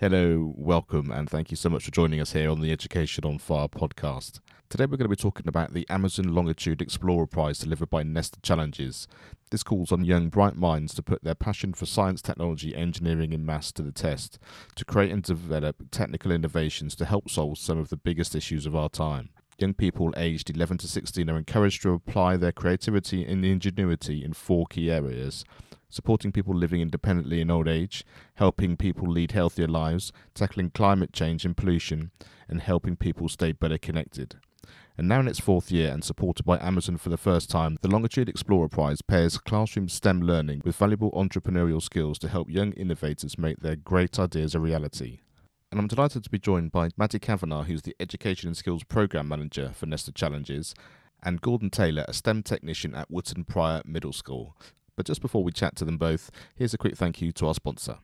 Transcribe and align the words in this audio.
Hello, 0.00 0.54
welcome, 0.56 1.10
and 1.10 1.28
thank 1.28 1.50
you 1.50 1.56
so 1.56 1.68
much 1.68 1.84
for 1.84 1.90
joining 1.90 2.20
us 2.20 2.30
here 2.30 2.52
on 2.52 2.60
the 2.60 2.70
Education 2.70 3.24
on 3.24 3.36
Fire 3.36 3.66
podcast. 3.66 4.38
Today 4.68 4.84
we're 4.84 4.96
going 4.96 5.06
to 5.06 5.08
be 5.08 5.16
talking 5.16 5.48
about 5.48 5.74
the 5.74 5.84
Amazon 5.90 6.32
Longitude 6.32 6.80
Explorer 6.80 7.26
Prize 7.26 7.58
delivered 7.58 7.90
by 7.90 8.04
Nesta 8.04 8.40
Challenges. 8.40 9.08
This 9.50 9.64
calls 9.64 9.90
on 9.90 10.04
young, 10.04 10.28
bright 10.28 10.54
minds 10.54 10.94
to 10.94 11.02
put 11.02 11.24
their 11.24 11.34
passion 11.34 11.72
for 11.72 11.84
science, 11.84 12.22
technology, 12.22 12.76
engineering, 12.76 13.34
and 13.34 13.44
maths 13.44 13.72
to 13.72 13.82
the 13.82 13.90
test, 13.90 14.38
to 14.76 14.84
create 14.84 15.10
and 15.10 15.24
develop 15.24 15.90
technical 15.90 16.30
innovations 16.30 16.94
to 16.94 17.04
help 17.04 17.28
solve 17.28 17.58
some 17.58 17.78
of 17.78 17.88
the 17.88 17.96
biggest 17.96 18.36
issues 18.36 18.66
of 18.66 18.76
our 18.76 18.88
time. 18.88 19.30
Young 19.58 19.74
people 19.74 20.14
aged 20.16 20.48
11 20.48 20.78
to 20.78 20.86
16 20.86 21.28
are 21.28 21.36
encouraged 21.36 21.82
to 21.82 21.90
apply 21.90 22.36
their 22.36 22.52
creativity 22.52 23.24
and 23.24 23.44
ingenuity 23.44 24.24
in 24.24 24.32
four 24.32 24.64
key 24.68 24.92
areas 24.92 25.44
supporting 25.88 26.32
people 26.32 26.54
living 26.54 26.80
independently 26.80 27.40
in 27.40 27.50
old 27.50 27.68
age, 27.68 28.04
helping 28.34 28.76
people 28.76 29.08
lead 29.10 29.32
healthier 29.32 29.68
lives, 29.68 30.12
tackling 30.34 30.70
climate 30.70 31.12
change 31.12 31.44
and 31.44 31.56
pollution, 31.56 32.10
and 32.48 32.60
helping 32.60 32.96
people 32.96 33.28
stay 33.28 33.52
better 33.52 33.78
connected. 33.78 34.36
And 34.98 35.06
now 35.06 35.20
in 35.20 35.28
its 35.28 35.38
fourth 35.38 35.70
year 35.70 35.92
and 35.92 36.02
supported 36.02 36.44
by 36.44 36.58
Amazon 36.58 36.96
for 36.96 37.08
the 37.08 37.16
first 37.16 37.48
time, 37.48 37.78
the 37.82 37.88
Longitude 37.88 38.28
Explorer 38.28 38.68
Prize 38.68 39.00
pairs 39.00 39.38
classroom 39.38 39.88
STEM 39.88 40.20
learning 40.20 40.62
with 40.64 40.74
valuable 40.74 41.12
entrepreneurial 41.12 41.80
skills 41.80 42.18
to 42.18 42.28
help 42.28 42.50
young 42.50 42.72
innovators 42.72 43.38
make 43.38 43.60
their 43.60 43.76
great 43.76 44.18
ideas 44.18 44.56
a 44.56 44.60
reality. 44.60 45.20
And 45.70 45.78
I'm 45.78 45.86
delighted 45.86 46.24
to 46.24 46.30
be 46.30 46.38
joined 46.38 46.72
by 46.72 46.88
Maddie 46.96 47.20
Kavanagh, 47.20 47.64
who's 47.64 47.82
the 47.82 47.94
Education 48.00 48.48
and 48.48 48.56
Skills 48.56 48.82
Programme 48.82 49.28
Manager 49.28 49.70
for 49.72 49.86
Nesta 49.86 50.10
Challenges, 50.10 50.74
and 51.22 51.40
Gordon 51.40 51.70
Taylor, 51.70 52.04
a 52.08 52.12
STEM 52.12 52.42
technician 52.42 52.94
at 52.94 53.10
Wootton 53.10 53.44
Prior 53.44 53.82
Middle 53.84 54.12
School. 54.12 54.56
But 54.98 55.06
just 55.06 55.22
before 55.22 55.44
we 55.44 55.52
chat 55.52 55.76
to 55.76 55.84
them 55.84 55.96
both, 55.96 56.28
here's 56.56 56.74
a 56.74 56.78
quick 56.78 56.96
thank 56.96 57.22
you 57.22 57.30
to 57.30 57.46
our 57.46 57.54
sponsor. 57.54 57.98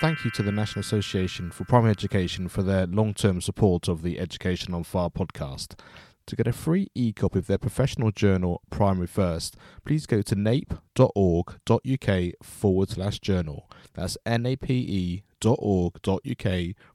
Thank 0.00 0.24
you 0.24 0.32
to 0.32 0.42
the 0.42 0.50
National 0.50 0.80
Association 0.80 1.52
for 1.52 1.64
Primary 1.64 1.92
Education 1.92 2.48
for 2.48 2.64
their 2.64 2.88
long 2.88 3.14
term 3.14 3.40
support 3.40 3.86
of 3.86 4.02
the 4.02 4.18
Education 4.18 4.74
on 4.74 4.82
Fire 4.82 5.08
podcast. 5.08 5.78
To 6.26 6.34
get 6.34 6.48
a 6.48 6.52
free 6.52 6.88
e 6.96 7.12
copy 7.12 7.38
of 7.38 7.46
their 7.46 7.56
professional 7.56 8.10
journal, 8.10 8.62
Primary 8.68 9.06
First, 9.06 9.56
please 9.84 10.06
go 10.06 10.22
to 10.22 10.34
nape.org.uk 10.34 10.82
forward 12.42 12.90
slash 12.90 13.20
journal. 13.20 13.70
That's 13.94 14.18
nape.org.uk 14.26 14.66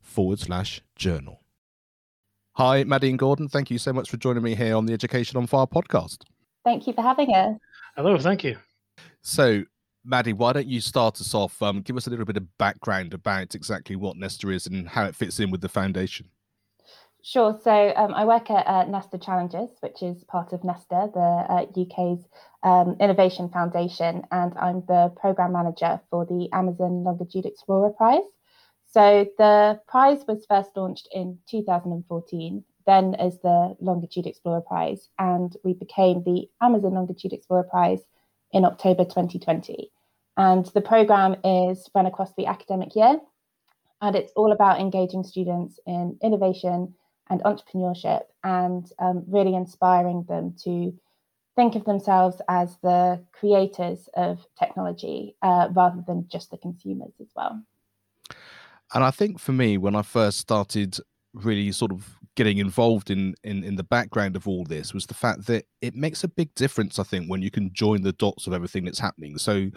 forward 0.02 0.40
slash 0.40 0.82
journal. 0.98 1.44
Hi, 2.56 2.84
Maddie 2.84 3.10
and 3.10 3.20
Gordon. 3.20 3.48
Thank 3.48 3.72
you 3.72 3.78
so 3.78 3.94
much 3.94 4.10
for 4.10 4.18
joining 4.18 4.44
me 4.44 4.56
here 4.56 4.76
on 4.76 4.86
the 4.86 4.92
Education 4.92 5.38
on 5.38 5.48
Fire 5.48 5.66
podcast. 5.66 6.26
Thank 6.66 6.88
you 6.88 6.94
for 6.94 7.02
having 7.02 7.34
us. 7.34 7.56
Hello, 7.96 8.18
thank 8.18 8.44
you. 8.44 8.58
So, 9.22 9.64
Maddie, 10.06 10.34
why 10.34 10.54
don't 10.54 10.68
you 10.68 10.80
start 10.80 11.20
us 11.20 11.34
off? 11.34 11.62
Um, 11.62 11.82
give 11.82 11.98
us 11.98 12.08
a 12.08 12.10
little 12.10 12.26
bit 12.26 12.38
of 12.38 12.58
background 12.58 13.14
about 13.14 13.54
exactly 13.54 13.96
what 13.96 14.16
Nesta 14.16 14.50
is 14.50 14.66
and 14.66 14.88
how 14.88 15.06
it 15.06 15.16
fits 15.16 15.40
in 15.40 15.52
with 15.52 15.62
the 15.62 15.70
foundation. 15.70 16.30
Sure. 17.24 17.60
So 17.64 17.94
um, 17.96 18.14
I 18.14 18.26
work 18.26 18.50
at 18.50 18.66
uh, 18.66 18.86
Nesta 18.86 19.20
Challenges, 19.20 19.70
which 19.82 20.02
is 20.02 20.24
part 20.24 20.54
of 20.54 20.64
Nesta, 20.64 21.10
the 21.14 21.20
uh, 21.20 21.66
UK's 21.80 22.26
um, 22.64 22.96
innovation 23.00 23.50
foundation, 23.50 24.24
and 24.32 24.54
I'm 24.58 24.84
the 24.88 25.14
program 25.16 25.54
manager 25.54 26.00
for 26.10 26.26
the 26.26 26.50
Amazon 26.52 27.04
Longitude 27.04 27.46
Explorer 27.46 27.92
Prize. 27.92 28.24
So 28.88 29.28
the 29.38 29.80
prize 29.88 30.26
was 30.28 30.46
first 30.50 30.72
launched 30.76 31.08
in 31.12 31.38
2014, 31.50 32.64
then 32.86 33.16
as 33.16 33.40
the 33.40 33.76
Longitude 33.80 34.28
Explorer 34.28 34.62
Prize, 34.62 35.10
and 35.20 35.56
we 35.64 35.74
became 35.74 36.24
the 36.24 36.50
Amazon 36.62 36.94
Longitude 36.94 37.34
Explorer 37.34 37.64
Prize 37.64 38.02
in 38.52 38.66
October 38.66 39.04
2020. 39.04 39.92
And 40.38 40.66
the 40.68 40.82
program 40.82 41.36
is 41.44 41.90
run 41.94 42.06
across 42.06 42.34
the 42.36 42.48
academic 42.48 42.96
year, 42.96 43.20
and 44.02 44.16
it's 44.16 44.34
all 44.36 44.52
about 44.52 44.80
engaging 44.80 45.24
students 45.24 45.80
in 45.86 46.18
innovation 46.22 46.94
and 47.30 47.42
entrepreneurship 47.44 48.24
and 48.44 48.92
um, 49.00 49.24
really 49.28 49.56
inspiring 49.56 50.24
them 50.28 50.56
to 50.64 50.94
think 51.56 51.76
of 51.76 51.86
themselves 51.86 52.42
as 52.48 52.78
the 52.82 53.24
creators 53.32 54.10
of 54.16 54.46
technology 54.58 55.36
uh, 55.42 55.68
rather 55.74 56.04
than 56.08 56.28
just 56.30 56.52
the 56.52 56.58
consumers 56.58 57.14
as 57.20 57.28
well. 57.36 57.62
And 58.94 59.04
I 59.04 59.12
think 59.12 59.40
for 59.40 59.52
me, 59.52 59.78
when 59.78 59.96
I 59.96 60.02
first 60.02 60.40
started 60.40 60.98
really 61.34 61.72
sort 61.72 61.92
of 61.92 62.18
getting 62.36 62.60
involved 62.60 63.10
in, 63.10 63.36
in 63.44 63.64
in 63.64 63.76
the 63.76 63.84
background 63.84 64.36
of 64.36 64.48
all 64.48 64.64
this 64.64 64.94
was 64.94 65.06
the 65.06 65.14
fact 65.14 65.46
that 65.48 65.66
it 65.82 65.96
makes 65.96 66.24
a 66.24 66.30
big 66.30 66.54
difference 66.56 66.98
i 66.98 67.04
think 67.04 67.28
when 67.28 67.42
you 67.42 67.52
can 67.52 67.72
join 67.74 68.02
the 68.02 68.14
dots 68.14 68.48
of 68.48 68.54
everything 68.54 68.86
that's 68.86 69.00
happening. 69.00 69.38
So 69.38 69.70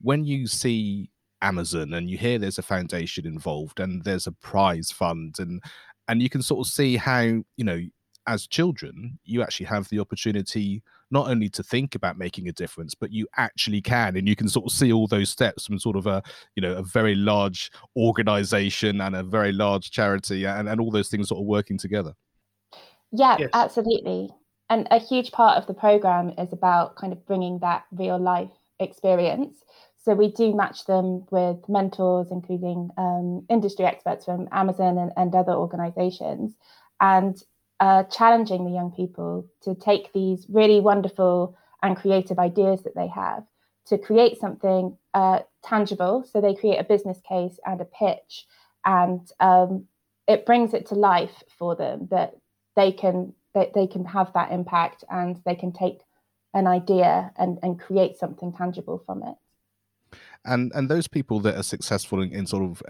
when 0.00 0.24
you 0.24 0.46
see 0.46 1.10
amazon 1.42 1.92
and 1.92 2.08
you 2.08 2.16
hear 2.16 2.38
there's 2.38 2.58
a 2.58 2.62
foundation 2.62 3.26
involved 3.26 3.78
and 3.78 4.02
there's 4.04 4.26
a 4.26 4.32
prize 4.32 4.90
fund 4.90 5.36
and 5.38 5.62
and 6.08 6.22
you 6.22 6.30
can 6.30 6.42
sort 6.42 6.66
of 6.66 6.72
see 6.72 6.96
how 6.96 7.20
you 7.20 7.64
know 7.64 7.80
as 8.26 8.46
children 8.46 9.18
you 9.24 9.42
actually 9.42 9.66
have 9.66 9.88
the 9.88 10.00
opportunity 10.00 10.82
not 11.14 11.28
only 11.28 11.48
to 11.48 11.62
think 11.62 11.94
about 11.94 12.18
making 12.18 12.48
a 12.48 12.52
difference 12.52 12.94
but 12.94 13.12
you 13.12 13.26
actually 13.36 13.80
can 13.80 14.16
and 14.16 14.28
you 14.28 14.36
can 14.36 14.48
sort 14.48 14.66
of 14.66 14.72
see 14.72 14.92
all 14.92 15.06
those 15.06 15.30
steps 15.30 15.66
from 15.66 15.78
sort 15.78 15.96
of 15.96 16.06
a 16.06 16.22
you 16.56 16.60
know 16.60 16.74
a 16.76 16.82
very 16.82 17.14
large 17.14 17.70
organization 17.96 19.00
and 19.00 19.16
a 19.16 19.22
very 19.22 19.52
large 19.52 19.90
charity 19.90 20.44
and, 20.44 20.68
and 20.68 20.80
all 20.80 20.90
those 20.90 21.08
things 21.08 21.28
sort 21.28 21.40
of 21.40 21.46
working 21.46 21.78
together. 21.78 22.12
Yeah 23.12 23.36
yes. 23.38 23.50
absolutely. 23.54 24.30
And 24.70 24.88
a 24.90 24.98
huge 24.98 25.30
part 25.30 25.56
of 25.58 25.66
the 25.66 25.74
program 25.74 26.32
is 26.38 26.52
about 26.52 26.96
kind 26.96 27.12
of 27.12 27.24
bringing 27.26 27.58
that 27.60 27.84
real 27.92 28.18
life 28.18 28.50
experience. 28.80 29.62
So 30.04 30.14
we 30.14 30.30
do 30.30 30.54
match 30.54 30.84
them 30.86 31.24
with 31.30 31.66
mentors, 31.68 32.28
including 32.30 32.90
um, 32.98 33.46
industry 33.48 33.86
experts 33.86 34.24
from 34.24 34.48
Amazon 34.52 34.98
and, 34.98 35.12
and 35.16 35.34
other 35.34 35.52
organizations, 35.52 36.54
and 37.00 37.42
uh, 37.80 38.04
challenging 38.04 38.64
the 38.64 38.70
young 38.70 38.92
people 38.92 39.46
to 39.62 39.74
take 39.74 40.12
these 40.12 40.46
really 40.48 40.80
wonderful 40.80 41.56
and 41.82 41.96
creative 41.96 42.38
ideas 42.38 42.82
that 42.82 42.94
they 42.94 43.08
have 43.08 43.44
to 43.86 43.98
create 43.98 44.38
something 44.40 44.96
uh, 45.12 45.40
tangible. 45.62 46.24
So 46.30 46.40
they 46.40 46.54
create 46.54 46.78
a 46.78 46.84
business 46.84 47.20
case 47.28 47.58
and 47.66 47.80
a 47.80 47.84
pitch, 47.84 48.46
and 48.84 49.20
um, 49.40 49.84
it 50.26 50.46
brings 50.46 50.74
it 50.74 50.86
to 50.86 50.94
life 50.94 51.42
for 51.58 51.76
them 51.76 52.08
that 52.10 52.34
they 52.76 52.92
can 52.92 53.34
that 53.54 53.72
they 53.74 53.86
can 53.86 54.04
have 54.04 54.32
that 54.32 54.50
impact 54.50 55.04
and 55.10 55.40
they 55.44 55.54
can 55.54 55.72
take 55.72 56.00
an 56.54 56.66
idea 56.66 57.32
and, 57.36 57.58
and 57.62 57.78
create 57.78 58.16
something 58.16 58.52
tangible 58.52 59.02
from 59.06 59.22
it 59.22 59.36
and 60.44 60.72
and 60.74 60.88
those 60.88 61.08
people 61.08 61.40
that 61.40 61.56
are 61.56 61.62
successful 61.62 62.22
in, 62.22 62.32
in, 62.32 62.46
sort 62.46 62.64
of 62.64 62.82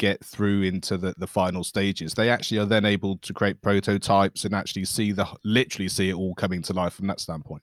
get 0.00 0.24
through 0.24 0.62
into 0.62 0.96
the, 0.96 1.14
the 1.18 1.26
final 1.26 1.62
stages. 1.62 2.14
They 2.14 2.30
actually 2.30 2.58
are 2.58 2.64
then 2.64 2.86
able 2.86 3.18
to 3.18 3.34
create 3.34 3.60
prototypes 3.60 4.44
and 4.46 4.54
actually 4.54 4.86
see 4.86 5.12
the 5.12 5.26
literally 5.44 5.88
see 5.88 6.08
it 6.08 6.14
all 6.14 6.34
coming 6.34 6.62
to 6.62 6.72
life 6.72 6.94
from 6.94 7.06
that 7.08 7.20
standpoint. 7.20 7.62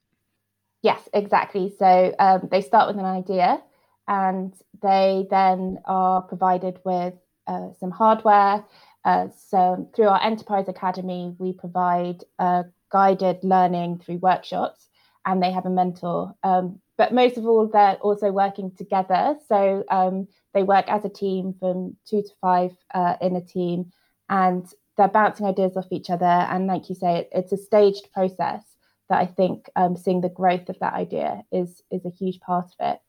Yes 0.82 1.08
exactly. 1.12 1.74
So 1.78 2.14
um, 2.20 2.48
they 2.50 2.62
start 2.62 2.86
with 2.86 2.98
an 2.98 3.04
idea 3.04 3.60
and 4.06 4.54
they 4.80 5.26
then 5.30 5.78
are 5.84 6.22
provided 6.22 6.78
with 6.84 7.14
uh, 7.48 7.70
some 7.80 7.90
hardware 7.90 8.64
uh, 9.04 9.26
so 9.50 9.90
through 9.94 10.06
our 10.06 10.22
enterprise 10.22 10.68
academy 10.68 11.34
we 11.38 11.52
provide 11.52 12.22
uh, 12.38 12.62
guided 12.90 13.42
learning 13.42 13.98
through 13.98 14.18
workshops 14.18 14.88
and 15.26 15.42
they 15.42 15.50
have 15.50 15.66
a 15.66 15.70
mentor. 15.70 16.34
Um, 16.42 16.80
but 16.96 17.12
most 17.12 17.36
of 17.36 17.46
all, 17.46 17.66
they're 17.66 17.96
also 17.96 18.30
working 18.32 18.72
together. 18.72 19.36
So 19.48 19.84
um, 19.90 20.26
they 20.54 20.62
work 20.62 20.86
as 20.88 21.04
a 21.04 21.08
team 21.10 21.54
from 21.58 21.96
two 22.08 22.22
to 22.22 22.30
five 22.40 22.72
uh, 22.94 23.16
in 23.20 23.36
a 23.36 23.40
team, 23.40 23.92
and 24.28 24.66
they're 24.96 25.08
bouncing 25.08 25.46
ideas 25.46 25.76
off 25.76 25.92
each 25.92 26.10
other. 26.10 26.24
And 26.24 26.66
like 26.66 26.88
you 26.88 26.94
say, 26.94 27.18
it, 27.18 27.28
it's 27.32 27.52
a 27.52 27.56
staged 27.56 28.12
process 28.12 28.62
that 29.08 29.20
I 29.20 29.26
think 29.26 29.70
um, 29.76 29.96
seeing 29.96 30.20
the 30.20 30.28
growth 30.28 30.68
of 30.68 30.78
that 30.80 30.94
idea 30.94 31.42
is 31.52 31.82
is 31.90 32.04
a 32.04 32.10
huge 32.10 32.40
part 32.40 32.66
of 32.66 32.94
it. 32.94 33.00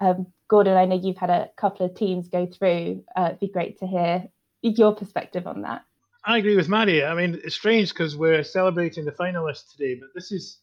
Um, 0.00 0.26
Gordon, 0.48 0.76
I 0.76 0.84
know 0.84 0.96
you've 0.96 1.16
had 1.16 1.30
a 1.30 1.50
couple 1.56 1.86
of 1.86 1.94
teams 1.94 2.28
go 2.28 2.46
through. 2.46 3.04
Uh, 3.16 3.26
it'd 3.28 3.40
be 3.40 3.48
great 3.48 3.78
to 3.78 3.86
hear 3.86 4.24
your 4.62 4.94
perspective 4.94 5.46
on 5.46 5.62
that. 5.62 5.82
I 6.24 6.38
agree 6.38 6.56
with 6.56 6.68
Maddie. 6.68 7.04
I 7.04 7.14
mean, 7.14 7.40
it's 7.44 7.56
strange 7.56 7.90
because 7.90 8.16
we're 8.16 8.44
celebrating 8.44 9.04
the 9.04 9.12
finalists 9.12 9.72
today, 9.72 9.96
but 10.00 10.10
this 10.14 10.30
is 10.30 10.58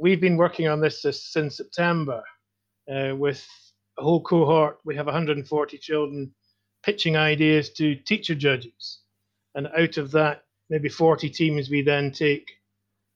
we've 0.00 0.20
been 0.20 0.36
working 0.36 0.68
on 0.68 0.80
this 0.80 1.02
since 1.02 1.56
September 1.56 2.22
uh, 2.90 3.14
with 3.16 3.44
a 3.98 4.02
whole 4.02 4.22
cohort. 4.22 4.78
We 4.84 4.96
have 4.96 5.06
140 5.06 5.78
children 5.78 6.32
pitching 6.82 7.16
ideas 7.16 7.70
to 7.74 7.94
teacher 7.96 8.34
judges. 8.34 9.00
And 9.54 9.68
out 9.68 9.96
of 9.96 10.10
that, 10.12 10.44
maybe 10.70 10.88
40 10.88 11.30
teams, 11.30 11.70
we 11.70 11.82
then 11.82 12.12
take 12.12 12.50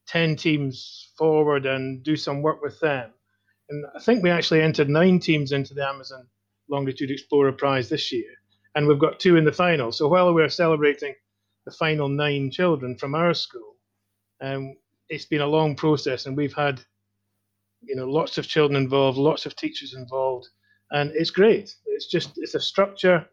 10 0.09 0.37
teams 0.37 1.13
forward 1.17 1.67
and 1.67 2.03
do 2.03 2.17
some 2.17 2.43
work 2.43 2.63
with 2.63 2.81
them. 2.81 3.11
And 3.69 3.85
I 3.95 4.01
think 4.01 4.23
we 4.23 4.31
actually 4.31 4.63
entered 4.63 4.89
nine 4.89 5.21
teams 5.21 5.53
into 5.53 5.75
the 5.75 5.87
Amazon 5.87 6.27
Longitude 6.69 7.11
Explorer 7.11 7.53
Prize 7.53 7.89
this 7.89 8.11
year, 8.11 8.31
and 8.75 8.87
we've 8.87 8.99
got 8.99 9.21
two 9.21 9.37
in 9.37 9.45
the 9.45 9.53
final. 9.53 9.93
So 9.93 10.09
while 10.09 10.35
we're 10.35 10.49
celebrating 10.49 11.15
the 11.65 11.71
final 11.71 12.09
nine 12.09 12.51
children 12.51 12.97
from 12.97 13.15
our 13.15 13.35
school, 13.35 13.77
um, 14.41 14.77
it's 15.09 15.25
been 15.25 15.41
a 15.41 15.47
long 15.47 15.77
process, 15.77 16.27
and 16.27 16.37
we've 16.37 16.55
had 16.55 16.81
you 17.83 17.95
know 17.95 18.07
lots 18.07 18.39
of 18.39 18.49
children 18.49 18.83
involved, 18.83 19.19
lots 19.19 19.47
of 19.47 19.55
teachers 19.55 19.95
involved, 19.95 20.49
and 20.93 21.13
it's 21.15 21.31
great. 21.31 21.75
It's 21.87 22.07
just 22.07 22.33
it's 22.37 22.55
a 22.55 22.61
structure. 22.61 23.27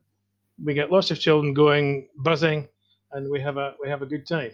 We 0.63 0.73
get 0.73 0.91
lots 0.91 1.11
of 1.11 1.19
children 1.19 1.53
going, 1.53 2.07
buzzing, 2.17 2.67
and 3.11 3.29
we 3.29 3.39
have 3.41 3.57
a 3.57 3.75
we 3.81 3.89
have 3.89 4.01
a 4.01 4.05
good 4.05 4.27
time. 4.27 4.51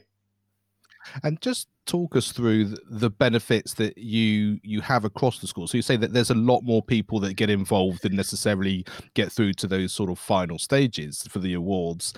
And 1.23 1.41
just 1.41 1.67
talk 1.85 2.15
us 2.15 2.31
through 2.31 2.75
the 2.89 3.09
benefits 3.09 3.73
that 3.73 3.97
you 3.97 4.59
you 4.63 4.81
have 4.81 5.05
across 5.05 5.39
the 5.39 5.47
school. 5.47 5.67
So 5.67 5.77
you 5.77 5.81
say 5.81 5.97
that 5.97 6.13
there's 6.13 6.29
a 6.29 6.35
lot 6.35 6.61
more 6.61 6.81
people 6.81 7.19
that 7.21 7.35
get 7.35 7.49
involved 7.49 8.03
than 8.03 8.15
necessarily 8.15 8.85
get 9.13 9.31
through 9.31 9.53
to 9.53 9.67
those 9.67 9.91
sort 9.91 10.09
of 10.09 10.19
final 10.19 10.57
stages 10.57 11.23
for 11.29 11.39
the 11.39 11.53
awards. 11.53 12.13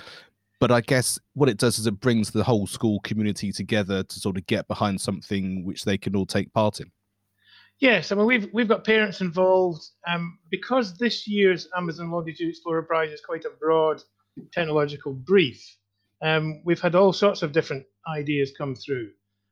But 0.59 0.71
I 0.71 0.81
guess 0.81 1.19
what 1.33 1.49
it 1.49 1.57
does 1.57 1.79
is 1.79 1.87
it 1.87 1.99
brings 1.99 2.31
the 2.31 2.43
whole 2.43 2.65
school 2.65 2.99
community 3.01 3.51
together 3.51 4.03
to 4.03 4.19
sort 4.19 4.37
of 4.37 4.47
get 4.47 4.67
behind 4.67 5.01
something 5.01 5.65
which 5.65 5.83
they 5.83 5.97
can 5.97 6.15
all 6.15 6.25
take 6.25 6.53
part 6.53 6.79
in. 6.79 6.91
Yes, 7.79 8.11
I 8.11 8.15
mean 8.15 8.25
we've 8.25 8.49
we've 8.53 8.67
got 8.67 8.85
parents 8.85 9.19
involved 9.21 9.81
um, 10.07 10.39
because 10.49 10.97
this 10.97 11.27
year's 11.27 11.67
Amazon 11.75 12.09
Longitude 12.09 12.49
Explorer 12.49 12.83
Prize 12.83 13.11
is 13.11 13.21
quite 13.21 13.43
a 13.45 13.49
broad 13.59 14.01
technological 14.53 15.13
brief. 15.13 15.61
Um, 16.21 16.61
we've 16.63 16.79
had 16.79 16.95
all 16.95 17.11
sorts 17.11 17.41
of 17.41 17.51
different 17.51 17.85
ideas 18.07 18.53
come 18.57 18.75
through. 18.75 19.11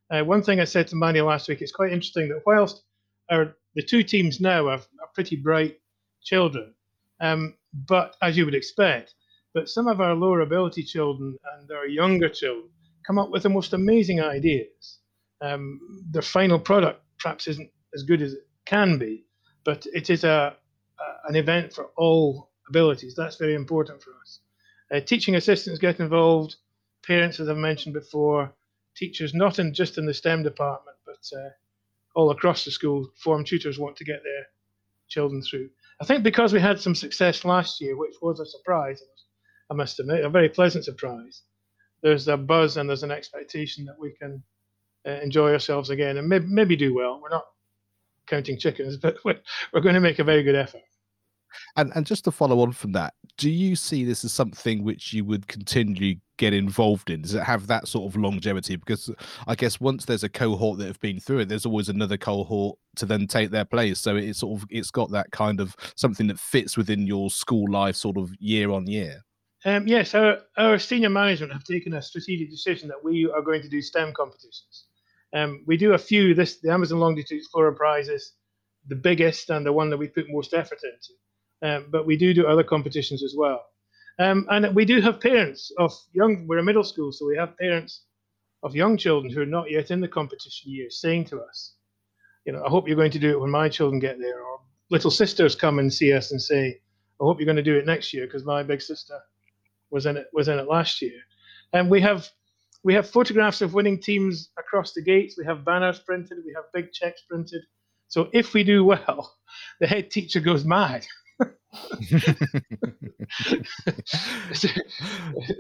Uh, 0.10 0.24
one 0.24 0.42
thing 0.42 0.62
I 0.62 0.66
said 0.66 0.88
to 0.88 0.96
Manny 0.96 1.20
last 1.22 1.50
week, 1.50 1.62
it's 1.62 1.72
quite 1.72 1.92
interesting 1.92 2.30
that 2.30 2.44
whilst 2.46 2.84
our 3.30 3.56
the 3.76 3.84
two 3.84 4.04
teams 4.04 4.40
now 4.40 4.68
are, 4.68 4.80
are 4.80 5.10
pretty 5.14 5.36
bright 5.36 5.80
children, 6.24 6.74
um, 7.20 7.56
but 7.74 8.16
as 8.22 8.38
you 8.38 8.46
would 8.46 8.56
expect, 8.56 9.16
but 9.54 9.68
some 9.68 9.88
of 9.88 10.00
our 10.00 10.16
lower 10.16 10.42
ability 10.42 10.84
children 10.84 11.38
and 11.58 11.72
our 11.72 11.88
younger 11.88 12.30
children 12.30 12.70
come 13.06 13.20
up 13.20 13.32
with 13.32 13.44
the 13.44 13.50
most 13.50 13.74
amazing 13.74 14.22
ideas. 14.22 15.00
Um, 15.42 16.06
their 16.10 16.22
final 16.22 16.58
product 16.58 17.02
perhaps 17.20 17.48
isn't 17.48 17.70
as 17.94 18.04
good 18.04 18.22
as 18.22 18.34
it 18.34 18.48
can 18.66 18.98
be, 18.98 19.26
but 19.64 19.86
it 19.94 20.10
is 20.10 20.24
a, 20.24 20.56
a 21.00 21.28
an 21.30 21.36
event 21.36 21.74
for 21.74 21.90
all 21.98 22.50
abilities. 22.70 23.16
That's 23.16 23.38
very 23.38 23.56
important 23.56 24.02
for 24.02 24.12
us. 24.22 24.40
Uh, 24.92 25.00
teaching 25.00 25.36
assistants 25.36 25.80
get 25.80 26.00
involved, 26.00 26.56
parents, 27.06 27.40
as 27.40 27.50
I've 27.50 27.58
mentioned 27.58 27.94
before, 27.94 28.54
teachers, 28.96 29.34
not 29.34 29.60
in 29.60 29.74
just 29.74 29.98
in 29.98 30.06
the 30.06 30.14
STEM 30.14 30.44
department, 30.44 30.98
but 31.06 31.38
uh, 31.38 31.50
all 32.16 32.32
across 32.32 32.66
the 32.66 32.72
school, 32.72 33.10
form 33.18 33.44
tutors 33.44 33.80
want 33.80 33.98
to 33.98 34.06
get 34.06 34.22
their 34.24 34.46
children 35.08 35.42
through. 35.42 35.70
I 36.02 36.06
think 36.06 36.24
because 36.24 36.54
we 36.54 36.60
had 36.60 36.80
some 36.80 36.96
success 36.96 37.46
last 37.46 37.82
year, 37.82 37.98
which 37.98 38.16
was 38.22 38.40
a 38.40 38.46
surprise, 38.46 39.02
I 39.70 39.74
must 39.74 40.00
admit, 40.00 40.26
a 40.26 40.30
very 40.30 40.50
pleasant 40.50 40.86
surprise. 40.86 41.42
There's 42.02 42.28
a 42.28 42.38
buzz 42.38 42.78
and 42.78 42.90
there's 42.90 43.04
an 43.04 43.12
expectation 43.12 43.86
that 43.86 43.98
we 43.98 44.12
can 44.12 44.44
uh, 45.08 45.12
enjoy 45.12 45.54
ourselves 45.54 45.90
again 45.90 46.18
and 46.18 46.28
maybe, 46.28 46.46
maybe 46.48 46.76
do 46.76 46.94
well. 46.94 47.20
We're 47.22 47.30
not 47.30 47.46
counting 48.28 48.58
chickens, 48.58 48.98
but 49.02 49.18
we're, 49.24 49.40
we're 49.74 49.82
going 49.82 49.96
to 49.96 50.02
make 50.02 50.20
a 50.20 50.24
very 50.24 50.44
good 50.44 50.56
effort. 50.56 50.82
And 51.76 51.92
and 51.96 52.06
just 52.06 52.24
to 52.26 52.32
follow 52.32 52.62
on 52.62 52.72
from 52.72 52.94
that, 52.94 53.14
do 53.38 53.50
you 53.50 53.76
see 53.76 54.04
this 54.04 54.24
as 54.24 54.34
something 54.34 54.84
which 54.84 55.14
you 55.14 55.24
would 55.26 55.48
continually 55.48 56.20
get 56.38 56.54
involved 56.54 57.10
in? 57.10 57.22
Does 57.22 57.36
it 57.36 57.44
have 57.44 57.68
that 57.68 57.88
sort 57.88 58.12
of 58.12 58.20
longevity? 58.20 58.76
Because 58.76 59.10
I 59.48 59.56
guess 59.56 59.80
once 59.80 60.06
there's 60.06 60.24
a 60.24 60.30
cohort 60.30 60.80
that 60.80 60.88
have 60.88 61.00
been 61.00 61.20
through 61.20 61.40
it, 61.40 61.50
there's 61.50 61.66
always 61.66 61.90
another 61.90 62.18
cohort 62.18 62.78
to 62.96 63.06
then 63.06 63.28
take 63.28 63.52
their 63.52 63.66
place. 63.66 64.00
So 64.00 64.16
it's 64.16 64.40
sort 64.40 64.62
of 64.62 64.68
it's 64.70 64.92
got 64.92 65.12
that 65.12 65.32
kind 65.32 65.60
of 65.60 65.76
something 65.96 66.28
that 66.28 66.40
fits 66.40 66.78
within 66.78 67.06
your 67.08 67.30
school 67.30 67.72
life, 67.72 67.96
sort 67.96 68.18
of 68.18 68.32
year 68.40 68.72
on 68.72 68.88
year. 68.88 69.24
Um, 69.66 69.88
yes, 69.88 70.14
our, 70.14 70.40
our 70.58 70.78
senior 70.78 71.10
management 71.10 71.54
have 71.54 71.64
taken 71.64 71.94
a 71.94 72.02
strategic 72.02 72.50
decision 72.50 72.90
that 72.90 73.02
we 73.02 73.32
are 73.34 73.42
going 73.42 73.62
to 73.62 73.70
do 73.70 73.82
STEM 73.82 74.12
competitions. 74.14 74.88
Um, 75.34 75.64
we 75.66 75.78
do 75.78 75.94
a 75.94 75.98
few. 75.98 76.34
This 76.34 76.60
the 76.60 76.72
Amazon 76.72 77.00
Longitude 77.00 77.40
Explorer 77.40 77.74
Prize 77.74 78.10
is 78.10 78.34
the 78.88 78.96
biggest 78.96 79.50
and 79.50 79.66
the 79.66 79.74
one 79.74 79.90
that 79.90 79.98
we 79.98 80.08
put 80.08 80.26
most 80.30 80.54
effort 80.54 80.80
into. 80.84 81.14
Um, 81.64 81.88
but 81.90 82.06
we 82.06 82.18
do 82.18 82.34
do 82.34 82.46
other 82.46 82.64
competitions 82.64 83.24
as 83.24 83.34
well. 83.38 83.64
Um, 84.20 84.46
and 84.50 84.76
we 84.76 84.86
do 84.86 85.02
have 85.02 85.20
parents 85.20 85.72
of 85.80 85.94
young, 86.14 86.46
we're 86.48 86.60
a 86.60 86.64
middle 86.64 86.84
school, 86.84 87.12
so 87.12 87.26
we 87.26 87.38
have 87.38 87.58
parents 87.58 88.04
of 88.62 88.76
young 88.76 88.98
children 88.98 89.34
who 89.34 89.42
are 89.42 89.46
not 89.46 89.72
yet 89.72 89.92
in 89.92 90.02
the 90.02 90.08
competition 90.08 90.72
year 90.72 90.90
saying 90.90 91.26
to 91.26 91.42
us, 91.42 91.74
you 92.46 92.54
know, 92.54 92.64
I 92.64 92.70
hope 92.70 92.88
you're 92.88 92.98
going 92.98 93.12
to 93.12 93.20
do 93.20 93.32
it 93.32 93.40
when 93.40 93.50
my 93.50 93.70
children 93.70 94.00
get 94.00 94.20
there. 94.20 94.44
Or 94.44 94.60
little 94.92 95.12
sisters 95.12 95.56
come 95.56 95.80
and 95.80 95.92
see 95.92 96.14
us 96.14 96.32
and 96.32 96.42
say, 96.42 96.82
I 97.22 97.24
hope 97.24 97.40
you're 97.40 97.46
going 97.46 97.56
to 97.56 97.64
do 97.64 97.78
it 97.78 97.86
next 97.86 98.14
year 98.14 98.26
because 98.26 98.46
my 98.46 98.64
big 98.64 98.82
sister 98.82 99.20
was 99.90 100.06
in 100.06 100.18
it 100.18 100.28
was 100.34 100.48
in 100.48 100.60
it 100.60 100.68
last 100.68 101.02
year. 101.02 101.20
And 101.72 101.90
we 101.90 102.02
have 102.02 102.30
we 102.84 102.94
have 102.94 103.10
photographs 103.10 103.62
of 103.62 103.74
winning 103.74 104.00
teams 104.00 104.50
across 104.58 104.94
the 104.94 105.02
gates. 105.02 105.38
We 105.38 105.46
have 105.46 105.64
banners 105.66 106.00
printed. 106.00 106.40
We 106.46 106.54
have 106.56 106.66
big 106.74 106.92
checks 106.92 107.22
printed. 107.30 107.62
So 108.10 108.30
if 108.34 108.54
we 108.54 108.64
do 108.64 108.84
well, 108.84 109.34
the 109.80 109.88
head 109.88 110.12
teacher 110.12 110.40
goes 110.40 110.66
mad. 110.66 111.06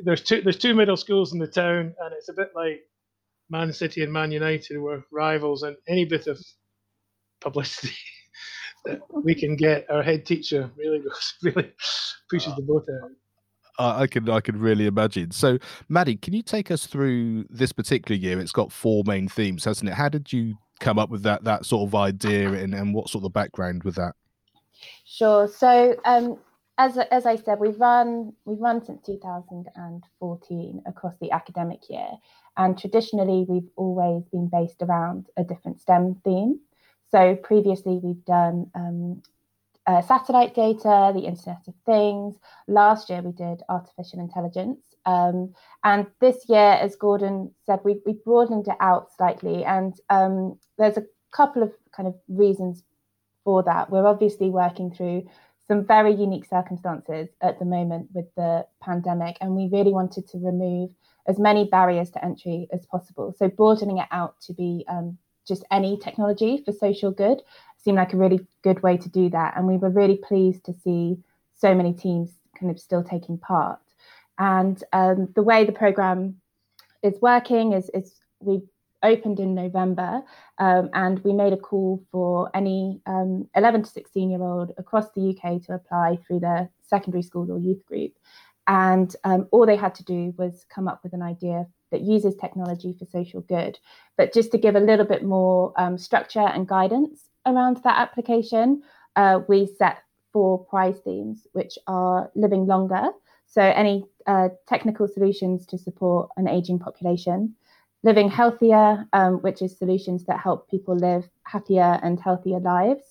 there's 0.05 0.21
two 0.21 0.41
there's 0.41 0.59
two 0.59 0.75
middle 0.75 0.97
schools 0.97 1.33
in 1.33 1.39
the 1.39 1.47
town, 1.47 1.95
and 1.99 2.13
it's 2.13 2.29
a 2.29 2.33
bit 2.33 2.51
like 2.55 2.81
Man 3.49 3.73
City 3.73 4.03
and 4.03 4.13
Man 4.13 4.31
United 4.31 4.77
were 4.77 5.03
rivals, 5.11 5.63
and 5.63 5.75
any 5.87 6.05
bit 6.05 6.27
of 6.27 6.39
publicity 7.41 7.95
that 8.85 9.01
we 9.23 9.33
can 9.33 9.55
get, 9.55 9.89
our 9.89 10.03
head 10.03 10.25
teacher 10.25 10.69
really 10.77 10.99
goes 10.99 11.33
really 11.41 11.71
pushes 12.29 12.53
ah. 12.53 12.55
the 12.55 12.61
boat 12.61 12.85
out. 13.01 13.11
I 13.79 14.07
can 14.07 14.29
I 14.29 14.39
can 14.39 14.59
really 14.59 14.85
imagine. 14.85 15.31
So, 15.31 15.57
Maddie, 15.89 16.15
can 16.15 16.33
you 16.33 16.43
take 16.43 16.69
us 16.69 16.85
through 16.85 17.45
this 17.49 17.71
particular 17.71 18.19
year? 18.19 18.39
It's 18.39 18.51
got 18.51 18.71
four 18.71 19.03
main 19.05 19.27
themes, 19.27 19.65
hasn't 19.65 19.89
it? 19.89 19.93
How 19.93 20.09
did 20.09 20.31
you 20.31 20.55
come 20.79 20.99
up 20.99 21.09
with 21.09 21.23
that 21.23 21.43
that 21.43 21.65
sort 21.65 21.87
of 21.87 21.95
idea, 21.95 22.53
and, 22.53 22.73
and 22.73 22.93
what 22.93 23.09
sort 23.09 23.25
of 23.25 23.33
background 23.33 23.83
with 23.83 23.95
that? 23.95 24.13
Sure. 25.05 25.47
So, 25.47 25.95
um, 26.05 26.37
as 26.77 26.97
as 26.97 27.25
I 27.25 27.35
said, 27.35 27.59
we've 27.59 27.79
run 27.79 28.33
we've 28.45 28.59
run 28.59 28.83
since 28.83 29.01
2014 29.05 30.83
across 30.85 31.15
the 31.19 31.31
academic 31.31 31.89
year, 31.89 32.09
and 32.57 32.77
traditionally 32.77 33.45
we've 33.47 33.69
always 33.75 34.23
been 34.31 34.49
based 34.49 34.81
around 34.81 35.27
a 35.37 35.43
different 35.43 35.81
STEM 35.81 36.21
theme. 36.23 36.59
So 37.09 37.35
previously 37.35 37.99
we've 38.01 38.25
done 38.25 38.71
um, 38.73 39.21
uh, 39.85 40.01
satellite 40.01 40.55
data, 40.55 41.11
the 41.13 41.25
Internet 41.25 41.67
of 41.67 41.73
Things. 41.85 42.35
Last 42.67 43.09
year 43.09 43.21
we 43.21 43.31
did 43.31 43.61
artificial 43.69 44.19
intelligence. 44.19 44.79
Um, 45.05 45.53
and 45.83 46.07
this 46.21 46.45
year, 46.47 46.77
as 46.79 46.95
Gordon 46.95 47.51
said, 47.65 47.79
we, 47.83 47.99
we 48.05 48.13
broadened 48.25 48.67
it 48.67 48.77
out 48.79 49.11
slightly. 49.15 49.65
And 49.65 49.93
um, 50.09 50.57
there's 50.77 50.97
a 50.97 51.05
couple 51.31 51.63
of 51.63 51.73
kind 51.95 52.07
of 52.07 52.15
reasons 52.27 52.83
for 53.43 53.63
that. 53.63 53.89
We're 53.89 54.07
obviously 54.07 54.49
working 54.49 54.91
through 54.91 55.27
some 55.67 55.85
very 55.85 56.13
unique 56.13 56.45
circumstances 56.45 57.29
at 57.41 57.59
the 57.59 57.65
moment 57.65 58.09
with 58.13 58.25
the 58.35 58.65
pandemic, 58.81 59.37
and 59.39 59.55
we 59.55 59.69
really 59.71 59.93
wanted 59.93 60.27
to 60.29 60.37
remove 60.37 60.91
as 61.27 61.39
many 61.39 61.65
barriers 61.65 62.09
to 62.11 62.23
entry 62.23 62.67
as 62.73 62.85
possible. 62.85 63.33
So, 63.37 63.47
broadening 63.47 63.99
it 63.99 64.07
out 64.11 64.39
to 64.41 64.53
be 64.53 64.83
um, 64.89 65.17
just 65.47 65.63
any 65.71 65.97
technology 65.97 66.61
for 66.65 66.71
social 66.71 67.11
good 67.11 67.41
seemed 67.77 67.97
like 67.97 68.13
a 68.13 68.17
really 68.17 68.45
good 68.63 68.81
way 68.81 68.97
to 68.97 69.09
do 69.09 69.29
that. 69.29 69.55
And 69.57 69.67
we 69.67 69.77
were 69.77 69.89
really 69.89 70.17
pleased 70.17 70.63
to 70.65 70.73
see 70.73 71.17
so 71.55 71.75
many 71.75 71.93
teams 71.93 72.31
kind 72.59 72.71
of 72.71 72.79
still 72.79 73.03
taking 73.03 73.37
part. 73.37 73.79
And 74.37 74.81
um, 74.93 75.29
the 75.35 75.43
way 75.43 75.65
the 75.65 75.71
program 75.71 76.41
is 77.03 77.13
working 77.21 77.73
is, 77.73 77.89
is 77.93 78.15
we 78.39 78.61
opened 79.03 79.39
in 79.39 79.53
November, 79.53 80.21
um, 80.57 80.89
and 80.93 81.19
we 81.19 81.33
made 81.33 81.53
a 81.53 81.57
call 81.57 82.01
for 82.11 82.49
any 82.55 83.01
um, 83.05 83.47
11 83.55 83.83
to 83.83 83.89
16 83.89 84.31
year 84.31 84.41
old 84.41 84.71
across 84.77 85.11
the 85.11 85.29
UK 85.29 85.61
to 85.63 85.73
apply 85.73 86.17
through 86.25 86.39
their 86.39 86.69
secondary 86.81 87.21
school 87.21 87.51
or 87.51 87.59
youth 87.59 87.85
group. 87.85 88.13
And 88.65 89.13
um, 89.25 89.47
all 89.51 89.65
they 89.65 89.75
had 89.75 89.93
to 89.95 90.03
do 90.05 90.33
was 90.37 90.65
come 90.73 90.87
up 90.87 91.01
with 91.03 91.13
an 91.13 91.21
idea 91.21 91.67
that 91.93 92.01
uses 92.01 92.35
technology 92.35 92.91
for 92.91 93.05
social 93.05 93.41
good. 93.41 93.79
But 94.17 94.33
just 94.33 94.51
to 94.51 94.57
give 94.57 94.75
a 94.75 94.79
little 94.81 95.05
bit 95.05 95.23
more 95.23 95.73
um, 95.77 95.97
structure 95.97 96.47
and 96.55 96.67
guidance 96.67 97.29
around 97.45 97.77
that 97.83 97.99
application, 97.99 98.81
uh, 99.15 99.39
we 99.47 99.67
set 99.77 99.99
four 100.33 100.65
prize 100.65 100.99
themes, 101.05 101.47
which 101.53 101.77
are 101.87 102.29
living 102.35 102.65
longer. 102.65 103.05
So, 103.45 103.61
any 103.61 104.03
uh, 104.25 104.49
technical 104.67 105.07
solutions 105.07 105.67
to 105.67 105.77
support 105.77 106.29
an 106.35 106.47
aging 106.47 106.79
population, 106.79 107.55
living 108.01 108.27
healthier, 108.27 109.07
um, 109.13 109.35
which 109.35 109.61
is 109.61 109.77
solutions 109.77 110.25
that 110.25 110.39
help 110.39 110.69
people 110.69 110.95
live 110.95 111.29
happier 111.43 111.99
and 112.01 112.19
healthier 112.19 112.59
lives, 112.59 113.03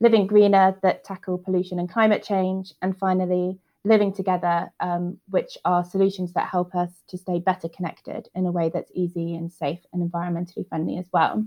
living 0.00 0.26
greener 0.26 0.76
that 0.82 1.04
tackle 1.04 1.38
pollution 1.38 1.78
and 1.78 1.90
climate 1.90 2.22
change, 2.22 2.74
and 2.82 2.98
finally, 2.98 3.58
living 3.84 4.12
together, 4.12 4.70
um, 4.80 5.18
which 5.28 5.56
are 5.64 5.84
solutions 5.84 6.32
that 6.34 6.48
help 6.48 6.74
us 6.74 6.90
to 7.08 7.16
stay 7.16 7.38
better 7.38 7.68
connected 7.68 8.28
in 8.34 8.46
a 8.46 8.52
way 8.52 8.70
that's 8.72 8.90
easy 8.94 9.34
and 9.34 9.50
safe 9.52 9.80
and 9.92 10.08
environmentally 10.08 10.68
friendly 10.68 10.98
as 10.98 11.06
well. 11.12 11.44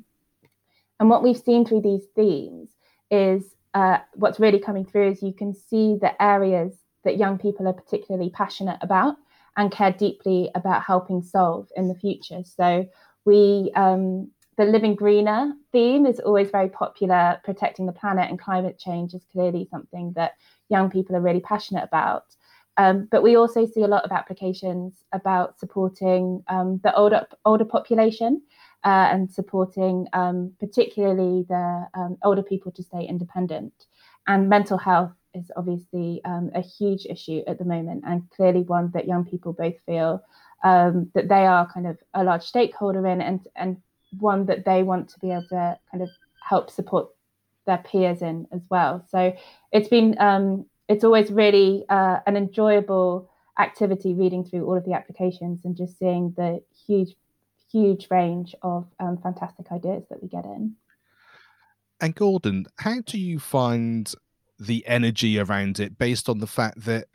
And 0.99 1.09
what 1.09 1.23
we've 1.23 1.37
seen 1.37 1.65
through 1.65 1.81
these 1.81 2.05
themes 2.15 2.69
is 3.11 3.53
uh, 3.73 3.99
what's 4.13 4.39
really 4.39 4.59
coming 4.59 4.85
through 4.85 5.11
is 5.11 5.23
you 5.23 5.33
can 5.33 5.53
see 5.53 5.97
the 5.99 6.21
areas 6.21 6.73
that 7.03 7.17
young 7.17 7.37
people 7.37 7.67
are 7.67 7.73
particularly 7.73 8.29
passionate 8.29 8.77
about 8.81 9.15
and 9.57 9.71
care 9.71 9.91
deeply 9.91 10.49
about 10.55 10.83
helping 10.83 11.21
solve 11.21 11.67
in 11.75 11.87
the 11.87 11.95
future. 11.95 12.43
So 12.43 12.87
we 13.25 13.71
um, 13.75 14.31
the 14.57 14.65
living 14.65 14.95
greener 14.95 15.53
theme 15.71 16.05
is 16.05 16.19
always 16.19 16.51
very 16.51 16.69
popular. 16.69 17.41
Protecting 17.43 17.85
the 17.85 17.91
planet 17.91 18.29
and 18.29 18.39
climate 18.39 18.77
change 18.77 19.13
is 19.13 19.25
clearly 19.31 19.67
something 19.69 20.13
that 20.15 20.33
young 20.75 20.89
people 20.95 21.15
are 21.15 21.27
really 21.27 21.45
passionate 21.53 21.85
about. 21.91 22.25
Um, 22.77 23.07
but 23.11 23.23
we 23.27 23.37
also 23.37 23.61
see 23.73 23.83
a 23.83 23.93
lot 23.95 24.03
of 24.03 24.11
applications 24.11 24.91
about 25.19 25.59
supporting 25.59 26.43
um, 26.47 26.79
the 26.83 26.93
older 26.95 27.21
older 27.45 27.65
population 27.65 28.41
uh, 28.83 29.07
and 29.13 29.31
supporting 29.31 30.07
um, 30.13 30.37
particularly 30.59 31.45
the 31.47 31.87
um, 31.93 32.17
older 32.23 32.43
people 32.51 32.71
to 32.73 32.83
stay 32.83 33.03
independent. 33.05 33.73
And 34.25 34.49
mental 34.49 34.79
health 34.89 35.15
is 35.33 35.51
obviously 35.55 36.21
um, 36.25 36.49
a 36.55 36.61
huge 36.61 37.05
issue 37.05 37.41
at 37.47 37.57
the 37.59 37.65
moment, 37.65 38.03
and 38.07 38.29
clearly 38.35 38.63
one 38.63 38.89
that 38.93 39.07
young 39.07 39.25
people 39.25 39.53
both 39.53 39.77
feel 39.85 40.23
um, 40.63 41.11
that 41.13 41.27
they 41.27 41.45
are 41.45 41.71
kind 41.71 41.87
of 41.87 41.97
a 42.13 42.23
large 42.23 42.43
stakeholder 42.43 43.05
in, 43.05 43.21
and 43.21 43.39
and 43.55 43.77
one 44.19 44.45
that 44.45 44.65
they 44.65 44.81
want 44.83 45.09
to 45.09 45.19
be 45.19 45.31
able 45.31 45.47
to 45.49 45.77
kind 45.91 46.03
of 46.03 46.09
help 46.49 46.69
support 46.69 47.09
their 47.65 47.77
peers 47.77 48.21
in 48.21 48.47
as 48.51 48.61
well. 48.69 49.05
So 49.09 49.35
it's 49.71 49.87
been 49.87 50.15
um, 50.19 50.65
it's 50.87 51.03
always 51.03 51.31
really 51.31 51.85
uh, 51.89 52.19
an 52.25 52.35
enjoyable 52.35 53.29
activity 53.59 54.13
reading 54.13 54.43
through 54.43 54.65
all 54.65 54.77
of 54.77 54.85
the 54.85 54.93
applications 54.93 55.63
and 55.63 55.75
just 55.75 55.97
seeing 55.99 56.33
the 56.35 56.61
huge 56.87 57.15
huge 57.71 58.07
range 58.11 58.53
of 58.61 58.85
um, 58.99 59.17
fantastic 59.17 59.71
ideas 59.71 60.03
that 60.09 60.21
we 60.21 60.29
get 60.29 60.45
in. 60.45 60.75
And 61.99 62.13
Gordon, 62.13 62.67
how 62.79 63.01
do 63.01 63.17
you 63.17 63.39
find 63.39 64.13
the 64.59 64.85
energy 64.87 65.39
around 65.39 65.79
it 65.79 65.97
based 65.97 66.29
on 66.29 66.39
the 66.39 66.47
fact 66.47 66.83
that 66.85 67.07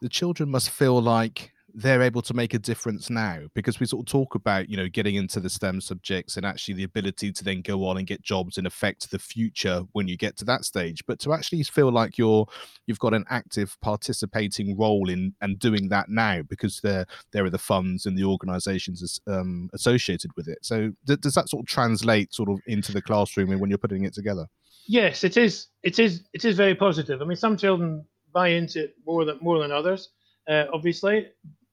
the 0.00 0.08
children 0.08 0.50
must 0.50 0.70
feel 0.70 1.00
like 1.00 1.52
they're 1.78 2.02
able 2.02 2.22
to 2.22 2.34
make 2.34 2.54
a 2.54 2.58
difference 2.58 3.08
now 3.08 3.38
because 3.54 3.78
we 3.78 3.86
sort 3.86 4.02
of 4.04 4.10
talk 4.10 4.34
about 4.34 4.68
you 4.68 4.76
know 4.76 4.88
getting 4.88 5.14
into 5.14 5.38
the 5.38 5.48
stem 5.48 5.80
subjects 5.80 6.36
and 6.36 6.44
actually 6.44 6.74
the 6.74 6.82
ability 6.82 7.30
to 7.30 7.44
then 7.44 7.62
go 7.62 7.86
on 7.86 7.96
and 7.96 8.06
get 8.06 8.20
jobs 8.20 8.58
and 8.58 8.66
affect 8.66 9.08
the 9.12 9.18
future 9.18 9.82
when 9.92 10.08
you 10.08 10.16
get 10.16 10.36
to 10.36 10.44
that 10.44 10.64
stage. 10.64 11.04
But 11.06 11.20
to 11.20 11.32
actually 11.32 11.62
feel 11.62 11.92
like 11.92 12.18
you're 12.18 12.46
you've 12.86 12.98
got 12.98 13.14
an 13.14 13.24
active 13.30 13.76
participating 13.80 14.76
role 14.76 15.08
in 15.08 15.32
and 15.40 15.56
doing 15.60 15.88
that 15.90 16.08
now 16.08 16.42
because 16.42 16.80
there 16.80 17.06
there 17.30 17.44
are 17.44 17.50
the 17.50 17.58
funds 17.58 18.06
and 18.06 18.18
the 18.18 18.24
organizations 18.24 19.20
um, 19.28 19.70
associated 19.72 20.32
with 20.36 20.48
it. 20.48 20.58
So 20.62 20.90
th- 21.06 21.20
does 21.20 21.34
that 21.34 21.48
sort 21.48 21.62
of 21.62 21.68
translate 21.68 22.34
sort 22.34 22.50
of 22.50 22.58
into 22.66 22.90
the 22.90 23.02
classroom 23.02 23.56
when 23.56 23.70
you're 23.70 23.78
putting 23.78 24.04
it 24.04 24.14
together? 24.14 24.46
Yes 24.88 25.22
it 25.22 25.36
is 25.36 25.68
it 25.84 26.00
is 26.00 26.24
it 26.32 26.44
is 26.44 26.56
very 26.56 26.74
positive. 26.74 27.22
I 27.22 27.24
mean 27.24 27.36
some 27.36 27.56
children 27.56 28.04
buy 28.32 28.48
into 28.48 28.84
it 28.84 28.96
more 29.06 29.24
than 29.24 29.38
more 29.40 29.60
than 29.60 29.70
others 29.70 30.10
uh, 30.48 30.64
obviously 30.72 31.28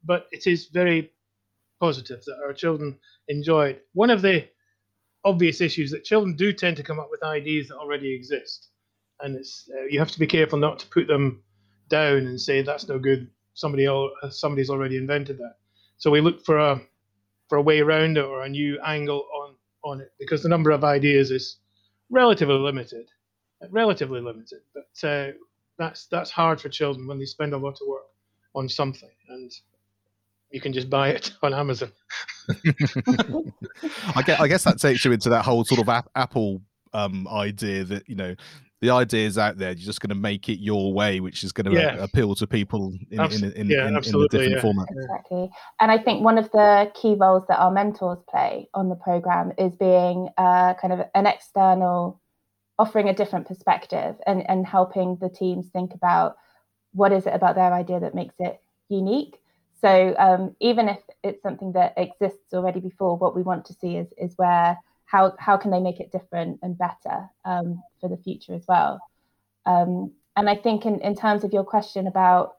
but 0.05 0.27
it 0.31 0.47
is 0.47 0.67
very 0.67 1.11
positive 1.79 2.23
that 2.25 2.39
our 2.45 2.53
children 2.53 2.97
enjoy 3.27 3.69
it. 3.69 3.85
One 3.93 4.09
of 4.09 4.21
the 4.21 4.47
obvious 5.23 5.61
issues 5.61 5.91
that 5.91 6.03
children 6.03 6.35
do 6.35 6.53
tend 6.53 6.77
to 6.77 6.83
come 6.83 6.99
up 6.99 7.09
with 7.09 7.23
ideas 7.23 7.67
that 7.67 7.77
already 7.77 8.13
exist, 8.13 8.69
and 9.21 9.35
it's 9.35 9.69
uh, 9.75 9.83
you 9.89 9.99
have 9.99 10.11
to 10.11 10.19
be 10.19 10.27
careful 10.27 10.59
not 10.59 10.79
to 10.79 10.87
put 10.87 11.07
them 11.07 11.43
down 11.89 12.27
and 12.27 12.39
say 12.39 12.61
that's 12.61 12.87
no 12.87 12.99
good. 12.99 13.29
Somebody 13.53 13.85
else, 13.85 14.11
somebody's 14.31 14.69
already 14.69 14.97
invented 14.97 15.37
that. 15.37 15.55
So 15.97 16.11
we 16.11 16.21
look 16.21 16.45
for 16.45 16.57
a 16.59 16.81
for 17.47 17.57
a 17.57 17.61
way 17.61 17.79
around 17.79 18.17
it 18.17 18.25
or 18.25 18.43
a 18.43 18.49
new 18.49 18.79
angle 18.85 19.25
on 19.33 19.55
on 19.83 20.01
it 20.01 20.11
because 20.19 20.43
the 20.43 20.49
number 20.49 20.71
of 20.71 20.83
ideas 20.83 21.31
is 21.31 21.57
relatively 22.09 22.55
limited, 22.55 23.07
relatively 23.69 24.21
limited. 24.21 24.59
But 24.73 25.07
uh, 25.07 25.31
that's 25.77 26.07
that's 26.07 26.31
hard 26.31 26.59
for 26.61 26.69
children 26.69 27.07
when 27.07 27.19
they 27.19 27.25
spend 27.25 27.53
a 27.53 27.57
lot 27.57 27.79
of 27.81 27.87
work 27.87 28.03
on 28.55 28.69
something 28.69 29.09
you 30.55 30.61
can 30.61 30.71
just 30.71 30.89
buy 30.89 31.09
it 31.09 31.33
on 31.43 31.53
Amazon. 31.53 31.91
I 34.15 34.23
guess, 34.25 34.39
I 34.39 34.47
guess 34.47 34.63
that 34.63 34.79
takes 34.79 35.03
you 35.03 35.11
into 35.11 35.29
that 35.29 35.43
whole 35.43 35.65
sort 35.65 35.81
of 35.81 35.89
ap- 35.89 36.09
Apple 36.15 36.61
um, 36.93 37.27
idea 37.27 37.83
that 37.83 38.07
you 38.07 38.15
know 38.15 38.33
the 38.81 38.89
idea 38.89 39.27
is 39.27 39.37
out 39.37 39.57
there. 39.57 39.71
You're 39.71 39.85
just 39.85 39.99
going 39.99 40.09
to 40.09 40.15
make 40.15 40.47
it 40.47 40.59
your 40.59 40.93
way, 40.93 41.19
which 41.19 41.43
is 41.43 41.51
going 41.51 41.65
to 41.65 41.73
yeah. 41.73 41.97
appeal 41.97 42.35
to 42.35 42.47
people 42.47 42.93
in, 43.11 43.19
Abs- 43.19 43.41
in, 43.41 43.51
in, 43.51 43.67
yeah, 43.67 43.87
in, 43.87 43.97
in, 43.97 43.97
a 43.97 44.27
different 44.29 44.53
yeah. 44.53 44.61
format. 44.61 44.87
Exactly. 44.91 45.49
And 45.81 45.91
I 45.91 45.97
think 45.97 46.23
one 46.23 46.37
of 46.37 46.49
the 46.51 46.89
key 46.95 47.15
roles 47.15 47.43
that 47.49 47.59
our 47.59 47.71
mentors 47.71 48.19
play 48.29 48.69
on 48.73 48.87
the 48.87 48.95
program 48.95 49.51
is 49.57 49.75
being 49.75 50.29
uh, 50.37 50.75
kind 50.75 50.93
of 50.93 51.01
an 51.15 51.27
external, 51.27 52.21
offering 52.79 53.09
a 53.09 53.13
different 53.13 53.45
perspective 53.45 54.15
and, 54.25 54.49
and 54.49 54.65
helping 54.65 55.17
the 55.19 55.29
teams 55.29 55.67
think 55.73 55.93
about 55.93 56.37
what 56.93 57.11
is 57.11 57.25
it 57.25 57.33
about 57.33 57.55
their 57.55 57.73
idea 57.73 57.99
that 57.99 58.15
makes 58.15 58.35
it 58.39 58.61
unique 58.87 59.41
so 59.81 60.15
um, 60.17 60.55
even 60.59 60.89
if 60.89 60.99
it's 61.23 61.41
something 61.43 61.73
that 61.73 61.93
exists 61.97 62.53
already 62.53 62.79
before, 62.79 63.17
what 63.17 63.35
we 63.35 63.43
want 63.43 63.65
to 63.65 63.73
see 63.73 63.97
is 63.97 64.07
is 64.17 64.33
where 64.37 64.77
how 65.05 65.33
how 65.39 65.57
can 65.57 65.71
they 65.71 65.79
make 65.79 65.99
it 65.99 66.11
different 66.11 66.59
and 66.61 66.77
better 66.77 67.29
um, 67.43 67.81
for 67.99 68.09
the 68.09 68.17
future 68.17 68.53
as 68.53 68.65
well. 68.67 68.99
Um, 69.65 70.11
and 70.37 70.49
I 70.49 70.55
think 70.55 70.85
in, 70.85 70.99
in 71.01 71.15
terms 71.15 71.43
of 71.43 71.53
your 71.53 71.63
question 71.63 72.07
about 72.07 72.55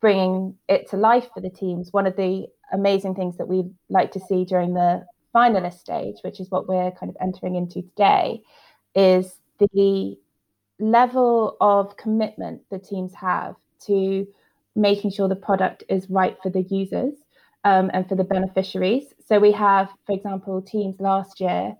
bringing 0.00 0.56
it 0.68 0.88
to 0.90 0.96
life 0.96 1.28
for 1.34 1.40
the 1.40 1.50
teams, 1.50 1.92
one 1.92 2.06
of 2.06 2.16
the 2.16 2.46
amazing 2.72 3.14
things 3.14 3.36
that 3.38 3.48
we 3.48 3.64
like 3.88 4.12
to 4.12 4.20
see 4.20 4.44
during 4.44 4.74
the 4.74 5.04
finalist 5.34 5.80
stage, 5.80 6.16
which 6.22 6.40
is 6.40 6.50
what 6.50 6.68
we're 6.68 6.90
kind 6.92 7.10
of 7.10 7.16
entering 7.20 7.56
into 7.56 7.82
today, 7.82 8.42
is 8.94 9.38
the 9.58 10.16
level 10.78 11.56
of 11.60 11.96
commitment 11.96 12.62
the 12.70 12.78
teams 12.78 13.14
have 13.14 13.56
to 13.80 14.26
making 14.78 15.10
sure 15.10 15.28
the 15.28 15.36
product 15.36 15.84
is 15.88 16.08
right 16.08 16.36
for 16.42 16.50
the 16.50 16.62
users 16.62 17.14
um, 17.64 17.90
and 17.92 18.08
for 18.08 18.14
the 18.14 18.24
beneficiaries. 18.24 19.12
So 19.26 19.38
we 19.38 19.52
have, 19.52 19.90
for 20.06 20.14
example, 20.14 20.62
teams 20.62 21.00
last 21.00 21.40
year 21.40 21.76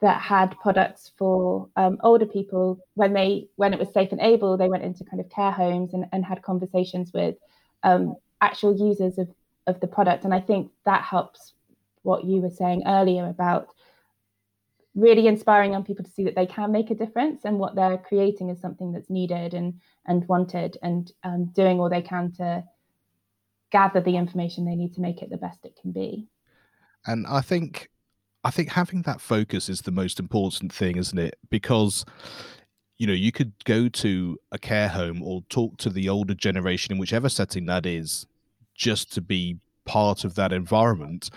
that 0.00 0.20
had 0.20 0.56
products 0.60 1.12
for 1.16 1.68
um, 1.76 1.96
older 2.02 2.26
people 2.26 2.78
when 2.94 3.14
they 3.14 3.48
when 3.56 3.72
it 3.72 3.78
was 3.78 3.90
safe 3.92 4.12
and 4.12 4.20
able 4.20 4.56
they 4.56 4.68
went 4.68 4.84
into 4.84 5.02
kind 5.02 5.18
of 5.18 5.30
care 5.30 5.50
homes 5.50 5.94
and, 5.94 6.04
and 6.12 6.24
had 6.24 6.42
conversations 6.42 7.10
with 7.14 7.36
um, 7.84 8.14
actual 8.42 8.76
users 8.76 9.16
of, 9.16 9.28
of 9.66 9.80
the 9.80 9.86
product 9.86 10.24
and 10.24 10.34
i 10.34 10.40
think 10.40 10.70
that 10.84 11.02
helps 11.02 11.54
what 12.02 12.24
you 12.24 12.42
were 12.42 12.50
saying 12.50 12.82
earlier 12.86 13.26
about 13.26 13.68
really 14.94 15.26
inspiring 15.26 15.72
young 15.72 15.84
people 15.84 16.04
to 16.04 16.10
see 16.10 16.24
that 16.24 16.36
they 16.36 16.46
can 16.46 16.70
make 16.70 16.90
a 16.90 16.94
difference 16.94 17.44
and 17.44 17.58
what 17.58 17.74
they're 17.74 17.98
creating 17.98 18.48
is 18.48 18.60
something 18.60 18.92
that's 18.92 19.10
needed 19.10 19.52
and 19.54 19.80
and 20.06 20.26
wanted 20.28 20.78
and 20.82 21.12
um, 21.24 21.46
doing 21.46 21.80
all 21.80 21.90
they 21.90 22.02
can 22.02 22.30
to 22.32 22.62
gather 23.72 24.00
the 24.00 24.16
information 24.16 24.64
they 24.64 24.76
need 24.76 24.94
to 24.94 25.00
make 25.00 25.20
it 25.20 25.30
the 25.30 25.36
best 25.36 25.64
it 25.64 25.76
can 25.80 25.90
be. 25.90 26.28
And 27.06 27.26
i 27.26 27.40
think 27.40 27.90
i 28.44 28.50
think 28.50 28.70
having 28.70 29.02
that 29.02 29.20
focus 29.20 29.68
is 29.68 29.82
the 29.82 29.90
most 29.90 30.20
important 30.20 30.72
thing 30.72 30.96
isn't 30.96 31.18
it? 31.18 31.36
Because 31.50 32.04
you 32.98 33.06
know 33.06 33.12
you 33.12 33.32
could 33.32 33.52
go 33.64 33.88
to 33.88 34.38
a 34.52 34.58
care 34.58 34.88
home 34.88 35.22
or 35.22 35.42
talk 35.48 35.76
to 35.78 35.90
the 35.90 36.08
older 36.08 36.34
generation 36.34 36.92
in 36.92 36.98
whichever 36.98 37.28
setting 37.28 37.66
that 37.66 37.84
is 37.84 38.26
just 38.74 39.12
to 39.12 39.20
be 39.20 39.58
part 39.84 40.24
of 40.24 40.34
that 40.36 40.52
environment 40.52 41.30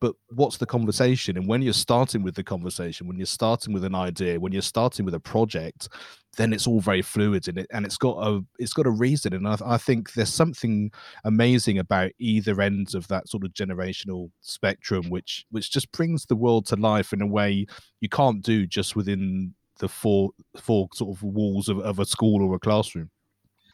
but 0.00 0.14
what's 0.30 0.58
the 0.58 0.66
conversation? 0.66 1.36
And 1.36 1.46
when 1.46 1.62
you're 1.62 1.72
starting 1.72 2.22
with 2.22 2.34
the 2.34 2.44
conversation 2.44 3.06
when 3.06 3.16
you're 3.16 3.26
starting 3.26 3.72
with 3.72 3.84
an 3.84 3.94
idea 3.94 4.40
when 4.40 4.52
you're 4.52 4.62
starting 4.62 5.04
with 5.04 5.14
a 5.14 5.20
project 5.20 5.88
then 6.36 6.52
it's 6.52 6.66
all 6.66 6.80
very 6.80 7.02
fluid 7.02 7.48
in 7.48 7.58
it 7.58 7.66
and 7.72 7.84
it's 7.84 7.96
got 7.96 8.16
a 8.26 8.40
it's 8.58 8.72
got 8.72 8.86
a 8.86 8.90
reason. 8.90 9.34
And 9.34 9.46
I, 9.46 9.56
I, 9.64 9.76
think 9.76 10.12
there's 10.12 10.32
something 10.32 10.90
amazing 11.24 11.78
about 11.78 12.12
either 12.18 12.60
ends 12.60 12.94
of 12.94 13.08
that 13.08 13.28
sort 13.28 13.44
of 13.44 13.52
generational 13.52 14.30
spectrum 14.40 15.10
which 15.10 15.44
which 15.50 15.70
just 15.70 15.90
brings 15.92 16.26
the 16.26 16.36
world 16.36 16.66
to 16.66 16.76
life 16.76 17.12
in 17.12 17.20
a 17.20 17.26
way 17.26 17.66
you 18.00 18.08
can't 18.08 18.42
do 18.42 18.66
just 18.66 18.94
within 18.94 19.54
the 19.80 19.88
four 19.88 20.30
four 20.56 20.88
sort 20.94 21.16
of 21.16 21.22
walls 21.22 21.68
of, 21.68 21.80
of 21.80 21.98
a 21.98 22.06
school 22.06 22.42
or 22.42 22.54
a 22.54 22.58
classroom. 22.58 23.10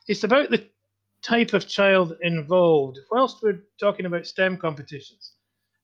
It's 0.08 0.24
about 0.24 0.50
the 0.50 0.66
type 1.22 1.52
of 1.52 1.68
child 1.68 2.16
involved. 2.22 2.98
Whilst 3.10 3.42
we're 3.42 3.62
talking 3.78 4.06
about 4.06 4.26
stem 4.26 4.56
competitions 4.56 5.32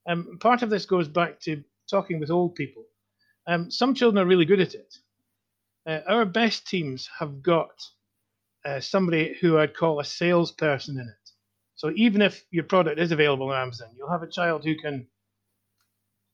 um, 0.08 0.38
part 0.40 0.62
of 0.62 0.70
this 0.70 0.86
goes 0.86 1.08
back 1.08 1.40
to 1.40 1.62
talking 1.90 2.20
with 2.20 2.30
old 2.30 2.54
people. 2.54 2.84
Um, 3.46 3.70
some 3.70 3.94
children 3.94 4.22
are 4.24 4.28
really 4.28 4.44
good 4.44 4.60
at 4.60 4.74
it. 4.74 4.94
Uh, 5.86 6.00
our 6.06 6.24
best 6.24 6.66
teams 6.66 7.08
have 7.18 7.42
got 7.42 7.70
uh, 8.64 8.80
somebody 8.80 9.36
who 9.40 9.58
I'd 9.58 9.76
call 9.76 10.00
a 10.00 10.04
salesperson 10.04 10.96
in 10.98 11.08
it. 11.08 11.30
So 11.76 11.92
even 11.96 12.20
if 12.22 12.44
your 12.50 12.64
product 12.64 13.00
is 13.00 13.12
available 13.12 13.48
on 13.48 13.60
Amazon, 13.62 13.88
you'll 13.96 14.10
have 14.10 14.22
a 14.22 14.30
child 14.30 14.64
who 14.64 14.76
can 14.76 15.06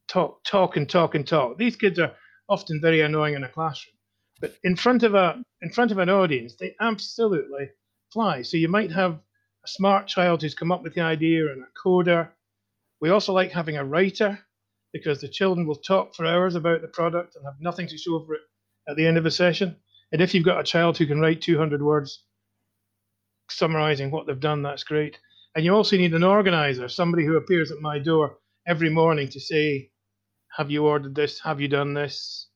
talk, 0.09 0.43
talk, 0.45 0.77
and 0.77 0.89
talk 0.89 1.15
and 1.15 1.27
talk. 1.27 1.59
These 1.59 1.77
kids 1.77 1.99
are 1.99 2.13
often 2.49 2.81
very 2.81 3.01
annoying 3.01 3.35
in 3.35 3.45
a 3.45 3.49
classroom, 3.49 3.95
but 4.41 4.57
in 4.65 4.77
front 4.77 5.03
of 5.03 5.15
a 5.15 5.43
in 5.63 5.71
front 5.71 5.93
of 5.93 5.99
an 5.99 6.11
audience, 6.11 6.57
they 6.57 6.75
absolutely 6.81 7.71
fly. 8.13 8.43
So 8.43 8.57
you 8.57 8.69
might 8.69 8.93
have 8.93 9.15
a 9.65 9.69
smart 9.69 10.07
child 10.07 10.43
who's 10.43 10.55
come 10.55 10.73
up 10.73 10.83
with 10.83 10.95
the 10.95 11.01
idea 11.01 11.51
and 11.53 11.63
a 11.63 11.89
coder. 11.89 12.29
We 13.01 13.11
also 13.11 13.33
like 13.33 13.53
having 13.53 13.77
a 13.77 13.85
writer 13.85 14.39
because 14.93 15.21
the 15.21 15.29
children 15.29 15.67
will 15.67 15.77
talk 15.77 16.15
for 16.15 16.25
hours 16.27 16.55
about 16.55 16.83
the 16.83 16.89
product 16.89 17.37
and 17.37 17.45
have 17.45 17.61
nothing 17.61 17.87
to 17.89 17.99
show 17.99 18.25
for 18.25 18.35
it 18.35 18.41
at 18.89 18.97
the 18.97 19.07
end 19.07 19.19
of 19.19 19.27
a 19.27 19.31
session. 19.31 19.77
And 20.13 20.23
if 20.23 20.35
you've 20.35 20.45
got 20.45 20.61
a 20.61 20.65
child 20.65 20.97
who 20.97 21.07
can 21.07 21.21
write 21.21 21.43
200 21.43 21.83
words 21.83 22.25
summarizing 23.51 24.11
what 24.11 24.27
they've 24.27 24.41
done, 24.41 24.63
that's 24.63 24.85
great. 24.85 25.19
And 25.55 25.65
you 25.65 25.75
also 25.75 25.97
need 25.97 26.15
an 26.15 26.25
organizer, 26.25 26.89
somebody 26.89 27.25
who 27.25 27.37
appears 27.37 27.71
at 27.71 27.81
my 27.81 27.99
door 27.99 28.39
every 28.67 28.91
morning 28.91 29.29
to 29.29 29.41
say, 29.41 29.91
Have 30.57 30.71
you 30.71 30.87
ordered 30.87 31.15
this? 31.15 31.41
Have 31.41 31.61
you 31.61 31.69
done 31.69 31.95
this? 31.95 32.49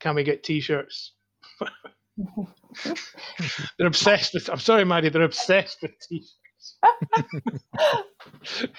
Can 0.00 0.14
we 0.14 0.24
get 0.24 0.42
t 0.42 0.60
shirts? 0.60 1.12
they're 3.78 3.86
obsessed 3.86 4.34
with, 4.34 4.48
I'm 4.48 4.58
sorry, 4.58 4.84
Maddie, 4.84 5.08
they're 5.08 5.22
obsessed 5.22 5.78
with 5.82 5.92
t 6.08 6.22
shirts. 6.22 6.78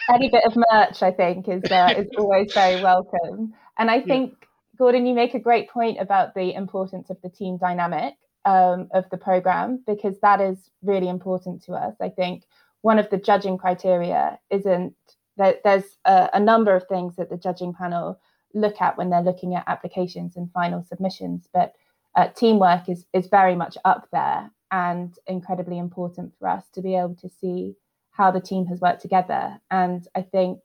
Any 0.09 0.29
bit 0.29 0.43
of 0.45 0.55
merch, 0.55 1.01
I 1.01 1.11
think, 1.11 1.47
is, 1.47 1.63
uh, 1.71 1.93
is 1.97 2.07
always 2.17 2.53
very 2.53 2.81
welcome. 2.81 3.53
And 3.77 3.89
I 3.89 4.01
think. 4.01 4.35
Gordon, 4.77 5.05
you 5.05 5.13
make 5.13 5.33
a 5.33 5.39
great 5.39 5.69
point 5.69 5.99
about 5.99 6.33
the 6.33 6.53
importance 6.53 7.09
of 7.09 7.17
the 7.21 7.27
team 7.27 7.57
dynamic 7.57 8.13
um, 8.45 8.87
of 8.93 9.03
the 9.09 9.17
program 9.17 9.83
because 9.85 10.19
that 10.21 10.39
is 10.41 10.57
really 10.81 11.09
important 11.09 11.63
to 11.63 11.73
us. 11.73 11.95
I 11.99 12.09
think 12.09 12.43
one 12.81 12.99
of 12.99 13.09
the 13.09 13.17
judging 13.17 13.57
criteria 13.57 14.39
isn't 14.49 14.95
that 15.37 15.61
there's 15.63 15.97
a, 16.05 16.29
a, 16.33 16.39
number 16.39 16.75
of 16.75 16.87
things 16.87 17.15
that 17.17 17.29
the 17.29 17.37
judging 17.37 17.73
panel 17.73 18.19
look 18.53 18.81
at 18.81 18.97
when 18.97 19.09
they're 19.09 19.21
looking 19.21 19.55
at 19.55 19.63
applications 19.67 20.35
and 20.35 20.51
final 20.51 20.83
submissions, 20.83 21.47
but 21.53 21.73
uh, 22.15 22.27
teamwork 22.29 22.89
is 22.89 23.05
is 23.13 23.27
very 23.27 23.55
much 23.55 23.77
up 23.85 24.07
there 24.11 24.49
and 24.71 25.15
incredibly 25.27 25.77
important 25.77 26.33
for 26.39 26.47
us 26.47 26.63
to 26.73 26.81
be 26.81 26.95
able 26.95 27.15
to 27.15 27.29
see 27.29 27.75
how 28.11 28.31
the 28.31 28.41
team 28.41 28.65
has 28.65 28.79
worked 28.79 29.01
together. 29.01 29.59
And 29.71 30.05
I 30.15 30.21
think 30.21 30.59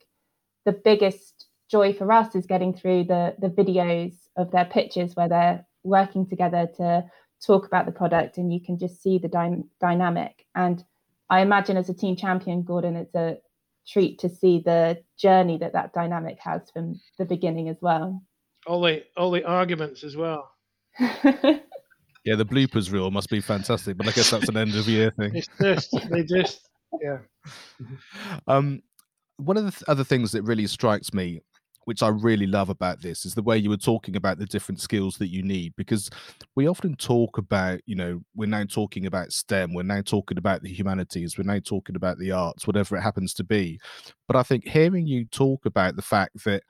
the 0.65 0.73
biggest 0.73 1.47
joy 1.69 1.93
for 1.93 2.11
us 2.11 2.35
is 2.35 2.45
getting 2.45 2.73
through 2.73 3.05
the 3.05 3.35
the 3.39 3.49
videos 3.49 4.13
of 4.35 4.51
their 4.51 4.65
pitches 4.65 5.15
where 5.15 5.29
they're 5.29 5.65
working 5.83 6.27
together 6.27 6.67
to 6.77 7.05
talk 7.45 7.65
about 7.65 7.85
the 7.85 7.91
product 7.91 8.37
and 8.37 8.53
you 8.53 8.59
can 8.59 8.77
just 8.77 9.01
see 9.01 9.17
the 9.17 9.27
dy- 9.27 9.63
dynamic. 9.79 10.45
And 10.55 10.83
i 11.27 11.41
imagine 11.41 11.75
as 11.75 11.89
a 11.89 11.93
team 11.93 12.15
champion 12.15 12.61
gordon 12.61 12.95
it's 12.95 13.15
a 13.15 13.39
treat 13.87 14.19
to 14.19 14.29
see 14.29 14.61
the 14.63 15.01
journey 15.17 15.57
that 15.57 15.73
that 15.73 15.91
dynamic 15.91 16.37
has 16.39 16.69
from 16.71 16.99
the 17.17 17.25
beginning 17.25 17.69
as 17.69 17.77
well. 17.81 18.21
All 18.67 18.81
the 18.81 19.03
all 19.15 19.31
the 19.31 19.43
arguments 19.43 20.03
as 20.03 20.15
well. 20.15 20.51
Yeah 22.25 22.35
the 22.35 22.43
bloopers 22.43 22.91
reel 22.91 23.11
must 23.11 23.29
be 23.29 23.39
fantastic 23.39 23.97
but 23.97 24.07
i 24.07 24.11
guess 24.11 24.31
that's 24.31 24.49
an 24.49 24.57
end 24.57 24.73
of 24.73 24.87
year 24.87 25.11
thing. 25.11 25.35
It's 25.35 25.47
just 25.61 25.91
they 26.09 26.23
just 26.23 26.67
yeah 27.01 27.17
um 28.47 28.81
one 29.37 29.57
of 29.57 29.65
the 29.65 29.71
th- 29.71 29.83
other 29.87 30.03
things 30.03 30.31
that 30.31 30.43
really 30.43 30.67
strikes 30.67 31.13
me 31.13 31.41
which 31.85 32.01
I 32.03 32.09
really 32.09 32.47
love 32.47 32.69
about 32.69 33.01
this 33.01 33.25
is 33.25 33.33
the 33.33 33.43
way 33.43 33.57
you 33.57 33.69
were 33.69 33.77
talking 33.77 34.15
about 34.15 34.37
the 34.37 34.45
different 34.45 34.81
skills 34.81 35.17
that 35.17 35.31
you 35.31 35.41
need 35.41 35.73
because 35.77 36.09
we 36.55 36.67
often 36.67 36.95
talk 36.95 37.37
about, 37.37 37.79
you 37.85 37.95
know, 37.95 38.21
we're 38.35 38.47
now 38.47 38.65
talking 38.65 39.05
about 39.05 39.31
STEM, 39.31 39.73
we're 39.73 39.83
now 39.83 40.01
talking 40.01 40.37
about 40.37 40.61
the 40.61 40.73
humanities, 40.73 41.37
we're 41.37 41.43
now 41.43 41.59
talking 41.63 41.95
about 41.95 42.17
the 42.17 42.31
arts, 42.31 42.67
whatever 42.67 42.97
it 42.97 43.01
happens 43.01 43.33
to 43.35 43.43
be. 43.43 43.79
But 44.27 44.35
I 44.35 44.43
think 44.43 44.67
hearing 44.67 45.07
you 45.07 45.25
talk 45.25 45.65
about 45.65 45.95
the 45.95 46.01
fact 46.01 46.43
that 46.43 46.63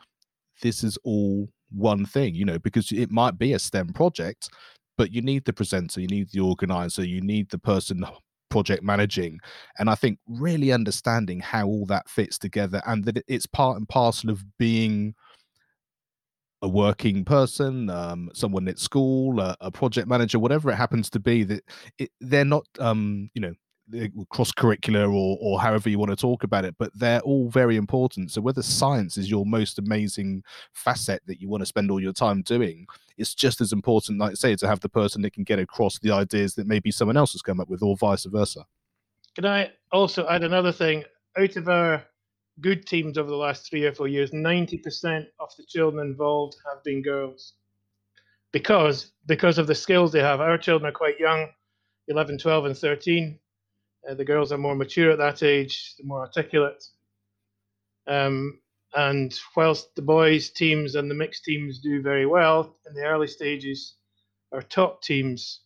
this 0.62 0.84
is 0.84 0.98
all 1.04 1.50
one 1.72 2.06
thing, 2.06 2.36
you 2.36 2.46
know, 2.46 2.60
because 2.60 2.92
it 2.92 3.10
might 3.10 3.38
be 3.38 3.54
a 3.54 3.60
STEM 3.60 3.94
project, 3.94 4.50
but 4.98 5.12
you 5.14 5.22
need 5.22 5.46
the 5.46 5.54
presenter, 5.54 6.02
you 6.02 6.08
need 6.08 6.30
the 6.32 6.42
organizer, 6.42 7.06
you 7.06 7.22
need 7.22 7.50
the 7.50 7.58
person 7.58 8.06
project 8.50 8.84
managing 8.84 9.40
and 9.80 9.90
i 9.90 9.96
think 9.96 10.20
really 10.28 10.72
understanding 10.72 11.40
how 11.40 11.66
all 11.66 11.86
that 11.86 12.08
fits 12.10 12.38
together 12.38 12.82
and 12.86 13.04
that 13.06 13.24
it's 13.28 13.46
part 13.46 13.78
and 13.78 13.90
parcel 13.90 14.30
of 14.30 14.44
being 14.58 15.14
a 16.62 16.68
working 16.68 17.26
person 17.26 17.90
um, 17.90 18.30
someone 18.34 18.68
at 18.68 18.80
school 18.80 19.40
a, 19.40 19.56
a, 19.62 19.70
project 19.70 20.08
manager 20.08 20.40
whatever 20.40 20.72
it 20.72 20.76
happens 20.76 21.10
to 21.10 21.20
be 21.20 21.44
that 21.44 21.64
it, 22.00 22.10
they're 22.22 22.46
not 22.46 22.66
um, 22.80 23.30
you 23.34 23.42
know 23.42 23.54
Eh, 23.94 24.08
cross 24.30 24.52
curricular 24.52 25.14
or 25.14 25.38
or 25.40 25.62
however 25.62 25.90
you 25.90 26.00
want 26.00 26.10
to 26.10 26.16
talk 26.16 26.44
about 26.44 26.66
it 26.66 26.74
but 26.80 26.92
they're 26.96 27.20
all 27.20 27.50
very 27.50 27.76
important. 27.76 28.32
So 28.32 28.42
whether 28.42 28.64
science 28.64 29.16
is 29.16 29.30
your 29.30 29.46
most 29.46 29.78
amazing 29.78 30.44
facet 30.74 31.22
that 31.28 31.40
you 31.40 31.50
want 31.50 31.62
to 31.62 31.68
spend 31.68 31.92
all 31.92 32.02
your 32.02 32.14
time 32.14 32.42
doing 32.42 32.88
it's 33.18 33.36
just 33.36 33.62
as 33.62 33.72
important 33.72 34.20
like 34.20 34.32
I 34.32 34.34
say 34.34 34.56
to 34.56 34.68
have 34.68 34.80
the 34.80 34.90
person 34.90 35.22
that 35.22 35.34
can 35.34 35.44
get 35.44 35.60
across 35.60 36.00
the 36.00 36.12
ideas 36.12 36.56
that 36.56 36.66
maybe 36.66 36.90
someone 36.90 37.16
else 37.16 37.34
has 37.34 37.44
come 37.44 37.60
up 37.60 37.70
with 37.70 37.84
or 37.84 37.96
vice 37.96 38.26
versa. 38.26 38.66
Can 39.36 39.46
i 39.46 39.72
also 39.92 40.28
add 40.28 40.44
another 40.44 40.72
thing? 40.72 41.04
Out 41.38 41.56
of 41.56 41.70
our 41.70 42.04
good 42.62 42.88
teams 42.88 43.18
over 43.20 43.30
the 43.30 43.36
last 43.36 43.70
three 43.70 43.86
or 43.86 43.94
four 43.94 44.08
years 44.08 44.32
90% 44.32 45.28
of 45.40 45.50
the 45.58 45.64
children 45.68 46.08
involved 46.08 46.56
have 46.66 46.84
been 46.84 47.04
girls. 47.04 47.54
Because 48.52 49.12
because 49.28 49.58
of 49.58 49.68
the 49.68 49.76
skills 49.76 50.12
they 50.12 50.22
have. 50.22 50.42
Our 50.42 50.58
children 50.58 50.90
are 50.90 50.98
quite 50.98 51.20
young 51.20 51.50
11 52.08 52.40
12 52.40 52.66
and 52.66 52.78
13 52.78 53.40
uh, 54.10 54.14
the 54.14 54.26
girls 54.26 54.52
are 54.52 54.58
more 54.58 54.76
mature 54.76 55.12
at 55.12 55.18
that 55.18 55.44
age, 55.44 55.94
more 56.04 56.22
articulate. 56.22 56.84
Um, 58.08 58.60
and 58.96 59.38
whilst 59.56 59.94
the 59.96 60.02
boys' 60.02 60.50
teams 60.50 60.96
and 60.96 61.10
the 61.10 61.16
mixed 61.16 61.44
teams 61.44 61.80
do 61.80 62.02
very 62.02 62.26
well 62.26 62.76
in 62.88 62.94
the 62.94 63.04
early 63.04 63.28
stages, 63.28 63.96
our 64.54 64.62
top 64.62 65.02
teams, 65.02 65.62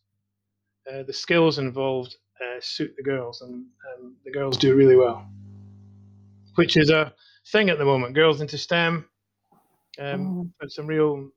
uh, 0.92 1.04
the 1.04 1.14
skills 1.14 1.60
involved 1.60 2.16
uh, 2.42 2.60
suit 2.60 2.94
the 2.98 3.04
girls, 3.04 3.42
and 3.42 3.66
um, 3.94 4.16
the 4.26 4.32
girls 4.32 4.58
do 4.58 4.76
really 4.76 4.96
well, 4.96 5.28
which 6.56 6.78
is 6.78 6.90
a 6.90 7.14
thing 7.52 7.70
at 7.70 7.78
the 7.78 7.86
moment. 7.86 8.16
Girls 8.16 8.42
into 8.42 8.58
STEM, 8.58 9.06
um, 10.00 10.52
mm. 10.62 10.72
some 10.72 10.88
real, 10.88 11.30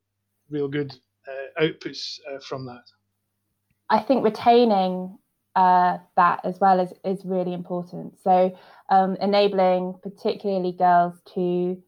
real 0.48 0.68
good 0.68 0.94
uh, 1.28 1.62
outputs 1.62 2.18
uh, 2.32 2.38
from 2.38 2.64
that. 2.66 2.84
I 3.90 3.98
think 3.98 4.24
retaining 4.24 5.18
uh, 5.54 5.98
that 6.16 6.40
as 6.44 6.58
well 6.60 6.80
is, 6.80 6.92
is 7.04 7.24
really 7.24 7.52
important. 7.52 8.18
So, 8.22 8.56
um, 8.88 9.16
enabling 9.20 9.94
particularly 10.02 10.72
girls 10.72 11.14
to 11.34 11.82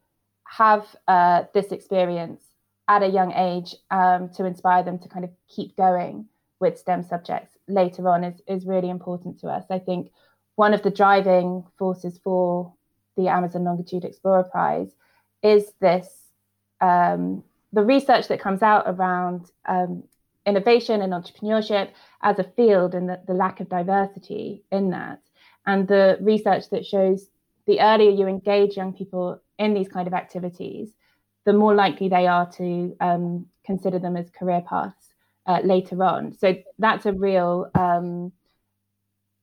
have 0.44 0.86
uh, 1.08 1.44
this 1.54 1.72
experience 1.72 2.42
at 2.88 3.02
a 3.02 3.08
young 3.08 3.32
age 3.32 3.74
um, 3.90 4.28
to 4.30 4.44
inspire 4.44 4.82
them 4.82 4.98
to 4.98 5.08
kind 5.08 5.24
of 5.24 5.30
keep 5.48 5.76
going 5.76 6.26
with 6.60 6.78
STEM 6.78 7.02
subjects 7.02 7.56
later 7.66 8.08
on 8.08 8.24
is, 8.24 8.40
is 8.46 8.66
really 8.66 8.90
important 8.90 9.40
to 9.40 9.48
us. 9.48 9.64
I 9.70 9.78
think 9.78 10.10
one 10.56 10.74
of 10.74 10.82
the 10.82 10.90
driving 10.90 11.64
forces 11.78 12.18
for 12.22 12.72
the 13.16 13.28
Amazon 13.28 13.64
Longitude 13.64 14.04
Explorer 14.04 14.44
Prize 14.44 14.92
is 15.42 15.72
this 15.80 16.08
um, 16.80 17.42
the 17.72 17.82
research 17.82 18.28
that 18.28 18.40
comes 18.40 18.62
out 18.62 18.84
around 18.86 19.50
um, 19.66 20.04
innovation 20.46 21.02
and 21.02 21.12
entrepreneurship 21.12 21.90
as 22.22 22.38
a 22.38 22.44
field 22.44 22.94
and 22.94 23.08
the, 23.08 23.20
the 23.26 23.34
lack 23.34 23.60
of 23.60 23.68
diversity 23.68 24.62
in 24.70 24.90
that. 24.90 25.20
And 25.66 25.88
the 25.88 26.18
research 26.20 26.70
that 26.70 26.84
shows 26.84 27.28
the 27.66 27.80
earlier 27.80 28.10
you 28.10 28.26
engage 28.26 28.76
young 28.76 28.92
people 28.92 29.40
in 29.58 29.74
these 29.74 29.88
kind 29.88 30.06
of 30.06 30.14
activities, 30.14 30.92
the 31.44 31.52
more 31.52 31.74
likely 31.74 32.08
they 32.08 32.26
are 32.26 32.50
to 32.52 32.96
um, 33.00 33.46
consider 33.64 33.98
them 33.98 34.16
as 34.16 34.28
career 34.30 34.62
paths 34.68 35.14
uh, 35.46 35.60
later 35.64 36.02
on. 36.02 36.32
So 36.32 36.56
that's 36.78 37.06
a 37.06 37.12
real 37.12 37.70
um, 37.74 38.32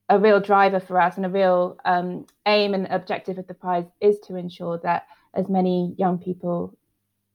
a 0.10 0.20
real 0.20 0.42
driver 0.42 0.82
for 0.82 1.00
us, 1.00 1.16
and 1.16 1.26
a 1.26 1.30
real 1.30 1.78
um, 1.86 2.26
aim 2.46 2.74
and 2.74 2.86
objective 2.88 3.38
of 3.38 3.48
the 3.48 3.54
prize 3.54 3.86
is 4.02 4.20
to 4.28 4.36
ensure 4.36 4.78
that 4.84 5.08
as 5.34 5.48
many 5.48 5.96
young 5.98 6.18
people 6.18 6.78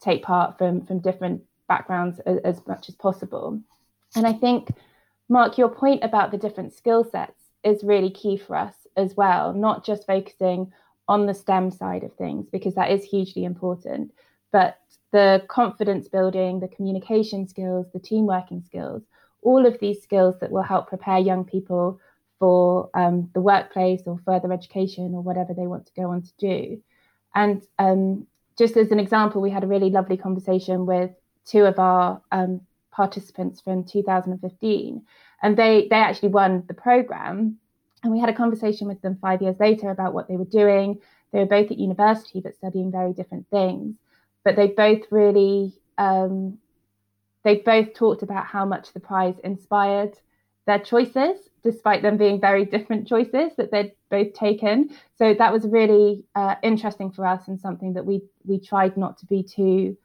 take 0.01 0.23
part 0.23 0.59
from 0.59 0.85
from 0.85 1.01
different 1.01 1.43
backgrounds 1.69 2.21
as, 2.21 2.39
as 2.39 2.67
much 2.67 2.89
as 2.89 2.95
possible. 2.95 3.61
And 4.15 4.27
I 4.27 4.33
think, 4.33 4.71
Mark, 5.29 5.59
your 5.59 5.69
point 5.69 6.05
about 6.05 6.31
the 6.31 6.39
different 6.39 6.73
skill 6.73 7.05
sets 7.05 7.43
is 7.65 7.83
really 7.83 8.11
key 8.11 8.37
for 8.37 8.57
us 8.57 8.75
as 8.97 9.17
well, 9.17 9.53
not 9.53 9.85
just 9.85 10.07
focusing 10.07 10.73
on 11.09 11.27
the 11.27 11.35
STEM 11.35 11.71
side 11.71 12.03
of 12.03 12.13
things, 12.15 12.49
because 12.51 12.75
that 12.75 12.91
is 12.91 13.05
hugely 13.05 13.45
important, 13.45 14.13
but 14.53 14.79
the 15.13 15.43
confidence 15.49 16.09
building, 16.09 16.61
the 16.61 16.69
communication 16.69 17.47
skills, 17.47 17.87
the 17.93 18.01
team 18.01 18.27
working 18.27 18.63
skills, 18.63 19.03
all 19.43 19.67
of 19.67 19.79
these 19.79 20.03
skills 20.03 20.35
that 20.41 20.51
will 20.51 20.63
help 20.63 20.89
prepare 20.89 21.19
young 21.19 21.45
people 21.45 22.01
for 22.39 22.91
um, 22.95 23.31
the 23.33 23.41
workplace 23.41 24.03
or 24.07 24.19
further 24.25 24.53
education 24.53 25.15
or 25.15 25.23
whatever 25.23 25.55
they 25.55 25.67
want 25.67 25.87
to 25.87 25.93
go 25.95 26.11
on 26.11 26.23
to 26.23 26.33
do. 26.39 26.83
And 27.35 27.63
um, 27.79 28.27
just 28.59 28.77
as 28.77 28.91
an 28.91 29.01
example, 29.01 29.41
we 29.41 29.51
had 29.51 29.65
a 29.65 29.69
really 29.69 29.91
lovely 29.91 30.17
conversation 30.17 30.87
with 30.87 31.11
two 31.47 31.65
of 31.65 31.79
our 31.79 32.21
um, 32.33 32.61
participants 32.91 33.61
from 33.61 33.85
2015, 33.85 35.03
and 35.43 35.57
they 35.57 35.87
they 35.89 35.97
actually 35.97 36.31
won 36.31 36.65
the 36.69 36.75
program. 36.75 37.59
And 38.03 38.13
we 38.13 38.21
had 38.21 38.29
a 38.29 38.35
conversation 38.35 38.87
with 38.87 39.01
them 39.01 39.19
five 39.21 39.43
years 39.43 39.57
later 39.59 39.91
about 39.91 40.15
what 40.15 40.29
they 40.29 40.37
were 40.37 40.45
doing. 40.45 41.01
They 41.33 41.41
were 41.41 41.47
both 41.47 41.71
at 41.71 41.79
university 41.79 42.41
but 42.41 42.57
studying 42.57 42.93
very 42.93 43.13
different 43.13 43.49
things, 43.51 43.97
but 44.45 44.57
they 44.57 44.69
both 44.69 45.03
really 45.11 45.75
um, 45.99 46.59
they 47.43 47.57
both 47.57 47.95
talked 47.95 48.23
about 48.23 48.47
how 48.47 48.65
much 48.65 48.93
the 48.93 49.01
prize 49.01 49.37
inspired 49.45 50.19
their 50.67 50.81
choices, 50.81 51.49
despite 51.63 52.03
them 52.03 52.17
being 52.17 52.41
very 52.41 52.65
different 52.65 53.07
choices 53.07 53.53
that 53.57 53.71
they'd 53.71 53.93
both 54.11 54.33
taken. 54.35 54.91
So 55.17 55.33
that 55.35 55.53
was 55.53 55.65
really 55.65 56.25
uh, 56.35 56.57
interesting 56.63 57.13
for 57.13 57.25
us 57.25 57.47
and 57.47 57.61
something 57.61 57.93
that 57.95 58.05
we 58.05 58.23
we 58.45 58.59
tried 58.59 58.97
not 58.97 59.19
to 59.19 59.27
be 59.27 59.43
too 59.43 59.97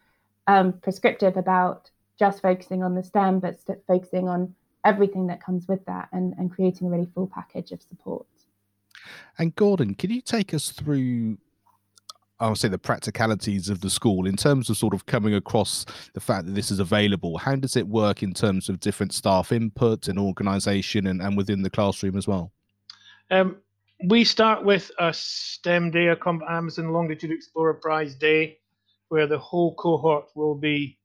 um, 0.52 0.74
prescriptive 0.74 1.38
about 1.38 1.90
just 2.20 2.42
focusing 2.42 2.84
on 2.84 2.96
the 2.96 3.04
STEM, 3.04 3.40
but 3.40 3.60
st- 3.60 3.80
focusing 3.88 4.28
on 4.28 4.54
everything 4.84 5.28
that 5.28 5.44
comes 5.44 5.68
with 5.68 5.84
that 5.86 6.10
and, 6.12 6.34
and 6.38 6.52
creating 6.52 6.88
a 6.88 6.90
really 6.90 7.08
full 7.14 7.28
package 7.28 7.72
of 7.72 7.82
support. 7.82 8.26
And 9.38 9.56
Gordon, 9.56 9.96
can 9.96 10.12
you 10.12 10.22
take 10.22 10.54
us 10.54 10.72
through 10.72 11.38
I'll 12.40 12.56
say 12.56 12.70
the 12.70 12.80
practicalities 12.80 13.70
of 13.70 13.82
the 13.82 13.90
school 13.92 14.26
in 14.26 14.36
terms 14.36 14.68
of 14.72 14.76
sort 14.76 14.96
of 14.96 15.06
coming 15.06 15.36
across 15.36 15.86
the 16.14 16.20
fact 16.20 16.48
that 16.48 16.54
this 16.54 16.72
is 16.72 16.80
available. 16.80 17.38
How 17.38 17.56
does 17.56 17.76
it 17.76 17.88
work 17.88 18.24
in 18.24 18.34
terms 18.34 18.68
of 18.68 18.80
different 18.80 19.14
staff 19.14 19.52
input 19.52 20.08
and 20.08 20.18
organisation 20.18 21.06
and, 21.06 21.22
and 21.22 21.38
within 21.38 21.62
the 21.62 21.70
classroom 21.70 22.18
as 22.18 22.28
well? 22.28 22.52
Um, 23.30 23.58
we 24.08 24.24
start 24.24 24.66
with 24.66 24.90
a 24.98 25.14
STEM 25.14 25.92
day, 25.92 26.08
a 26.08 26.18
Amazon 26.50 26.92
Longitude 26.92 27.30
Explorer 27.30 27.76
Prize 27.76 28.16
day, 28.16 28.58
where 29.12 29.28
the 29.28 29.40
whole 29.40 29.76
cohort 29.76 30.26
will 30.36 30.56
be 30.56 31.00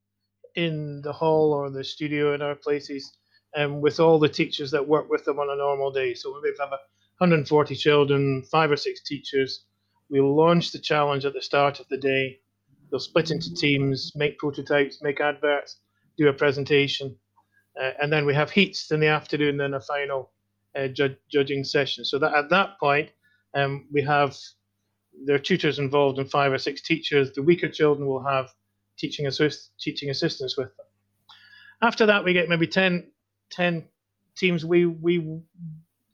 in 0.55 1.01
the 1.03 1.13
hall 1.13 1.53
or 1.53 1.69
the 1.71 1.83
studio 1.83 2.33
in 2.35 2.41
our 2.41 2.55
places 2.55 3.17
um, 3.57 3.81
with 3.81 3.99
all 3.99 4.19
the 4.19 4.29
teachers 4.29 4.71
that 4.71 4.87
work 4.87 5.09
with 5.09 5.25
them 5.25 5.39
on 5.39 5.49
a 5.51 5.57
normal 5.57 5.91
day. 5.91 6.15
So 6.15 6.31
we 6.41 6.49
have 6.59 6.69
140 6.69 7.75
children, 7.75 8.43
five 8.51 8.71
or 8.71 8.77
six 8.77 9.03
teachers, 9.03 9.65
We'll 10.09 10.35
launch 10.35 10.71
the 10.71 10.79
challenge 10.79 11.25
at 11.25 11.33
the 11.33 11.41
start 11.41 11.79
of 11.81 11.87
the 11.89 11.97
day. 11.97 12.39
They'll 12.91 12.99
split 12.99 13.31
into 13.31 13.53
teams, 13.55 14.13
make 14.15 14.39
prototypes, 14.39 15.01
make 15.03 15.21
adverts, 15.21 15.81
do 16.17 16.29
a 16.29 16.33
presentation, 16.33 17.17
uh, 17.81 17.91
and 18.01 18.13
then 18.13 18.25
we 18.25 18.35
have 18.35 18.51
heats 18.51 18.91
in 18.91 19.01
the 19.01 19.07
afternoon, 19.07 19.57
then 19.57 19.73
a 19.75 19.81
final 19.81 20.31
uh, 20.77 20.89
ju- 20.89 21.17
judging 21.29 21.65
session. 21.65 22.05
So 22.05 22.19
that 22.19 22.35
at 22.35 22.49
that 22.51 22.79
point, 22.79 23.11
um, 23.55 23.87
we 23.91 24.03
have 24.03 24.37
their 25.25 25.39
tutors 25.39 25.79
involved 25.79 26.19
and 26.19 26.29
five 26.29 26.51
or 26.51 26.57
six 26.57 26.81
teachers. 26.81 27.31
The 27.33 27.41
weaker 27.41 27.69
children 27.69 28.07
will 28.07 28.23
have 28.23 28.49
teaching 28.97 29.27
assist- 29.27 29.71
teaching 29.79 30.09
assistants 30.09 30.57
with 30.57 30.75
them. 30.77 30.85
After 31.81 32.05
that, 32.07 32.23
we 32.23 32.33
get 32.33 32.49
maybe 32.49 32.67
10, 32.67 33.11
10 33.51 33.83
teams. 34.35 34.65
We 34.65 34.85
we 34.85 35.39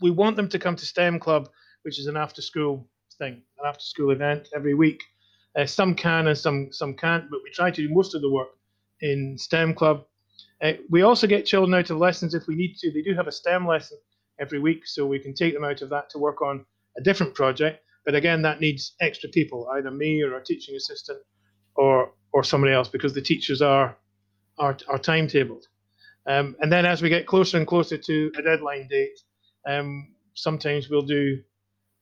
we 0.01 0.11
want 0.11 0.35
them 0.35 0.49
to 0.49 0.59
come 0.59 0.75
to 0.75 0.85
STEM 0.85 1.19
Club, 1.19 1.49
which 1.83 1.99
is 1.99 2.07
an 2.07 2.17
after 2.17 2.41
school 2.41 2.87
thing, 3.17 3.41
an 3.59 3.65
after 3.65 3.83
school 3.83 4.11
event 4.11 4.49
every 4.55 4.73
week. 4.73 5.01
Uh, 5.55 5.65
some 5.65 5.93
can 5.95 6.27
and 6.27 6.37
some 6.37 6.69
some 6.71 6.95
can't, 6.95 7.29
but 7.29 7.39
we 7.43 7.51
try 7.51 7.69
to 7.71 7.87
do 7.87 7.93
most 7.93 8.15
of 8.15 8.21
the 8.21 8.29
work 8.29 8.49
in 9.01 9.37
STEM 9.37 9.73
Club. 9.75 10.05
Uh, 10.61 10.73
we 10.89 11.01
also 11.03 11.27
get 11.27 11.45
children 11.45 11.73
out 11.73 11.89
of 11.89 11.97
lessons 11.97 12.33
if 12.33 12.47
we 12.47 12.55
need 12.55 12.75
to. 12.77 12.91
They 12.91 13.01
do 13.01 13.13
have 13.13 13.27
a 13.27 13.31
STEM 13.31 13.67
lesson 13.67 13.97
every 14.39 14.59
week, 14.59 14.87
so 14.87 15.05
we 15.05 15.19
can 15.19 15.33
take 15.33 15.53
them 15.53 15.63
out 15.63 15.81
of 15.81 15.89
that 15.89 16.09
to 16.11 16.17
work 16.17 16.41
on 16.41 16.65
a 16.97 17.01
different 17.01 17.35
project. 17.35 17.83
But 18.05 18.15
again, 18.15 18.41
that 18.41 18.59
needs 18.59 18.95
extra 18.99 19.29
people, 19.29 19.69
either 19.75 19.91
me 19.91 20.21
or 20.21 20.37
a 20.37 20.43
teaching 20.43 20.75
assistant, 20.75 21.19
or 21.75 22.11
or 22.33 22.43
somebody 22.43 22.73
else, 22.73 22.89
because 22.89 23.13
the 23.13 23.21
teachers 23.21 23.61
are 23.61 23.97
are, 24.57 24.77
are 24.87 24.99
timetabled. 24.99 25.63
Um, 26.25 26.55
and 26.59 26.71
then 26.71 26.85
as 26.85 27.01
we 27.01 27.09
get 27.09 27.25
closer 27.27 27.57
and 27.57 27.67
closer 27.67 27.97
to 27.97 28.31
a 28.37 28.41
deadline 28.41 28.87
date, 28.87 29.19
um, 29.67 30.13
sometimes 30.33 30.89
we'll 30.89 31.01
do 31.01 31.41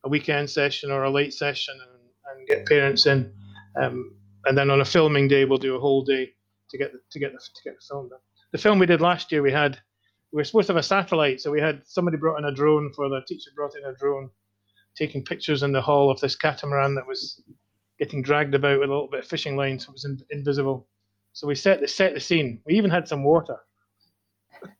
a 0.03 0.09
weekend 0.09 0.49
session 0.49 0.91
or 0.91 1.03
a 1.03 1.09
late 1.09 1.33
session 1.33 1.75
and, 1.79 2.39
and 2.39 2.47
get 2.47 2.67
parents 2.67 3.05
in. 3.05 3.33
Um, 3.81 4.15
and 4.45 4.57
then 4.57 4.69
on 4.69 4.81
a 4.81 4.85
filming 4.85 5.27
day, 5.27 5.45
we'll 5.45 5.57
do 5.57 5.75
a 5.75 5.79
whole 5.79 6.03
day 6.03 6.33
to 6.69 6.77
get 6.77 6.91
the, 6.91 6.99
to 7.11 7.19
get 7.19 7.31
the, 7.33 7.39
to 7.39 7.61
get 7.63 7.75
the 7.75 7.85
film 7.87 8.09
done. 8.09 8.19
The 8.51 8.57
film 8.57 8.79
we 8.79 8.85
did 8.85 9.01
last 9.01 9.31
year, 9.31 9.41
we 9.41 9.51
had 9.51 9.79
we 10.31 10.37
were 10.37 10.43
supposed 10.43 10.67
to 10.67 10.73
have 10.73 10.79
a 10.79 10.83
satellite, 10.83 11.41
so 11.41 11.51
we 11.51 11.59
had 11.59 11.81
somebody 11.85 12.17
brought 12.17 12.37
in 12.37 12.45
a 12.45 12.53
drone 12.53 12.91
for 12.93 13.09
the 13.09 13.21
teacher 13.27 13.51
brought 13.55 13.75
in 13.75 13.83
a 13.85 13.93
drone, 13.95 14.29
taking 14.95 15.23
pictures 15.23 15.63
in 15.63 15.71
the 15.71 15.81
hall 15.81 16.11
of 16.11 16.19
this 16.19 16.35
catamaran 16.35 16.95
that 16.95 17.07
was 17.07 17.41
getting 17.99 18.21
dragged 18.21 18.55
about 18.55 18.79
with 18.79 18.89
a 18.89 18.93
little 18.93 19.07
bit 19.07 19.21
of 19.21 19.27
fishing 19.27 19.55
line, 19.55 19.79
so 19.79 19.89
it 19.89 19.93
was 19.93 20.05
in, 20.05 20.19
invisible. 20.31 20.87
So 21.33 21.47
we 21.47 21.55
set 21.55 21.81
the 21.81 21.87
set 21.87 22.13
the 22.13 22.19
scene. 22.19 22.61
We 22.65 22.75
even 22.75 22.91
had 22.91 23.07
some 23.07 23.23
water. 23.23 23.57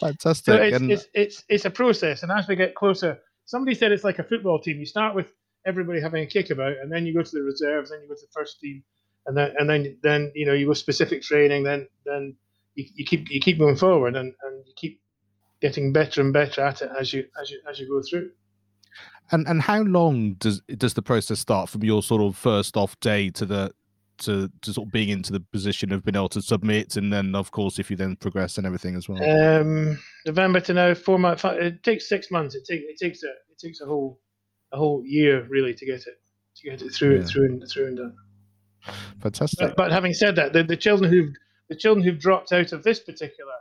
Fantastic. 0.00 0.44
So 0.44 0.54
it's, 0.54 0.80
it's, 0.80 1.06
it's 1.14 1.44
it's 1.48 1.64
a 1.64 1.70
process, 1.70 2.22
and 2.22 2.30
as 2.30 2.46
we 2.48 2.56
get 2.56 2.74
closer, 2.74 3.18
somebody 3.44 3.74
said 3.74 3.92
it's 3.92 4.04
like 4.04 4.18
a 4.18 4.24
football 4.24 4.60
team. 4.60 4.78
You 4.78 4.86
start 4.86 5.14
with 5.14 5.32
everybody 5.66 6.00
having 6.00 6.22
a 6.22 6.26
kickabout, 6.26 6.80
and 6.80 6.90
then 6.90 7.06
you 7.06 7.14
go 7.14 7.22
to 7.22 7.30
the 7.30 7.42
reserves, 7.42 7.90
then 7.90 8.00
you 8.02 8.08
go 8.08 8.14
to 8.14 8.20
the 8.20 8.32
first 8.32 8.60
team, 8.60 8.82
and 9.26 9.36
then 9.36 9.54
and 9.58 9.68
then 9.68 9.98
then 10.02 10.32
you 10.34 10.46
know 10.46 10.52
you 10.52 10.66
go 10.66 10.74
specific 10.74 11.22
training, 11.22 11.64
then 11.64 11.88
then 12.06 12.36
you, 12.74 12.84
you 12.94 13.04
keep 13.04 13.30
you 13.30 13.40
keep 13.40 13.58
moving 13.58 13.76
forward, 13.76 14.16
and, 14.16 14.32
and 14.42 14.66
you 14.66 14.72
keep 14.76 15.00
getting 15.60 15.92
better 15.92 16.20
and 16.20 16.32
better 16.32 16.62
at 16.62 16.82
it 16.82 16.90
as 16.98 17.12
you 17.12 17.24
as 17.40 17.50
you 17.50 17.60
as 17.68 17.78
you 17.78 17.88
go 17.88 18.02
through. 18.08 18.30
And 19.32 19.46
and 19.46 19.62
how 19.62 19.82
long 19.82 20.34
does 20.34 20.60
does 20.76 20.94
the 20.94 21.02
process 21.02 21.38
start 21.38 21.68
from 21.68 21.84
your 21.84 22.02
sort 22.02 22.22
of 22.22 22.36
first 22.36 22.76
off 22.76 22.98
day 23.00 23.30
to 23.30 23.46
the 23.46 23.72
to, 24.18 24.50
to 24.62 24.72
sort 24.72 24.88
of 24.88 24.92
being 24.92 25.08
into 25.08 25.32
the 25.32 25.40
position 25.40 25.92
of 25.92 26.04
being 26.04 26.16
able 26.16 26.28
to 26.30 26.42
submit, 26.42 26.96
and 26.96 27.12
then 27.12 27.34
of 27.34 27.50
course 27.50 27.78
if 27.78 27.90
you 27.90 27.96
then 27.96 28.16
progress 28.16 28.58
and 28.58 28.66
everything 28.66 28.94
as 28.96 29.08
well. 29.08 29.22
Um, 29.22 29.98
November 30.26 30.60
to 30.60 30.74
now, 30.74 30.94
four 30.94 31.18
months. 31.18 31.44
It 31.44 31.82
takes 31.82 32.08
six 32.08 32.30
months. 32.30 32.54
It 32.54 32.64
takes 32.66 32.84
it 32.86 32.98
takes 33.02 33.22
a 33.22 33.28
it 33.28 33.58
takes 33.58 33.80
a 33.80 33.86
whole 33.86 34.20
a 34.72 34.76
whole 34.76 35.02
year 35.04 35.46
really 35.48 35.74
to 35.74 35.86
get 35.86 36.00
it 36.06 36.20
to 36.56 36.70
get 36.70 36.82
it 36.82 36.92
through 36.92 37.20
yeah. 37.20 37.24
through 37.24 37.46
and 37.46 37.68
through 37.70 37.86
and 37.86 37.96
done. 37.96 38.16
Fantastic. 39.20 39.68
But, 39.68 39.76
but 39.76 39.92
having 39.92 40.14
said 40.14 40.36
that, 40.36 40.52
the, 40.52 40.62
the 40.62 40.76
children 40.76 41.10
who've 41.10 41.32
the 41.68 41.76
children 41.76 42.04
who've 42.04 42.18
dropped 42.18 42.52
out 42.52 42.72
of 42.72 42.82
this 42.82 43.00
particular 43.00 43.52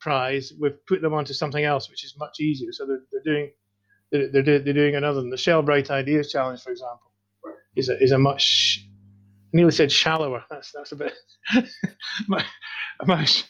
prize, 0.00 0.52
we've 0.60 0.84
put 0.86 1.00
them 1.00 1.14
onto 1.14 1.32
something 1.32 1.64
else, 1.64 1.90
which 1.90 2.04
is 2.04 2.14
much 2.18 2.38
easier. 2.40 2.70
So 2.72 2.86
they're, 2.86 3.02
they're 3.10 3.34
doing 3.34 3.50
they're, 4.10 4.28
they're, 4.30 4.58
they're 4.60 4.72
doing 4.72 4.96
another 4.96 5.20
one. 5.20 5.30
The 5.30 5.36
Shell 5.36 5.62
Bright 5.62 5.90
Ideas 5.90 6.30
Challenge, 6.30 6.60
for 6.62 6.70
example, 6.70 7.10
is 7.74 7.88
a, 7.88 8.02
is 8.02 8.12
a 8.12 8.18
much 8.18 8.86
nearly 9.52 9.72
said 9.72 9.90
shallower. 9.90 10.44
That's 10.50 10.72
that's 10.72 10.92
a 10.92 10.96
bit 10.96 11.14
a 11.54 11.64
much 13.06 13.44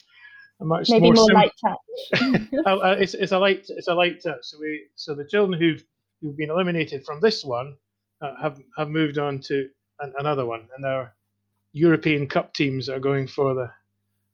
a 0.61 0.65
much 0.65 0.91
maybe 0.91 1.03
more, 1.03 1.15
more 1.15 1.33
light 1.33 1.53
touch. 1.65 2.43
oh, 2.67 2.79
uh, 2.79 2.97
it's 2.99 3.15
it's 3.15 3.33
a 3.33 3.39
light 3.39 3.67
it's 3.69 3.89
a 3.89 3.95
light 3.95 4.23
touch. 4.23 4.41
So 4.43 4.59
we 4.61 4.87
so 4.95 5.15
the 5.15 5.25
children 5.25 5.61
who've 5.61 5.83
who've 6.21 6.37
been 6.37 6.51
eliminated 6.51 7.05
from 7.05 7.21
this 7.21 7.45
one 7.45 7.77
uh, 8.21 8.35
have 8.41 8.61
have 8.77 8.89
moved 8.89 9.19
on 9.19 9.41
to 9.41 9.69
an, 10.01 10.13
another 10.19 10.47
one, 10.47 10.69
and 10.77 10.85
our 10.85 11.15
European 11.73 12.27
Cup 12.27 12.55
teams 12.55 12.89
are 12.89 13.01
going 13.01 13.27
for 13.27 13.55
the 13.55 13.71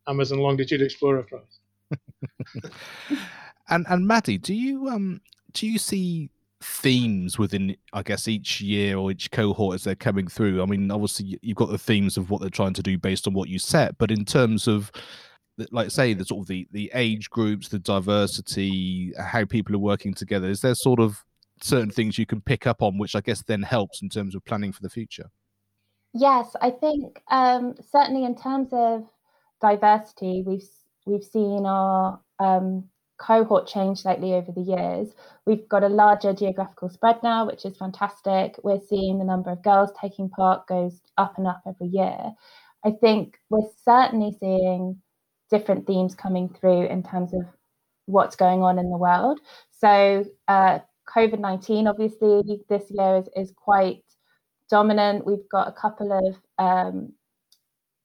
Amazon 0.07 0.39
Longitude 0.39 0.83
Explorer 0.83 1.25
Prize. 1.25 1.59
and 3.69 3.87
and 3.89 4.07
Maddie, 4.07 4.39
do 4.39 4.55
you 4.55 4.89
um 4.89 5.21
do 5.53 5.67
you 5.67 5.79
see 5.79 6.31
themes 6.61 7.41
within 7.41 7.77
i 7.93 8.03
guess 8.03 8.29
each 8.29 8.61
year 8.61 8.97
or 8.97 9.11
each 9.11 9.33
cohort 9.33 9.75
as 9.75 9.85
they're 9.85 9.95
coming 9.95 10.29
through? 10.29 10.63
I 10.63 10.67
mean 10.67 10.91
obviously 10.91 11.39
you've 11.43 11.57
got 11.57 11.71
the 11.71 11.79
themes 11.79 12.17
of 12.17 12.31
what 12.31 12.41
they're 12.41 12.51
trying 12.51 12.75
to 12.75 12.83
do 12.83 12.97
based 12.99 13.27
on 13.27 13.35
what 13.35 13.49
you 13.49 13.59
set 13.59 13.99
but 13.99 14.11
in 14.11 14.25
terms 14.25 14.69
of 14.69 14.91
like 15.71 15.91
say 15.91 16.15
the 16.15 16.25
sort 16.25 16.43
of 16.43 16.47
the 16.49 16.67
the 16.73 16.91
age 16.95 17.29
groups 17.31 17.69
the 17.69 17.79
diversity 17.79 19.13
how 19.19 19.45
people 19.45 19.75
are 19.75 19.81
working 19.81 20.15
together 20.15 20.49
is 20.49 20.61
there 20.61 20.75
sort 20.75 21.01
of 21.01 21.25
certain 21.61 21.91
things 21.91 22.19
you 22.19 22.27
can 22.27 22.41
pick 22.41 22.67
up 22.67 22.83
on 22.83 22.99
which 22.99 23.15
i 23.15 23.21
guess 23.21 23.43
then 23.43 23.63
helps 23.63 24.03
in 24.03 24.09
terms 24.09 24.35
of 24.35 24.45
planning 24.45 24.73
for 24.73 24.83
the 24.83 24.91
future? 24.91 25.31
Yes 26.15 26.55
i 26.61 26.71
think 26.71 27.23
um, 27.31 27.75
certainly 27.91 28.25
in 28.25 28.37
terms 28.37 28.69
of 28.73 29.07
diversity 29.61 30.43
we've 30.47 30.69
we've 31.07 31.25
seen 31.25 31.67
our 31.67 32.21
um, 32.39 32.85
cohort 33.23 33.67
changed 33.67 34.03
slightly 34.03 34.35
over 34.35 34.51
the 34.53 34.61
years. 34.61 35.15
We've 35.47 35.69
got 35.69 35.85
a 35.85 35.89
larger 35.89 36.33
geographical 36.33 36.89
spread 36.89 37.23
now, 37.23 37.47
which 37.47 37.65
is 37.65 37.77
fantastic. 37.77 38.57
We're 38.63 38.81
seeing 38.89 39.19
the 39.19 39.25
number 39.25 39.51
of 39.51 39.63
girls 39.63 39.91
taking 40.01 40.29
part 40.29 40.67
goes 40.67 41.01
up 41.17 41.39
and 41.39 41.47
up 41.47 41.63
every 41.67 41.87
year. 41.87 42.33
I 42.85 42.91
think 42.91 43.39
we're 43.49 43.69
certainly 43.85 44.37
seeing 44.41 45.01
different 45.51 45.87
themes 45.87 46.15
coming 46.15 46.49
through 46.49 46.87
in 46.87 47.03
terms 47.03 47.33
of 47.33 47.43
what's 48.07 48.35
going 48.35 48.63
on 48.63 48.79
in 48.79 48.91
the 48.91 48.97
world. 48.97 49.39
So, 49.71 50.25
uh, 50.49 50.81
COVID 51.15 51.39
19, 51.39 51.87
obviously, 51.87 52.43
this 52.69 52.85
year 52.91 53.19
is, 53.19 53.29
is 53.37 53.53
quite 53.57 54.03
dominant. 54.71 55.27
We've 55.27 55.49
got 55.51 55.69
a 55.69 55.73
couple 55.73 56.13
of 56.13 56.37
um, 56.59 57.13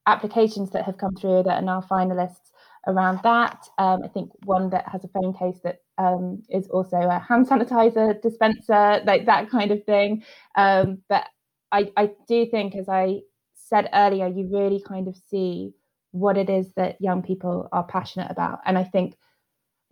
applications 0.05 0.71
that 0.71 0.85
have 0.85 0.97
come 0.97 1.15
through 1.15 1.43
that 1.43 1.61
are 1.61 1.65
now 1.65 1.81
finalists 1.81 2.51
around 2.87 3.19
that. 3.23 3.67
Um, 3.77 4.01
I 4.03 4.07
think 4.07 4.31
one 4.45 4.69
that 4.71 4.87
has 4.87 5.03
a 5.03 5.09
phone 5.09 5.33
case 5.33 5.59
that 5.63 5.81
um, 5.97 6.41
is 6.49 6.67
also 6.69 6.97
a 6.97 7.19
hand 7.19 7.47
sanitizer 7.47 8.19
dispenser, 8.21 9.01
like 9.05 9.25
that 9.25 9.49
kind 9.49 9.71
of 9.71 9.83
thing. 9.83 10.23
Um, 10.55 10.99
but 11.09 11.25
I, 11.71 11.91
I 11.97 12.11
do 12.27 12.45
think, 12.45 12.75
as 12.75 12.89
I 12.89 13.19
said 13.55 13.89
earlier, 13.93 14.27
you 14.27 14.49
really 14.51 14.81
kind 14.87 15.07
of 15.07 15.15
see 15.29 15.73
what 16.11 16.37
it 16.37 16.49
is 16.49 16.71
that 16.75 16.95
young 17.01 17.21
people 17.21 17.67
are 17.71 17.83
passionate 17.83 18.31
about. 18.31 18.59
And 18.65 18.77
I 18.77 18.83
think 18.83 19.15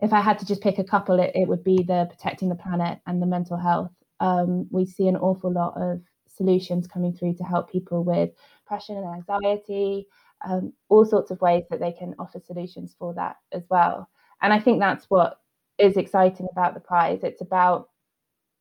if 0.00 0.12
I 0.12 0.20
had 0.20 0.38
to 0.38 0.46
just 0.46 0.62
pick 0.62 0.78
a 0.78 0.84
couple, 0.84 1.20
it, 1.20 1.32
it 1.34 1.48
would 1.48 1.64
be 1.64 1.82
the 1.82 2.06
protecting 2.08 2.48
the 2.48 2.54
planet 2.54 2.98
and 3.06 3.20
the 3.20 3.26
mental 3.26 3.56
health. 3.56 3.92
Um, 4.20 4.66
we 4.70 4.86
see 4.86 5.08
an 5.08 5.16
awful 5.16 5.52
lot 5.52 5.74
of 5.76 6.00
solutions 6.28 6.86
coming 6.86 7.14
through 7.14 7.34
to 7.34 7.44
help 7.44 7.70
people 7.70 8.04
with 8.04 8.30
depression 8.62 8.96
and 8.96 9.06
anxiety, 9.06 10.06
um, 10.44 10.72
all 10.88 11.04
sorts 11.04 11.30
of 11.30 11.40
ways 11.40 11.64
that 11.70 11.80
they 11.80 11.92
can 11.92 12.14
offer 12.18 12.40
solutions 12.40 12.94
for 12.98 13.14
that 13.14 13.36
as 13.52 13.62
well. 13.70 14.08
And 14.42 14.52
I 14.52 14.60
think 14.60 14.80
that's 14.80 15.06
what 15.06 15.38
is 15.78 15.96
exciting 15.96 16.48
about 16.50 16.74
the 16.74 16.80
prize. 16.80 17.20
It's 17.22 17.40
about 17.40 17.88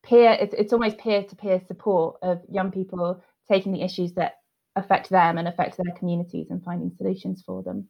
peer. 0.03 0.31
It's 0.39 0.53
it's 0.53 0.73
almost 0.73 0.97
peer 0.97 1.23
to 1.23 1.35
peer 1.35 1.61
support 1.67 2.17
of 2.21 2.41
young 2.49 2.71
people 2.71 3.23
taking 3.49 3.73
the 3.73 3.81
issues 3.81 4.13
that 4.13 4.35
affect 4.75 5.09
them 5.09 5.37
and 5.37 5.47
affect 5.47 5.77
their 5.77 5.93
communities 5.97 6.47
and 6.49 6.63
finding 6.63 6.91
solutions 6.97 7.43
for 7.45 7.63
them. 7.63 7.87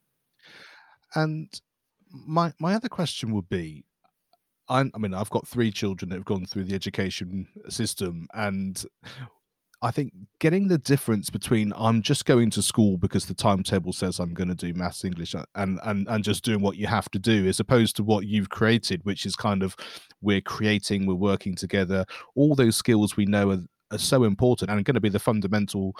And 1.13 1.47
my 2.11 2.53
my 2.59 2.75
other 2.75 2.89
question 2.89 3.33
would 3.33 3.49
be 3.49 3.85
I, 4.67 4.79
I 4.93 4.97
mean, 4.97 5.13
I've 5.13 5.29
got 5.29 5.47
three 5.47 5.71
children 5.71 6.09
that 6.09 6.15
have 6.15 6.25
gone 6.25 6.45
through 6.45 6.63
the 6.65 6.75
education 6.75 7.47
system, 7.69 8.27
and 8.33 8.83
I 9.85 9.91
think 9.91 10.13
getting 10.39 10.67
the 10.67 10.79
difference 10.79 11.29
between 11.29 11.71
I'm 11.75 12.01
just 12.01 12.25
going 12.25 12.49
to 12.51 12.63
school 12.63 12.97
because 12.97 13.27
the 13.27 13.35
timetable 13.35 13.93
says 13.93 14.17
I'm 14.17 14.33
going 14.33 14.47
to 14.47 14.55
do 14.55 14.73
maths, 14.73 15.05
English, 15.05 15.35
and 15.35 15.79
and 15.83 16.07
and 16.07 16.23
just 16.23 16.43
doing 16.43 16.61
what 16.61 16.75
you 16.75 16.87
have 16.87 17.07
to 17.11 17.19
do, 17.19 17.45
as 17.47 17.59
opposed 17.59 17.95
to 17.97 18.03
what 18.03 18.25
you've 18.25 18.49
created, 18.49 19.05
which 19.05 19.27
is 19.27 19.35
kind 19.35 19.61
of 19.61 19.75
we're 20.21 20.41
creating, 20.41 21.05
we're 21.05 21.13
working 21.13 21.55
together. 21.55 22.03
All 22.33 22.55
those 22.55 22.75
skills 22.75 23.15
we 23.15 23.25
know 23.25 23.51
are, 23.51 23.61
are 23.91 23.99
so 23.99 24.23
important 24.23 24.71
and 24.71 24.83
going 24.83 24.95
to 24.95 25.01
be 25.01 25.09
the 25.09 25.19
fundamental 25.19 25.95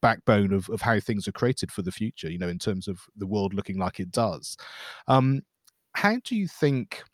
backbone 0.00 0.52
of, 0.52 0.68
of 0.68 0.80
how 0.80 0.98
things 0.98 1.28
are 1.28 1.32
created 1.32 1.70
for 1.70 1.82
the 1.82 1.92
future. 1.92 2.28
You 2.28 2.38
know, 2.38 2.48
in 2.48 2.58
terms 2.58 2.88
of 2.88 2.98
the 3.16 3.26
world 3.26 3.54
looking 3.54 3.78
like 3.78 4.00
it 4.00 4.10
does. 4.10 4.56
Um, 5.06 5.42
how 5.92 6.16
do 6.24 6.34
you 6.34 6.48
think? 6.48 7.04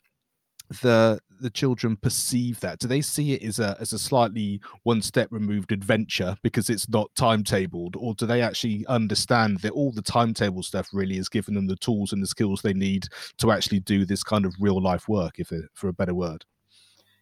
the 0.81 1.19
the 1.39 1.49
children 1.49 1.97
perceive 1.97 2.59
that? 2.61 2.79
Do 2.79 2.87
they 2.87 3.01
see 3.01 3.33
it 3.33 3.43
as 3.43 3.59
a 3.59 3.77
as 3.79 3.93
a 3.93 3.99
slightly 3.99 4.61
one 4.83 5.01
step 5.01 5.27
removed 5.31 5.71
adventure 5.71 6.35
because 6.41 6.69
it's 6.69 6.89
not 6.89 7.13
timetabled? 7.15 7.95
Or 7.97 8.13
do 8.13 8.25
they 8.25 8.41
actually 8.41 8.85
understand 8.87 9.59
that 9.59 9.71
all 9.71 9.91
the 9.91 10.01
timetable 10.01 10.63
stuff 10.63 10.89
really 10.93 11.17
is 11.17 11.29
giving 11.29 11.55
them 11.55 11.67
the 11.67 11.75
tools 11.75 12.13
and 12.13 12.21
the 12.21 12.27
skills 12.27 12.61
they 12.61 12.73
need 12.73 13.07
to 13.37 13.51
actually 13.51 13.79
do 13.79 14.05
this 14.05 14.23
kind 14.23 14.45
of 14.45 14.55
real 14.59 14.81
life 14.81 15.07
work 15.07 15.39
if 15.39 15.51
it, 15.51 15.65
for 15.73 15.87
a 15.87 15.93
better 15.93 16.13
word? 16.13 16.45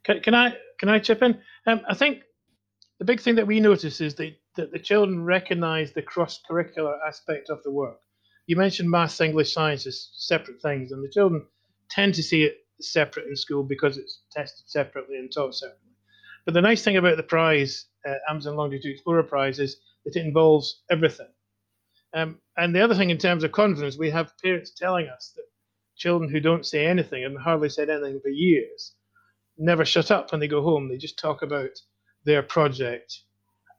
Can, 0.03 0.21
can 0.21 0.35
i 0.35 0.55
can 0.79 0.89
i 0.89 0.99
chip 0.99 1.21
in? 1.21 1.39
Um, 1.65 1.81
i 1.87 1.93
think 1.93 2.23
the 2.99 3.05
big 3.05 3.19
thing 3.19 3.35
that 3.35 3.47
we 3.47 3.59
notice 3.59 4.01
is 4.01 4.15
that, 4.15 4.37
that 4.55 4.71
the 4.71 4.79
children 4.79 5.23
recognize 5.23 5.91
the 5.91 6.01
cross 6.01 6.39
curricular 6.49 6.95
aspect 7.05 7.49
of 7.49 7.61
the 7.63 7.71
work. 7.71 7.99
You 8.47 8.55
mentioned 8.55 8.89
maths 8.89 9.21
english 9.21 9.53
science 9.53 9.87
as 9.87 10.09
separate 10.13 10.61
things 10.61 10.91
and 10.91 11.03
the 11.03 11.09
children 11.09 11.45
tend 11.89 12.15
to 12.15 12.23
see 12.23 12.43
it 12.43 12.62
separate 12.81 13.27
in 13.27 13.35
school 13.35 13.63
because 13.63 13.97
it's 13.97 14.21
tested 14.31 14.67
separately 14.67 15.17
and 15.17 15.31
taught 15.31 15.55
separately. 15.55 15.79
But 16.45 16.53
the 16.53 16.61
nice 16.61 16.83
thing 16.83 16.97
about 16.97 17.17
the 17.17 17.23
prize, 17.23 17.85
uh, 18.07 18.15
Amazon 18.29 18.55
Longitude 18.55 18.91
Explorer 18.93 19.23
Prize, 19.23 19.59
is 19.59 19.77
that 20.05 20.15
it 20.15 20.25
involves 20.25 20.83
everything. 20.89 21.29
Um, 22.13 22.39
and 22.57 22.75
the 22.75 22.81
other 22.81 22.95
thing 22.95 23.09
in 23.09 23.17
terms 23.17 23.43
of 23.43 23.51
confidence, 23.51 23.97
we 23.97 24.09
have 24.11 24.37
parents 24.43 24.71
telling 24.71 25.07
us 25.07 25.31
that 25.35 25.45
children 25.95 26.29
who 26.29 26.39
don't 26.39 26.65
say 26.65 26.85
anything 26.85 27.23
and 27.23 27.37
hardly 27.37 27.69
said 27.69 27.89
anything 27.89 28.19
for 28.21 28.29
years 28.29 28.95
never 29.57 29.85
shut 29.85 30.11
up 30.11 30.31
when 30.31 30.41
they 30.41 30.47
go 30.47 30.61
home. 30.61 30.89
They 30.89 30.97
just 30.97 31.17
talk 31.19 31.41
about 31.41 31.69
their 32.25 32.43
project 32.43 33.21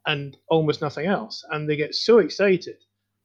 and 0.07 0.37
almost 0.49 0.81
nothing 0.81 1.07
else. 1.07 1.45
And 1.51 1.69
they 1.69 1.77
get 1.77 1.95
so 1.95 2.19
excited 2.19 2.77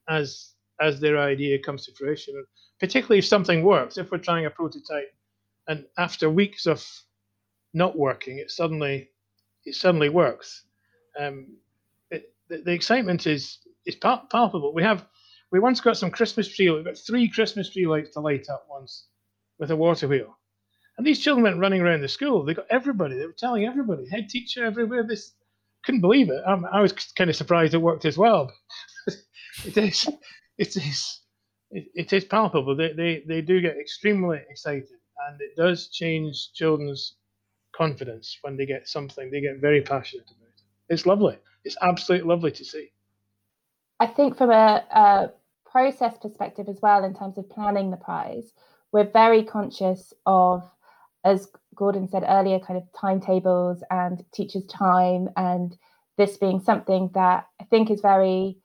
as 0.10 0.54
as 0.82 1.00
their 1.00 1.18
idea 1.18 1.60
comes 1.60 1.86
to 1.86 1.94
fruition. 1.94 2.36
And 2.38 2.46
particularly 2.80 3.20
if 3.20 3.26
something 3.26 3.64
works, 3.64 3.98
if 3.98 4.12
we're 4.12 4.18
trying 4.18 4.46
a 4.46 4.50
prototype 4.50 5.12
and 5.70 5.86
after 5.98 6.30
weeks 6.30 6.66
of 6.66 6.84
not 7.74 7.98
working, 7.98 8.40
it 8.40 8.52
suddenly 8.52 9.12
it 9.66 9.76
suddenly 9.76 10.10
works. 10.10 10.64
Um, 11.18 11.58
it, 12.10 12.34
the, 12.50 12.64
the, 12.66 12.74
excitement 12.74 13.28
is 13.28 13.60
is 13.86 13.96
palpable. 13.96 14.74
We 14.74 14.84
have 14.84 15.06
we 15.52 15.60
once 15.60 15.80
got 15.80 15.96
some 15.98 16.12
Christmas 16.12 16.54
tree. 16.54 16.70
We 16.72 16.84
got 16.84 16.98
three 16.98 17.30
Christmas 17.30 17.70
tree 17.70 17.86
lights 17.86 18.12
to 18.12 18.20
light 18.20 18.50
up 18.50 18.66
once 18.70 19.06
with 19.60 19.70
a 19.70 19.76
water 19.76 20.08
wheel, 20.08 20.38
and 20.98 21.06
these 21.06 21.20
children 21.20 21.44
went 21.44 21.60
running 21.60 21.82
around 21.82 22.02
the 22.02 22.08
school. 22.08 22.44
They 22.44 22.56
got 22.56 22.68
everybody. 22.72 23.16
They 23.16 23.28
were 23.28 23.34
telling 23.34 23.66
everybody, 23.66 24.10
head 24.10 24.28
teacher 24.28 24.66
everywhere. 24.66 25.04
This 25.04 25.34
couldn't 25.86 26.02
believe 26.02 26.32
it. 26.32 26.42
Um, 26.48 26.66
I 26.72 26.82
was 26.82 26.94
kind 26.94 27.30
of 27.30 27.36
surprised 27.36 27.76
it 27.76 27.78
worked 27.78 28.06
as 28.06 28.18
well. 28.18 28.52
it 29.66 29.78
is 29.78 30.08
it 30.58 30.76
is 30.76 31.20
it, 31.70 31.86
it 31.94 32.14
is 32.14 32.26
palpable. 32.26 32.76
They, 32.76 32.94
they 32.94 33.24
they 33.28 33.42
do 33.42 33.62
get 33.62 33.78
extremely 33.78 34.40
excited 34.50 34.99
and 35.28 35.42
it 35.42 35.56
does 35.56 35.88
change 35.88 36.54
children's 36.54 37.16
confidence 37.74 38.38
when 38.42 38.58
they 38.58 38.66
get 38.66 38.88
something. 38.88 39.30
They 39.30 39.42
get 39.42 39.58
very 39.58 39.82
passionate 39.82 40.30
about 40.30 40.48
it. 40.48 40.64
It's 40.94 41.06
lovely. 41.06 41.38
It's 41.64 41.78
absolutely 41.82 42.28
lovely 42.28 42.52
to 42.52 42.66
see. 42.66 42.92
I 44.00 44.08
think 44.08 44.38
from 44.38 44.52
a, 44.52 44.84
a 44.92 45.32
process 45.70 46.18
perspective 46.22 46.68
as 46.70 46.80
well, 46.82 47.04
in 47.04 47.14
terms 47.14 47.38
of 47.38 47.50
planning 47.50 47.92
the 47.92 47.98
prize, 47.98 48.54
we're 48.92 49.10
very 49.12 49.44
conscious 49.44 50.14
of, 50.26 50.64
as 51.24 51.48
Gordon 51.76 52.08
said 52.08 52.24
earlier, 52.28 52.60
kind 52.60 52.78
of 52.78 52.88
timetables 53.00 53.84
and 53.92 54.24
teachers' 54.32 54.66
time, 54.66 55.30
and 55.36 55.78
this 56.18 56.38
being 56.38 56.60
something 56.60 57.12
that 57.14 57.48
I 57.62 57.66
think 57.66 57.92
is 57.92 58.02
very 58.02 58.58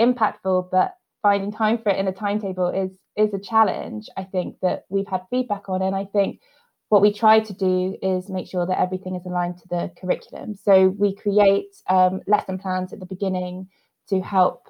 impactful, 0.00 0.70
but 0.70 0.96
finding 1.22 1.52
time 1.52 1.78
for 1.78 1.90
it 1.90 1.98
in 1.98 2.08
a 2.08 2.12
timetable 2.12 2.68
is 2.68 2.90
is 3.16 3.32
a 3.34 3.38
challenge 3.38 4.08
i 4.16 4.24
think 4.24 4.56
that 4.62 4.84
we've 4.88 5.08
had 5.08 5.22
feedback 5.30 5.68
on. 5.68 5.82
And 5.82 5.94
i 5.94 6.04
think 6.04 6.40
what 6.88 7.02
we 7.02 7.12
try 7.12 7.40
to 7.40 7.52
do 7.52 7.96
is 8.00 8.28
make 8.28 8.48
sure 8.48 8.64
that 8.66 8.80
everything 8.80 9.16
is 9.16 9.26
aligned 9.26 9.58
to 9.58 9.68
the 9.68 9.90
curriculum. 10.00 10.54
So 10.54 10.88
we 10.88 11.14
create 11.14 11.74
um, 11.88 12.20
lesson 12.26 12.58
plans 12.58 12.92
at 12.92 13.00
the 13.00 13.06
beginning 13.06 13.68
to 14.08 14.20
help 14.20 14.68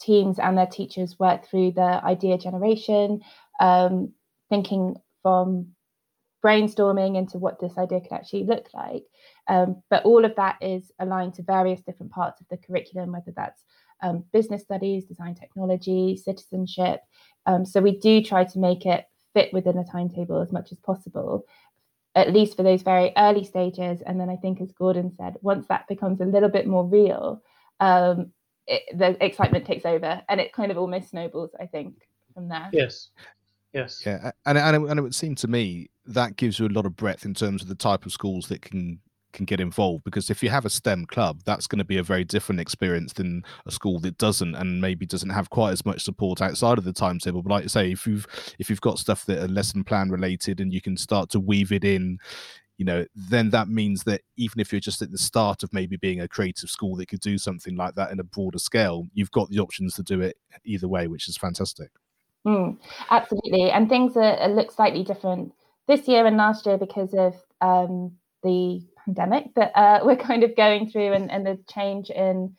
teams 0.00 0.38
and 0.40 0.58
their 0.58 0.66
teachers 0.66 1.18
work 1.18 1.46
through 1.46 1.72
the 1.72 2.04
idea 2.04 2.36
generation 2.36 3.20
um, 3.60 4.12
thinking 4.50 4.96
from 5.22 5.68
brainstorming 6.44 7.16
into 7.16 7.38
what 7.38 7.60
this 7.60 7.78
idea 7.78 8.00
could 8.00 8.12
actually 8.12 8.44
look 8.44 8.66
like. 8.74 9.04
Um, 9.46 9.82
but 9.88 10.04
all 10.04 10.24
of 10.24 10.34
that 10.36 10.56
is 10.60 10.90
aligned 10.98 11.34
to 11.34 11.42
various 11.42 11.80
different 11.82 12.10
parts 12.10 12.40
of 12.40 12.48
the 12.48 12.56
curriculum 12.56 13.12
whether 13.12 13.32
that's 13.36 13.62
um, 14.02 14.24
business 14.32 14.62
studies, 14.62 15.04
design 15.04 15.34
technology, 15.34 16.16
citizenship. 16.16 17.00
Um, 17.46 17.64
so 17.64 17.80
we 17.80 17.98
do 17.98 18.22
try 18.22 18.44
to 18.44 18.58
make 18.58 18.84
it 18.86 19.06
fit 19.34 19.52
within 19.52 19.78
a 19.78 19.84
timetable 19.84 20.40
as 20.40 20.52
much 20.52 20.72
as 20.72 20.78
possible, 20.78 21.46
at 22.14 22.32
least 22.32 22.56
for 22.56 22.62
those 22.62 22.82
very 22.82 23.12
early 23.16 23.44
stages. 23.44 24.02
And 24.04 24.20
then 24.20 24.28
I 24.28 24.36
think, 24.36 24.60
as 24.60 24.70
Gordon 24.72 25.12
said, 25.12 25.36
once 25.40 25.66
that 25.68 25.88
becomes 25.88 26.20
a 26.20 26.26
little 26.26 26.50
bit 26.50 26.66
more 26.66 26.84
real, 26.84 27.42
um, 27.80 28.32
it, 28.66 28.82
the 28.96 29.24
excitement 29.24 29.64
takes 29.64 29.84
over 29.86 30.22
and 30.28 30.40
it 30.40 30.52
kind 30.52 30.70
of 30.70 30.78
almost 30.78 31.10
snowballs, 31.10 31.50
I 31.58 31.66
think, 31.66 31.94
from 32.34 32.48
there. 32.48 32.68
Yes. 32.72 33.10
Yes. 33.72 34.02
Yeah, 34.04 34.32
and, 34.44 34.58
and, 34.58 34.76
and 34.86 34.98
it 34.98 35.02
would 35.02 35.14
seem 35.14 35.34
to 35.36 35.48
me 35.48 35.88
that 36.04 36.36
gives 36.36 36.58
you 36.58 36.66
a 36.66 36.68
lot 36.68 36.84
of 36.84 36.94
breadth 36.94 37.24
in 37.24 37.32
terms 37.32 37.62
of 37.62 37.68
the 37.68 37.74
type 37.74 38.04
of 38.04 38.12
schools 38.12 38.48
that 38.48 38.60
can 38.60 39.00
can 39.32 39.44
get 39.44 39.60
involved 39.60 40.04
because 40.04 40.30
if 40.30 40.42
you 40.42 40.50
have 40.50 40.64
a 40.64 40.70
STEM 40.70 41.06
club, 41.06 41.40
that's 41.44 41.66
going 41.66 41.78
to 41.78 41.84
be 41.84 41.98
a 41.98 42.02
very 42.02 42.24
different 42.24 42.60
experience 42.60 43.12
than 43.12 43.42
a 43.66 43.70
school 43.70 43.98
that 44.00 44.18
doesn't 44.18 44.54
and 44.54 44.80
maybe 44.80 45.06
doesn't 45.06 45.30
have 45.30 45.50
quite 45.50 45.72
as 45.72 45.84
much 45.84 46.02
support 46.02 46.40
outside 46.40 46.78
of 46.78 46.84
the 46.84 46.92
timetable. 46.92 47.42
But 47.42 47.50
like 47.50 47.64
I 47.64 47.68
say, 47.68 47.92
if 47.92 48.06
you've 48.06 48.26
if 48.58 48.70
you've 48.70 48.80
got 48.80 48.98
stuff 48.98 49.24
that 49.26 49.42
are 49.42 49.48
lesson 49.48 49.84
plan 49.84 50.10
related 50.10 50.60
and 50.60 50.72
you 50.72 50.80
can 50.80 50.96
start 50.96 51.30
to 51.30 51.40
weave 51.40 51.72
it 51.72 51.84
in, 51.84 52.18
you 52.78 52.84
know, 52.84 53.04
then 53.14 53.50
that 53.50 53.68
means 53.68 54.04
that 54.04 54.22
even 54.36 54.60
if 54.60 54.72
you're 54.72 54.80
just 54.80 55.02
at 55.02 55.10
the 55.10 55.18
start 55.18 55.62
of 55.62 55.72
maybe 55.72 55.96
being 55.96 56.20
a 56.20 56.28
creative 56.28 56.70
school 56.70 56.96
that 56.96 57.06
could 57.06 57.20
do 57.20 57.38
something 57.38 57.76
like 57.76 57.94
that 57.94 58.10
in 58.10 58.20
a 58.20 58.24
broader 58.24 58.58
scale, 58.58 59.06
you've 59.14 59.30
got 59.30 59.48
the 59.50 59.58
options 59.58 59.94
to 59.94 60.02
do 60.02 60.20
it 60.20 60.36
either 60.64 60.88
way, 60.88 61.06
which 61.06 61.28
is 61.28 61.36
fantastic. 61.36 61.90
Mm, 62.46 62.78
absolutely, 63.10 63.70
and 63.70 63.88
things 63.88 64.16
are, 64.16 64.48
look 64.48 64.72
slightly 64.72 65.04
different 65.04 65.52
this 65.86 66.08
year 66.08 66.26
and 66.26 66.36
last 66.36 66.66
year 66.66 66.76
because 66.76 67.14
of 67.14 67.34
um, 67.60 68.12
the 68.42 68.82
pandemic 69.04 69.54
that 69.56 69.72
uh, 69.74 70.00
we're 70.04 70.16
kind 70.16 70.44
of 70.44 70.56
going 70.56 70.90
through 70.90 71.12
and, 71.12 71.30
and 71.30 71.46
the 71.46 71.58
change 71.72 72.10
in 72.10 72.54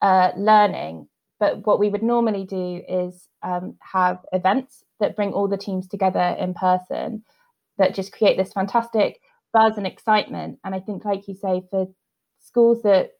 uh, 0.00 0.30
learning. 0.36 1.08
But 1.40 1.66
what 1.66 1.80
we 1.80 1.88
would 1.88 2.02
normally 2.02 2.44
do 2.44 2.82
is 2.88 3.28
um, 3.42 3.76
have 3.80 4.18
events 4.32 4.84
that 5.00 5.16
bring 5.16 5.32
all 5.32 5.48
the 5.48 5.56
teams 5.56 5.88
together 5.88 6.36
in 6.38 6.54
person 6.54 7.24
that 7.78 7.94
just 7.94 8.12
create 8.12 8.36
this 8.36 8.52
fantastic 8.52 9.20
buzz 9.52 9.76
and 9.76 9.86
excitement. 9.86 10.58
And 10.64 10.74
I 10.74 10.80
think, 10.80 11.04
like 11.04 11.26
you 11.26 11.34
say, 11.34 11.62
for 11.70 11.88
schools 12.38 12.82
that 12.82 13.10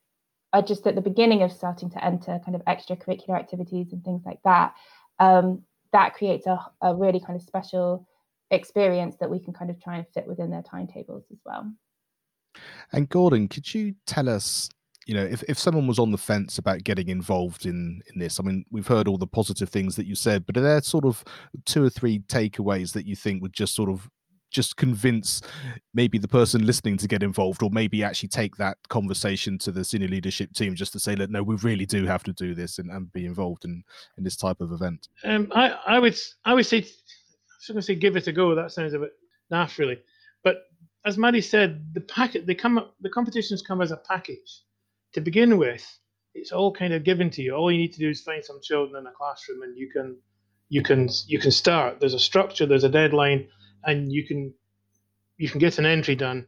are 0.53 0.63
just 0.63 0.87
at 0.87 0.95
the 0.95 1.01
beginning 1.01 1.43
of 1.43 1.51
starting 1.51 1.91
to 1.91 2.05
enter 2.05 2.39
kind 2.45 2.55
of 2.55 2.65
extracurricular 2.65 3.39
activities 3.39 3.93
and 3.93 4.05
things 4.05 4.23
like 4.25 4.39
that, 4.45 4.75
um, 5.19 5.63
that 5.93 6.15
creates 6.15 6.47
a, 6.47 6.59
a 6.81 6.95
really 6.95 7.21
kind 7.21 7.37
of 7.37 7.43
special 7.43 8.07
experience 8.51 9.17
that 9.19 9.31
we 9.31 9.41
can 9.41 9.53
kind 9.53 9.71
of 9.71 9.83
try 9.83 9.97
and 9.97 10.07
fit 10.15 10.27
within 10.27 10.51
their 10.51 10.63
timetables 10.63 11.25
as 11.33 11.39
well. 11.45 11.73
And 12.93 13.09
Gordon, 13.09 13.49
could 13.49 13.73
you 13.73 13.95
tell 14.07 14.29
us, 14.29 14.69
you 15.07 15.15
know, 15.15 15.25
if, 15.25 15.43
if 15.49 15.59
someone 15.59 15.87
was 15.87 15.99
on 15.99 16.13
the 16.13 16.19
fence 16.19 16.59
about 16.59 16.85
getting 16.85 17.09
involved 17.09 17.67
in 17.67 18.03
in 18.13 18.21
this, 18.21 18.39
I 18.39 18.43
mean, 18.43 18.65
we've 18.71 18.87
heard 18.87 19.09
all 19.09 19.19
the 19.19 19.27
positive 19.27 19.69
things 19.69 19.97
that 19.97 20.07
you 20.07 20.15
said, 20.15 20.47
but 20.47 20.57
are 20.57 20.63
there 20.63 20.83
sort 20.83 21.05
of 21.05 21.25
two 21.65 21.85
or 21.85 21.91
three 21.91 22.21
takeaways 22.21 22.93
that 22.93 23.07
you 23.07 23.17
think 23.17 23.43
would 23.43 23.53
just 23.53 23.75
sort 23.75 23.91
of 23.91 24.09
just 24.53 24.77
convince 24.77 25.41
maybe 25.95 26.19
the 26.19 26.29
person 26.29 26.65
listening 26.65 26.97
to 26.99 27.09
get 27.09 27.23
involved 27.23 27.63
or 27.63 27.71
maybe 27.71 28.05
actually 28.05 28.29
take 28.29 28.55
that 28.57 28.77
conversation 28.89 29.59
to 29.59 29.73
the 29.73 29.83
senior 29.83 30.09
leadership 30.09 30.53
team 30.53 30.75
just 30.75 30.93
to 30.93 31.01
say 31.01 31.15
that 31.15 31.31
no 31.31 31.43
we 31.43 31.57
really 31.57 31.87
do 31.87 32.05
have 32.05 32.23
to 32.23 32.33
do 32.35 32.55
this 32.55 32.79
and, 32.79 32.91
and 32.91 33.13
be 33.13 33.27
involved 33.27 33.65
in 33.65 33.83
in 34.19 34.25
this 34.25 34.37
type 34.37 34.61
of 34.61 34.71
event 34.73 35.09
um, 35.25 35.51
I, 35.55 35.71
I 35.87 35.99
would 35.99 36.17
i 36.45 36.55
would 36.55 36.67
say 36.67 36.79
i 36.79 36.81
was 36.81 37.67
going 37.67 37.77
to 37.77 37.83
say 37.83 37.95
give 37.95 38.17
it 38.17 38.29
a 38.29 38.33
go 38.33 38.55
that 38.55 38.71
sounds 38.71 38.93
a 38.93 38.99
bit 38.99 39.13
naff 39.51 39.79
really 39.79 39.99
as 41.05 41.19
Maddie 41.19 41.41
said, 41.41 41.95
the 41.95 42.01
packet 42.01 42.47
they 42.47 42.55
come 42.55 42.81
the 43.01 43.11
competitions 43.11 43.63
come 43.63 43.81
as 43.83 43.91
a 43.91 43.97
package. 43.97 44.63
To 45.15 45.21
begin 45.21 45.59
with, 45.59 45.87
it's 46.35 46.53
all 46.53 46.73
kind 46.73 46.93
of 46.95 47.05
given 47.05 47.31
to 47.31 47.43
you. 47.43 47.55
All 47.55 47.71
you 47.71 47.79
need 47.79 47.93
to 47.95 47.99
do 47.99 48.11
is 48.11 48.23
find 48.23 48.45
some 48.45 48.61
children 48.63 49.01
in 49.01 49.07
a 49.07 49.13
classroom, 49.13 49.63
and 49.63 49.77
you 49.77 49.91
can 49.91 50.17
you 50.69 50.83
can 50.83 51.09
you 51.27 51.39
can 51.39 51.51
start. 51.51 52.01
There's 52.01 52.15
a 52.15 52.21
structure, 52.21 52.67
there's 52.67 52.85
a 52.85 52.89
deadline, 52.89 53.49
and 53.85 54.13
you 54.13 54.27
can 54.27 54.55
you 55.37 55.49
can 55.49 55.59
get 55.59 55.79
an 55.79 55.87
entry 55.87 56.15
done 56.15 56.47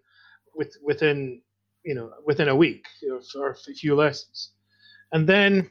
with 0.55 0.77
within 0.83 1.43
you 1.85 1.95
know 1.95 2.11
within 2.25 2.49
a 2.49 2.57
week 2.57 2.87
or, 3.11 3.21
or 3.41 3.51
a 3.51 3.75
few 3.75 3.95
lessons, 3.97 4.53
and 5.13 5.29
then 5.29 5.71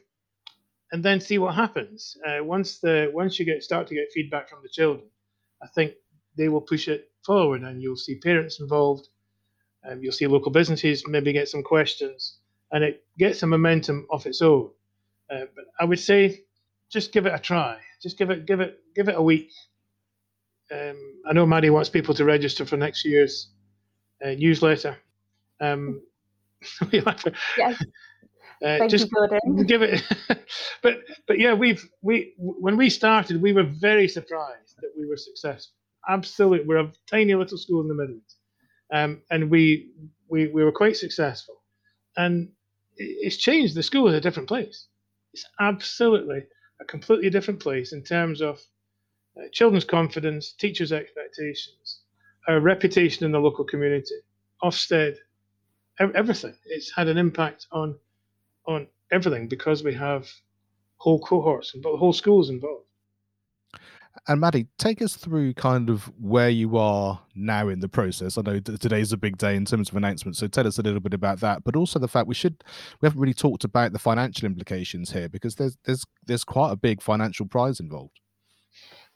and 0.91 1.03
then 1.03 1.21
see 1.21 1.37
what 1.39 1.55
happens. 1.55 2.17
Uh, 2.27 2.43
once 2.43 2.79
the 2.79 3.09
once 3.13 3.39
you 3.39 3.45
get 3.45 3.63
start 3.63 3.87
to 3.87 3.95
get 3.95 4.11
feedback 4.13 4.49
from 4.49 4.59
the 4.61 4.69
children, 4.69 5.07
I 5.63 5.67
think 5.67 5.93
they 6.37 6.49
will 6.49 6.61
push 6.61 6.87
it 6.89 7.12
forward, 7.25 7.61
and 7.63 7.81
you'll 7.81 7.95
see 7.95 8.15
parents 8.15 8.59
involved. 8.59 9.09
Um, 9.89 10.01
you'll 10.01 10.13
see 10.13 10.27
local 10.27 10.51
businesses 10.51 11.03
maybe 11.07 11.33
get 11.33 11.49
some 11.49 11.63
questions, 11.63 12.37
and 12.71 12.83
it 12.83 13.03
gets 13.17 13.43
a 13.43 13.47
momentum 13.47 14.07
of 14.11 14.25
its 14.25 14.41
own. 14.41 14.69
Uh, 15.29 15.45
but 15.55 15.65
I 15.79 15.85
would 15.85 15.99
say, 15.99 16.43
just 16.89 17.11
give 17.11 17.25
it 17.25 17.33
a 17.33 17.39
try. 17.39 17.79
Just 18.01 18.17
give 18.17 18.29
it 18.29 18.45
give 18.45 18.59
it 18.59 18.79
give 18.95 19.09
it 19.09 19.15
a 19.15 19.21
week. 19.21 19.51
Um, 20.71 21.21
I 21.27 21.33
know 21.33 21.45
Maddie 21.45 21.69
wants 21.69 21.89
people 21.89 22.13
to 22.15 22.25
register 22.25 22.65
for 22.65 22.77
next 22.77 23.05
year's 23.05 23.49
uh, 24.23 24.31
newsletter. 24.31 24.97
Um, 25.59 26.01
yes. 26.91 27.83
Uh, 28.63 28.77
Thank 28.77 28.91
just 28.91 29.09
you, 29.11 29.63
give 29.65 29.81
it, 29.81 30.01
but 30.81 31.01
but 31.27 31.37
yeah, 31.37 31.53
we've 31.53 31.85
we 32.01 32.33
when 32.37 32.77
we 32.77 32.89
started, 32.89 33.41
we 33.41 33.51
were 33.51 33.63
very 33.63 34.07
surprised 34.07 34.77
that 34.77 34.91
we 34.97 35.05
were 35.05 35.17
successful 35.17 35.75
absolutely. 36.09 36.67
We're 36.67 36.77
a 36.85 36.91
tiny 37.09 37.35
little 37.35 37.57
school 37.57 37.81
in 37.81 37.87
the 37.87 37.95
Midlands, 37.95 38.37
um, 38.91 39.21
and 39.31 39.49
we 39.49 39.91
we 40.29 40.47
we 40.47 40.63
were 40.63 40.71
quite 40.71 40.97
successful, 40.97 41.63
and 42.17 42.49
it's 42.97 43.37
changed. 43.37 43.75
The 43.75 43.83
school 43.83 44.07
is 44.09 44.15
a 44.15 44.21
different 44.21 44.49
place. 44.49 44.87
It's 45.33 45.45
absolutely 45.59 46.43
a 46.81 46.85
completely 46.85 47.29
different 47.29 47.59
place 47.59 47.93
in 47.93 48.03
terms 48.03 48.41
of 48.41 48.59
uh, 49.37 49.47
children's 49.51 49.85
confidence, 49.85 50.53
teachers' 50.53 50.91
expectations, 50.91 52.01
our 52.47 52.59
reputation 52.59 53.25
in 53.25 53.31
the 53.31 53.39
local 53.39 53.65
community, 53.65 54.15
Ofsted, 54.63 55.17
everything. 55.99 56.55
It's 56.65 56.91
had 56.95 57.07
an 57.07 57.17
impact 57.17 57.67
on 57.71 57.97
on 58.67 58.87
everything 59.11 59.47
because 59.47 59.83
we 59.83 59.93
have 59.95 60.29
whole 60.97 61.19
cohorts 61.19 61.73
and 61.73 61.83
whole 61.83 62.13
schools 62.13 62.49
involved. 62.49 62.87
And 64.27 64.39
Maddie, 64.39 64.67
take 64.77 65.01
us 65.01 65.15
through 65.15 65.55
kind 65.55 65.89
of 65.89 66.11
where 66.19 66.49
you 66.49 66.77
are 66.77 67.19
now 67.35 67.67
in 67.67 67.79
the 67.79 67.89
process. 67.89 68.37
I 68.37 68.41
know 68.43 68.59
today's 68.59 69.11
a 69.11 69.17
big 69.17 69.37
day 69.37 69.55
in 69.55 69.65
terms 69.65 69.89
of 69.89 69.95
announcements, 69.95 70.39
so 70.39 70.47
tell 70.47 70.67
us 70.67 70.77
a 70.77 70.83
little 70.83 70.99
bit 70.99 71.13
about 71.13 71.39
that. 71.39 71.63
But 71.63 71.75
also 71.75 71.99
the 71.99 72.07
fact 72.07 72.27
we 72.27 72.35
should 72.35 72.63
we 73.01 73.07
haven't 73.07 73.19
really 73.19 73.33
talked 73.33 73.63
about 73.63 73.91
the 73.91 73.99
financial 73.99 74.45
implications 74.45 75.11
here 75.11 75.29
because 75.29 75.55
there's 75.55 75.77
there's 75.85 76.05
there's 76.25 76.43
quite 76.43 76.71
a 76.71 76.75
big 76.75 77.01
financial 77.01 77.47
prize 77.47 77.79
involved. 77.79 78.19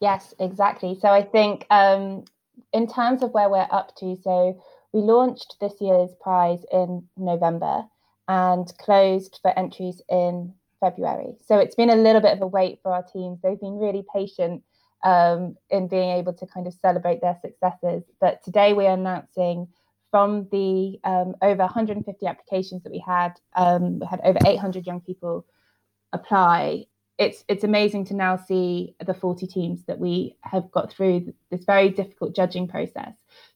Yes, 0.00 0.34
exactly. 0.38 0.96
So 1.00 1.08
I 1.08 1.22
think 1.22 1.66
um, 1.70 2.24
in 2.72 2.86
terms 2.88 3.22
of 3.22 3.30
where 3.30 3.48
we're 3.48 3.68
up 3.70 3.94
to, 3.96 4.16
so 4.22 4.60
we 4.92 5.00
launched 5.00 5.56
this 5.60 5.74
year's 5.80 6.10
prize 6.20 6.64
in 6.72 7.04
November 7.16 7.84
and 8.26 8.66
closed 8.78 9.38
for 9.42 9.56
entries 9.58 10.02
in 10.08 10.54
February. 10.80 11.36
So 11.46 11.58
it's 11.58 11.74
been 11.74 11.90
a 11.90 11.96
little 11.96 12.20
bit 12.20 12.32
of 12.32 12.42
a 12.42 12.46
wait 12.46 12.80
for 12.82 12.92
our 12.92 13.02
teams. 13.02 13.40
They've 13.42 13.60
been 13.60 13.78
really 13.78 14.04
patient 14.14 14.62
um, 15.04 15.56
in 15.70 15.88
being 15.88 16.10
able 16.10 16.32
to 16.34 16.46
kind 16.46 16.66
of 16.66 16.74
celebrate 16.74 17.20
their 17.20 17.38
successes. 17.40 18.04
But 18.20 18.42
today 18.44 18.72
we 18.72 18.86
are 18.86 18.94
announcing 18.94 19.68
from 20.10 20.48
the 20.50 20.98
um, 21.04 21.34
over 21.42 21.62
150 21.62 22.26
applications 22.26 22.82
that 22.82 22.92
we 22.92 23.02
had, 23.04 23.34
um, 23.54 24.00
we 24.00 24.06
had 24.06 24.20
over 24.24 24.38
800 24.44 24.86
young 24.86 25.00
people 25.00 25.44
apply. 26.12 26.86
It's 27.18 27.44
it's 27.48 27.64
amazing 27.64 28.06
to 28.06 28.14
now 28.14 28.36
see 28.36 28.94
the 29.04 29.14
40 29.14 29.46
teams 29.46 29.84
that 29.86 29.98
we 29.98 30.36
have 30.42 30.70
got 30.70 30.90
through 30.90 31.34
this 31.50 31.64
very 31.64 31.90
difficult 31.90 32.34
judging 32.34 32.68
process. 32.68 33.12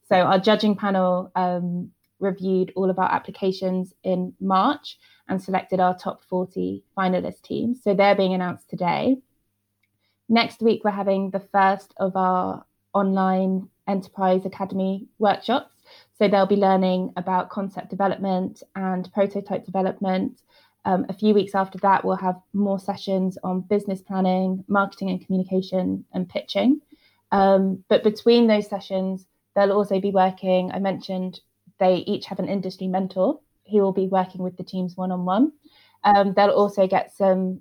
So 0.08 0.16
our 0.16 0.38
judging 0.38 0.76
panel 0.76 1.30
um, 1.36 1.92
reviewed 2.18 2.72
all 2.76 2.90
of 2.90 2.98
our 2.98 3.10
applications 3.10 3.94
in 4.02 4.34
March 4.40 4.98
and 5.28 5.42
selected 5.42 5.80
our 5.80 5.96
top 5.96 6.22
40 6.24 6.84
finalist 6.96 7.42
teams. 7.42 7.82
So 7.82 7.94
they're 7.94 8.14
being 8.16 8.34
announced 8.34 8.68
today. 8.68 9.16
Next 10.32 10.62
week, 10.62 10.82
we're 10.82 10.92
having 10.92 11.28
the 11.28 11.46
first 11.52 11.92
of 11.98 12.16
our 12.16 12.64
online 12.94 13.68
Enterprise 13.86 14.46
Academy 14.46 15.06
workshops. 15.18 15.74
So 16.16 16.26
they'll 16.26 16.46
be 16.46 16.56
learning 16.56 17.12
about 17.18 17.50
concept 17.50 17.90
development 17.90 18.62
and 18.74 19.12
prototype 19.12 19.66
development. 19.66 20.40
Um, 20.86 21.04
a 21.10 21.12
few 21.12 21.34
weeks 21.34 21.54
after 21.54 21.76
that, 21.80 22.02
we'll 22.02 22.16
have 22.16 22.40
more 22.54 22.78
sessions 22.78 23.36
on 23.44 23.60
business 23.60 24.00
planning, 24.00 24.64
marketing 24.68 25.10
and 25.10 25.22
communication, 25.22 26.06
and 26.14 26.26
pitching. 26.26 26.80
Um, 27.30 27.84
but 27.90 28.02
between 28.02 28.46
those 28.46 28.70
sessions, 28.70 29.26
they'll 29.54 29.70
also 29.72 30.00
be 30.00 30.12
working. 30.12 30.72
I 30.72 30.78
mentioned 30.78 31.40
they 31.78 31.96
each 31.96 32.24
have 32.24 32.38
an 32.38 32.48
industry 32.48 32.88
mentor 32.88 33.38
who 33.70 33.82
will 33.82 33.92
be 33.92 34.06
working 34.06 34.42
with 34.42 34.56
the 34.56 34.64
teams 34.64 34.96
one 34.96 35.12
on 35.12 35.26
one. 35.26 35.52
They'll 36.02 36.48
also 36.48 36.86
get 36.86 37.14
some 37.14 37.60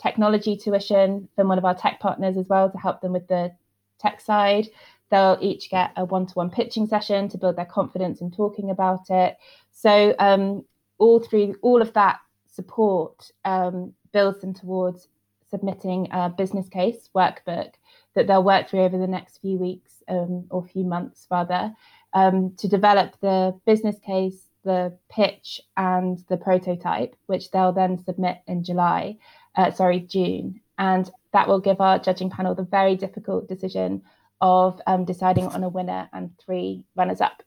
technology 0.00 0.56
tuition 0.56 1.28
from 1.34 1.48
one 1.48 1.58
of 1.58 1.64
our 1.64 1.74
tech 1.74 2.00
partners 2.00 2.36
as 2.36 2.46
well 2.48 2.70
to 2.70 2.78
help 2.78 3.00
them 3.00 3.12
with 3.12 3.26
the 3.28 3.52
tech 3.98 4.20
side. 4.20 4.68
They'll 5.10 5.38
each 5.40 5.70
get 5.70 5.92
a 5.96 6.04
one 6.04 6.26
to 6.26 6.34
one 6.34 6.50
pitching 6.50 6.86
session 6.86 7.28
to 7.30 7.38
build 7.38 7.56
their 7.56 7.64
confidence 7.64 8.20
in 8.20 8.30
talking 8.30 8.70
about 8.70 9.10
it. 9.10 9.36
So, 9.72 10.14
um, 10.18 10.64
all 10.98 11.20
through 11.20 11.54
all 11.62 11.80
of 11.80 11.92
that 11.94 12.18
support 12.46 13.30
um, 13.44 13.94
builds 14.12 14.40
them 14.40 14.52
towards 14.52 15.08
submitting 15.50 16.08
a 16.10 16.28
business 16.28 16.68
case 16.68 17.08
workbook 17.14 17.72
that 18.14 18.26
they'll 18.26 18.42
work 18.42 18.68
through 18.68 18.80
over 18.80 18.98
the 18.98 19.06
next 19.06 19.38
few 19.38 19.58
weeks 19.58 20.02
um, 20.08 20.46
or 20.50 20.66
few 20.66 20.84
months 20.84 21.26
rather 21.30 21.72
um, 22.12 22.54
to 22.58 22.68
develop 22.68 23.14
the 23.20 23.58
business 23.66 23.98
case, 24.00 24.48
the 24.64 24.96
pitch, 25.08 25.60
and 25.76 26.24
the 26.28 26.36
prototype, 26.36 27.14
which 27.26 27.50
they'll 27.50 27.72
then 27.72 28.02
submit 28.04 28.38
in 28.46 28.64
July 28.64 29.16
uh, 29.58 29.72
sorry, 29.72 30.00
June. 30.00 30.60
And 30.78 31.10
that 31.32 31.48
will 31.48 31.60
give 31.60 31.80
our 31.80 31.98
judging 31.98 32.30
panel 32.30 32.54
the 32.54 32.62
very 32.62 32.96
difficult 32.96 33.48
decision 33.48 34.02
of 34.40 34.80
um, 34.86 35.04
deciding 35.04 35.48
on 35.48 35.64
a 35.64 35.68
winner 35.68 36.08
and 36.12 36.30
three 36.38 36.84
runners 36.94 37.20
up. 37.20 37.42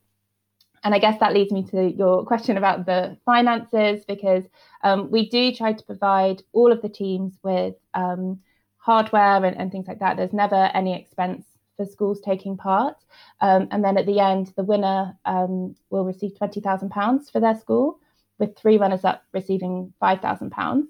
And 0.84 0.94
I 0.94 1.00
guess 1.00 1.20
that 1.20 1.34
leads 1.34 1.52
me 1.52 1.64
to 1.68 1.90
your 1.90 2.26
question 2.26 2.58
about 2.58 2.86
the 2.86 3.18
finances, 3.24 4.04
because 4.06 4.44
um, 4.84 5.10
we 5.10 5.30
do 5.30 5.54
try 5.54 5.74
to 5.74 5.84
provide 5.86 6.44
all 6.52 6.72
of 6.72 6.82
the 6.82 6.90
teams 6.90 7.38
with 7.44 7.76
um, 7.94 8.42
hardware 8.78 9.46
and, 9.46 9.56
and, 9.58 9.72
things 9.72 9.88
like 9.88 10.00
that. 10.00 10.18
There's 10.18 10.34
never 10.34 10.70
any 10.74 11.00
expense 11.00 11.46
for 11.78 11.86
schools 11.86 12.20
taking 12.20 12.58
part. 12.58 12.98
Um, 13.40 13.68
and 13.72 13.84
then 13.84 13.98
at 13.98 14.08
the 14.08 14.20
end, 14.20 14.52
the 14.58 14.64
winner 14.64 15.16
um, 15.24 15.76
will 15.92 16.04
receive 16.04 16.34
£20,000 16.34 17.32
for 17.32 17.40
their 17.40 17.58
school, 17.58 18.00
with 18.40 18.58
three 18.58 18.78
runners 18.78 19.06
up 19.06 19.24
receiving 19.34 19.94
£5,000 20.02 20.88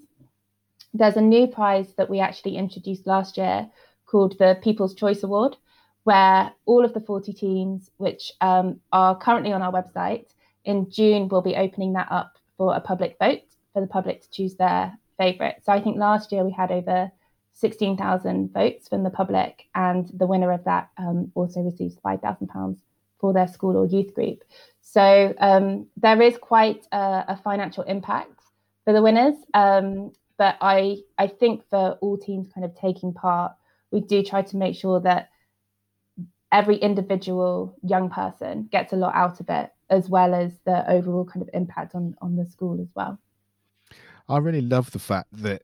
there's 0.94 1.18
a 1.18 1.22
new 1.22 1.48
prize 1.48 1.94
that 1.96 2.10
we 2.10 2.20
actually 2.20 2.58
introduced 2.58 3.08
last 3.08 3.38
year 3.38 3.70
called 4.06 4.38
the 4.38 4.58
People's 4.62 4.94
Choice 4.94 5.24
Award, 5.24 5.56
where 6.04 6.52
all 6.66 6.84
of 6.84 6.94
the 6.94 7.00
40 7.00 7.34
teams, 7.34 7.90
which 7.98 8.32
um, 8.42 8.80
are 8.92 9.18
currently 9.18 9.54
on 9.54 9.62
our 9.62 9.72
website, 9.72 10.28
in 10.66 10.90
June 10.92 11.28
we'll 11.28 11.42
be 11.42 11.56
opening 11.56 11.94
that 11.94 12.08
up 12.12 12.38
for 12.58 12.76
a 12.76 12.82
public 12.82 13.18
vote 13.20 13.42
for 13.74 13.82
the 13.82 13.88
public 13.88 14.22
to 14.22 14.30
choose 14.30 14.56
their 14.56 14.98
favourite. 15.18 15.64
So 15.64 15.72
I 15.72 15.82
think 15.82 15.98
last 15.98 16.32
year 16.32 16.44
we 16.44 16.52
had 16.52 16.72
over 16.72 17.12
16,000 17.54 18.52
votes 18.52 18.88
from 18.88 19.04
the 19.04 19.10
public, 19.10 19.68
and 19.76 20.10
the 20.14 20.28
winner 20.28 20.52
of 20.52 20.64
that 20.66 20.90
um, 20.98 21.32
also 21.36 21.62
receives 21.62 21.96
£5,000 22.04 22.78
for 23.20 23.34
their 23.34 23.48
school 23.48 23.78
or 23.78 23.86
youth 23.86 24.14
group. 24.14 24.44
So 24.82 25.34
um, 25.38 25.88
there 25.96 26.22
is 26.22 26.38
quite 26.38 26.86
a, 26.92 27.26
a, 27.30 27.40
financial 27.44 27.84
impact 27.84 28.42
for 28.84 28.94
the 28.94 29.02
winners. 29.02 29.36
Um, 29.54 30.12
but 30.42 30.58
I 30.60 31.04
I 31.20 31.28
think 31.28 31.62
for 31.70 32.00
all 32.02 32.18
teams 32.18 32.48
kind 32.52 32.66
of 32.66 32.74
taking 32.74 33.14
part, 33.14 33.52
we 33.92 34.02
do 34.02 34.24
try 34.24 34.42
to 34.42 34.58
make 34.58 34.76
sure 34.76 35.00
that 35.02 35.30
every 36.52 36.78
individual 36.78 37.78
young 37.84 38.10
person 38.10 38.68
gets 38.72 38.92
a 38.92 38.96
lot 38.96 39.14
out 39.14 39.40
of 39.40 39.48
it, 39.50 39.70
as 39.92 40.10
well 40.10 40.34
as 40.34 40.58
the 40.66 40.90
overall 40.90 41.26
kind 41.26 41.44
of 41.44 41.50
impact 41.54 41.94
on 41.94 42.16
on 42.24 42.36
the 42.36 42.48
school 42.48 42.82
as 42.82 42.88
well. 42.96 43.20
I 44.28 44.40
really 44.40 44.62
love 44.62 44.90
the 44.90 44.98
fact 44.98 45.28
that 45.32 45.62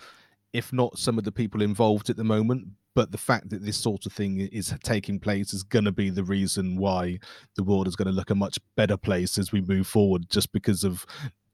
if 0.52 0.74
not 0.74 0.98
some 0.98 1.18
of 1.18 1.24
the 1.24 1.32
people 1.32 1.62
involved 1.62 2.10
at 2.10 2.18
the 2.18 2.24
moment, 2.24 2.68
but 2.96 3.12
the 3.12 3.18
fact 3.18 3.50
that 3.52 3.64
this 3.64 3.78
sort 3.78 4.08
of 4.08 4.14
thing 4.14 4.40
is 4.40 4.74
taking 4.82 5.20
place 5.20 5.54
is 5.54 5.62
going 5.62 5.86
to 5.86 5.92
be 5.92 6.10
the 6.10 6.24
reason 6.24 6.78
why 6.78 7.20
the 7.56 7.64
world 7.64 7.88
is 7.88 7.96
going 7.96 8.08
to 8.08 8.12
look 8.12 8.32
a 8.32 8.36
much 8.36 8.58
better 8.76 8.98
place 8.98 9.38
as 9.38 9.52
we 9.52 9.62
move 9.62 9.86
forward 9.86 10.28
just 10.32 10.52
because 10.52 10.84
of 10.84 11.06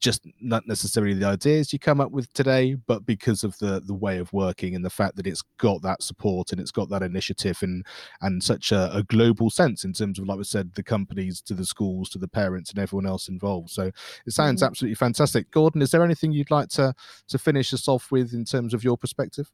just 0.04 0.28
not 0.42 0.68
necessarily 0.68 1.14
the 1.14 1.26
ideas 1.26 1.72
you 1.72 1.80
come 1.80 2.02
up 2.02 2.12
with 2.12 2.32
today, 2.34 2.76
but 2.76 3.06
because 3.06 3.46
of 3.46 3.58
the 3.60 3.80
the 3.80 3.94
way 3.94 4.18
of 4.18 4.34
working 4.34 4.76
and 4.76 4.84
the 4.84 4.90
fact 4.90 5.16
that 5.16 5.26
it's 5.26 5.42
got 5.58 5.82
that 5.82 6.04
support 6.04 6.52
and 6.52 6.60
it's 6.60 6.72
got 6.72 6.90
that 6.90 7.02
initiative 7.02 7.58
and 7.64 7.86
and 8.20 8.44
such 8.44 8.74
a, 8.74 8.94
a 8.94 9.04
global 9.04 9.50
sense 9.50 9.86
in 9.86 9.94
terms 9.94 10.20
of, 10.20 10.28
like 10.28 10.38
we 10.38 10.44
said, 10.44 10.74
the 10.76 10.84
companies 10.84 11.42
to 11.42 11.54
the 11.54 11.66
schools 11.66 12.10
to 12.10 12.20
the 12.20 12.28
parents 12.28 12.70
and 12.70 12.80
everyone 12.80 13.06
else 13.06 13.30
involved. 13.30 13.70
So 13.70 13.92
it 14.26 14.34
sounds 14.34 14.62
mm-hmm. 14.62 14.68
absolutely 14.68 14.96
fantastic. 14.96 15.50
Gordon, 15.52 15.82
is 15.82 15.92
there 15.92 16.04
anything 16.04 16.34
you'd 16.34 16.52
like 16.52 16.68
to 16.70 16.94
to 17.30 17.38
finish 17.40 17.74
us 17.74 17.88
off 17.88 18.12
with 18.12 18.34
in 18.34 18.44
terms 18.44 18.74
of 18.74 18.84
your 18.84 18.98
perspective? 18.98 19.50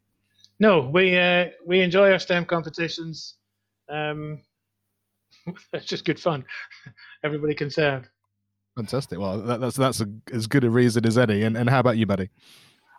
No, 0.59 0.81
we 0.81 1.15
uh, 1.15 1.49
we 1.63 1.81
enjoy 1.81 2.11
our 2.11 2.19
STEM 2.19 2.45
competitions. 2.45 3.35
Um, 3.87 4.41
it's 5.73 5.85
just 5.85 6.05
good 6.05 6.19
fun. 6.19 6.43
Everybody 7.23 7.53
concerned. 7.53 8.09
Fantastic. 8.79 9.19
Well, 9.19 9.41
that, 9.41 9.59
that's 9.59 9.75
that's 9.75 9.99
a, 9.99 10.07
as 10.31 10.47
good 10.47 10.63
a 10.63 10.69
reason 10.69 11.05
as 11.05 11.17
any. 11.17 11.43
And 11.43 11.57
and 11.57 11.69
how 11.69 11.81
about 11.81 11.97
you, 11.97 12.05
Maddie? 12.05 12.29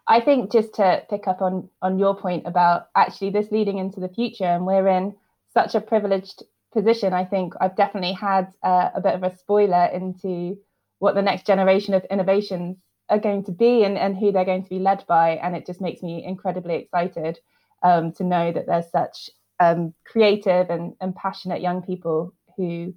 I 0.07 0.21
think 0.21 0.53
just 0.53 0.75
to 0.75 1.03
pick 1.09 1.27
up 1.27 1.41
on 1.41 1.71
on 1.81 1.99
your 1.99 2.15
point 2.15 2.47
about 2.47 2.89
actually 2.95 3.31
this 3.31 3.51
leading 3.51 3.79
into 3.79 3.99
the 3.99 4.11
future, 4.11 4.45
and 4.45 4.67
we're 4.67 4.89
in 4.89 5.15
such 5.55 5.75
a 5.75 5.81
privileged 5.81 6.43
position. 6.71 7.15
I 7.15 7.25
think 7.25 7.55
I've 7.63 7.77
definitely 7.77 8.13
had 8.13 8.53
uh, 8.63 8.91
a 8.95 9.01
bit 9.01 9.15
of 9.15 9.23
a 9.23 9.35
spoiler 9.39 9.87
into 9.87 10.59
what 10.99 11.15
the 11.15 11.23
next 11.23 11.47
generation 11.47 11.95
of 11.95 12.05
innovations 12.11 12.77
are 13.09 13.19
going 13.19 13.45
to 13.45 13.53
be 13.53 13.83
and, 13.83 13.97
and 13.97 14.15
who 14.15 14.33
they're 14.33 14.45
going 14.45 14.65
to 14.65 14.69
be 14.69 14.81
led 14.81 15.03
by. 15.09 15.31
And 15.37 15.57
it 15.57 15.65
just 15.65 15.81
makes 15.81 16.03
me 16.03 16.23
incredibly 16.23 16.75
excited 16.75 17.39
um, 17.83 18.13
to 18.13 18.25
know 18.25 18.53
that 18.53 18.67
there's 18.67 18.91
such 18.91 19.31
um, 19.59 19.95
creative 20.05 20.69
and, 20.69 20.93
and 21.01 21.17
passionate 21.17 21.63
young 21.63 21.81
people 21.81 22.35
who 22.59 22.93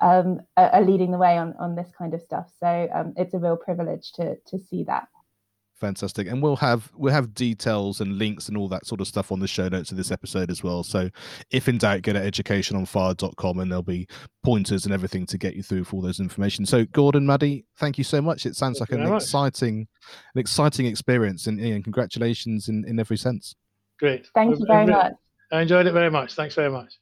um, 0.00 0.40
are, 0.56 0.82
leading 0.82 1.10
the 1.10 1.18
way 1.18 1.38
on 1.38 1.54
on 1.58 1.74
this 1.74 1.88
kind 1.96 2.14
of 2.14 2.20
stuff. 2.20 2.50
So 2.58 2.88
um, 2.94 3.14
it's 3.16 3.34
a 3.34 3.38
real 3.38 3.56
privilege 3.56 4.12
to 4.12 4.36
to 4.46 4.58
see 4.58 4.84
that. 4.84 5.08
Fantastic, 5.80 6.26
and 6.26 6.42
we'll 6.42 6.56
have 6.56 6.90
we'll 6.96 7.12
have 7.12 7.34
details 7.34 8.00
and 8.00 8.16
links 8.16 8.48
and 8.48 8.56
all 8.56 8.66
that 8.68 8.86
sort 8.86 9.02
of 9.02 9.06
stuff 9.06 9.30
on 9.30 9.40
the 9.40 9.46
show 9.46 9.68
notes 9.68 9.90
of 9.90 9.98
this 9.98 10.10
episode 10.10 10.50
as 10.50 10.62
well. 10.62 10.82
So, 10.82 11.10
if 11.50 11.68
in 11.68 11.76
doubt, 11.76 12.00
go 12.00 12.14
to 12.14 12.18
educationonfire.com 12.18 13.58
and 13.58 13.70
there'll 13.70 13.82
be 13.82 14.08
pointers 14.42 14.86
and 14.86 14.94
everything 14.94 15.26
to 15.26 15.36
get 15.36 15.54
you 15.54 15.62
through 15.62 15.84
for 15.84 15.96
all 15.96 16.02
those 16.02 16.18
information. 16.18 16.64
So, 16.64 16.86
Gordon, 16.86 17.26
Maddie, 17.26 17.66
thank 17.76 17.98
you 17.98 18.04
so 18.04 18.22
much. 18.22 18.46
It 18.46 18.56
sounds 18.56 18.78
thank 18.78 18.90
like 18.90 19.00
an 19.00 19.14
exciting, 19.14 19.86
an 20.34 20.40
exciting 20.40 20.86
experience, 20.86 21.46
and, 21.46 21.60
and 21.60 21.84
congratulations 21.84 22.68
in 22.68 22.86
in 22.86 22.98
every 22.98 23.18
sense. 23.18 23.54
Great, 23.98 24.28
thank 24.34 24.58
you 24.58 24.64
very 24.66 24.86
much. 24.86 25.12
I 25.52 25.60
enjoyed 25.60 25.86
it 25.86 25.92
very 25.92 26.10
much. 26.10 26.34
Thanks 26.34 26.54
very 26.54 26.70
much. 26.70 26.94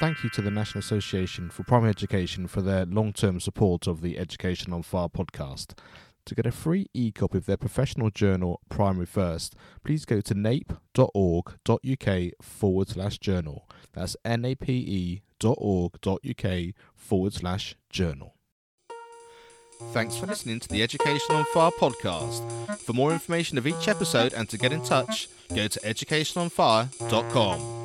Thank 0.00 0.24
you 0.24 0.30
to 0.30 0.42
the 0.42 0.50
National 0.50 0.80
Association 0.80 1.50
for 1.50 1.62
Primary 1.62 1.90
Education 1.90 2.48
for 2.48 2.60
their 2.60 2.84
long 2.84 3.12
term 3.12 3.38
support 3.38 3.86
of 3.86 4.00
the 4.00 4.18
Education 4.18 4.72
on 4.72 4.82
Fire 4.82 5.08
podcast. 5.08 5.74
To 6.26 6.34
get 6.34 6.46
a 6.46 6.52
free 6.52 6.86
e 6.94 7.12
copy 7.12 7.38
of 7.38 7.46
their 7.46 7.56
professional 7.56 8.10
journal, 8.10 8.60
Primary 8.68 9.06
First, 9.06 9.54
please 9.84 10.04
go 10.04 10.20
to 10.22 10.34
nape.org.uk 10.34 12.08
forward 12.42 12.88
slash 12.88 13.18
journal. 13.18 13.68
That's 13.92 14.16
nape.org.uk 14.24 15.22
forward 16.96 17.34
slash 17.34 17.76
journal. 17.90 18.34
Thanks 19.92 20.16
for 20.16 20.26
listening 20.26 20.58
to 20.60 20.68
the 20.68 20.82
Education 20.82 21.36
on 21.36 21.44
Fire 21.52 21.70
podcast. 21.78 22.78
For 22.78 22.94
more 22.94 23.12
information 23.12 23.58
of 23.58 23.66
each 23.66 23.86
episode 23.86 24.32
and 24.32 24.48
to 24.48 24.56
get 24.56 24.72
in 24.72 24.82
touch, 24.82 25.28
go 25.54 25.68
to 25.68 25.78
educationonfire.com. 25.80 27.84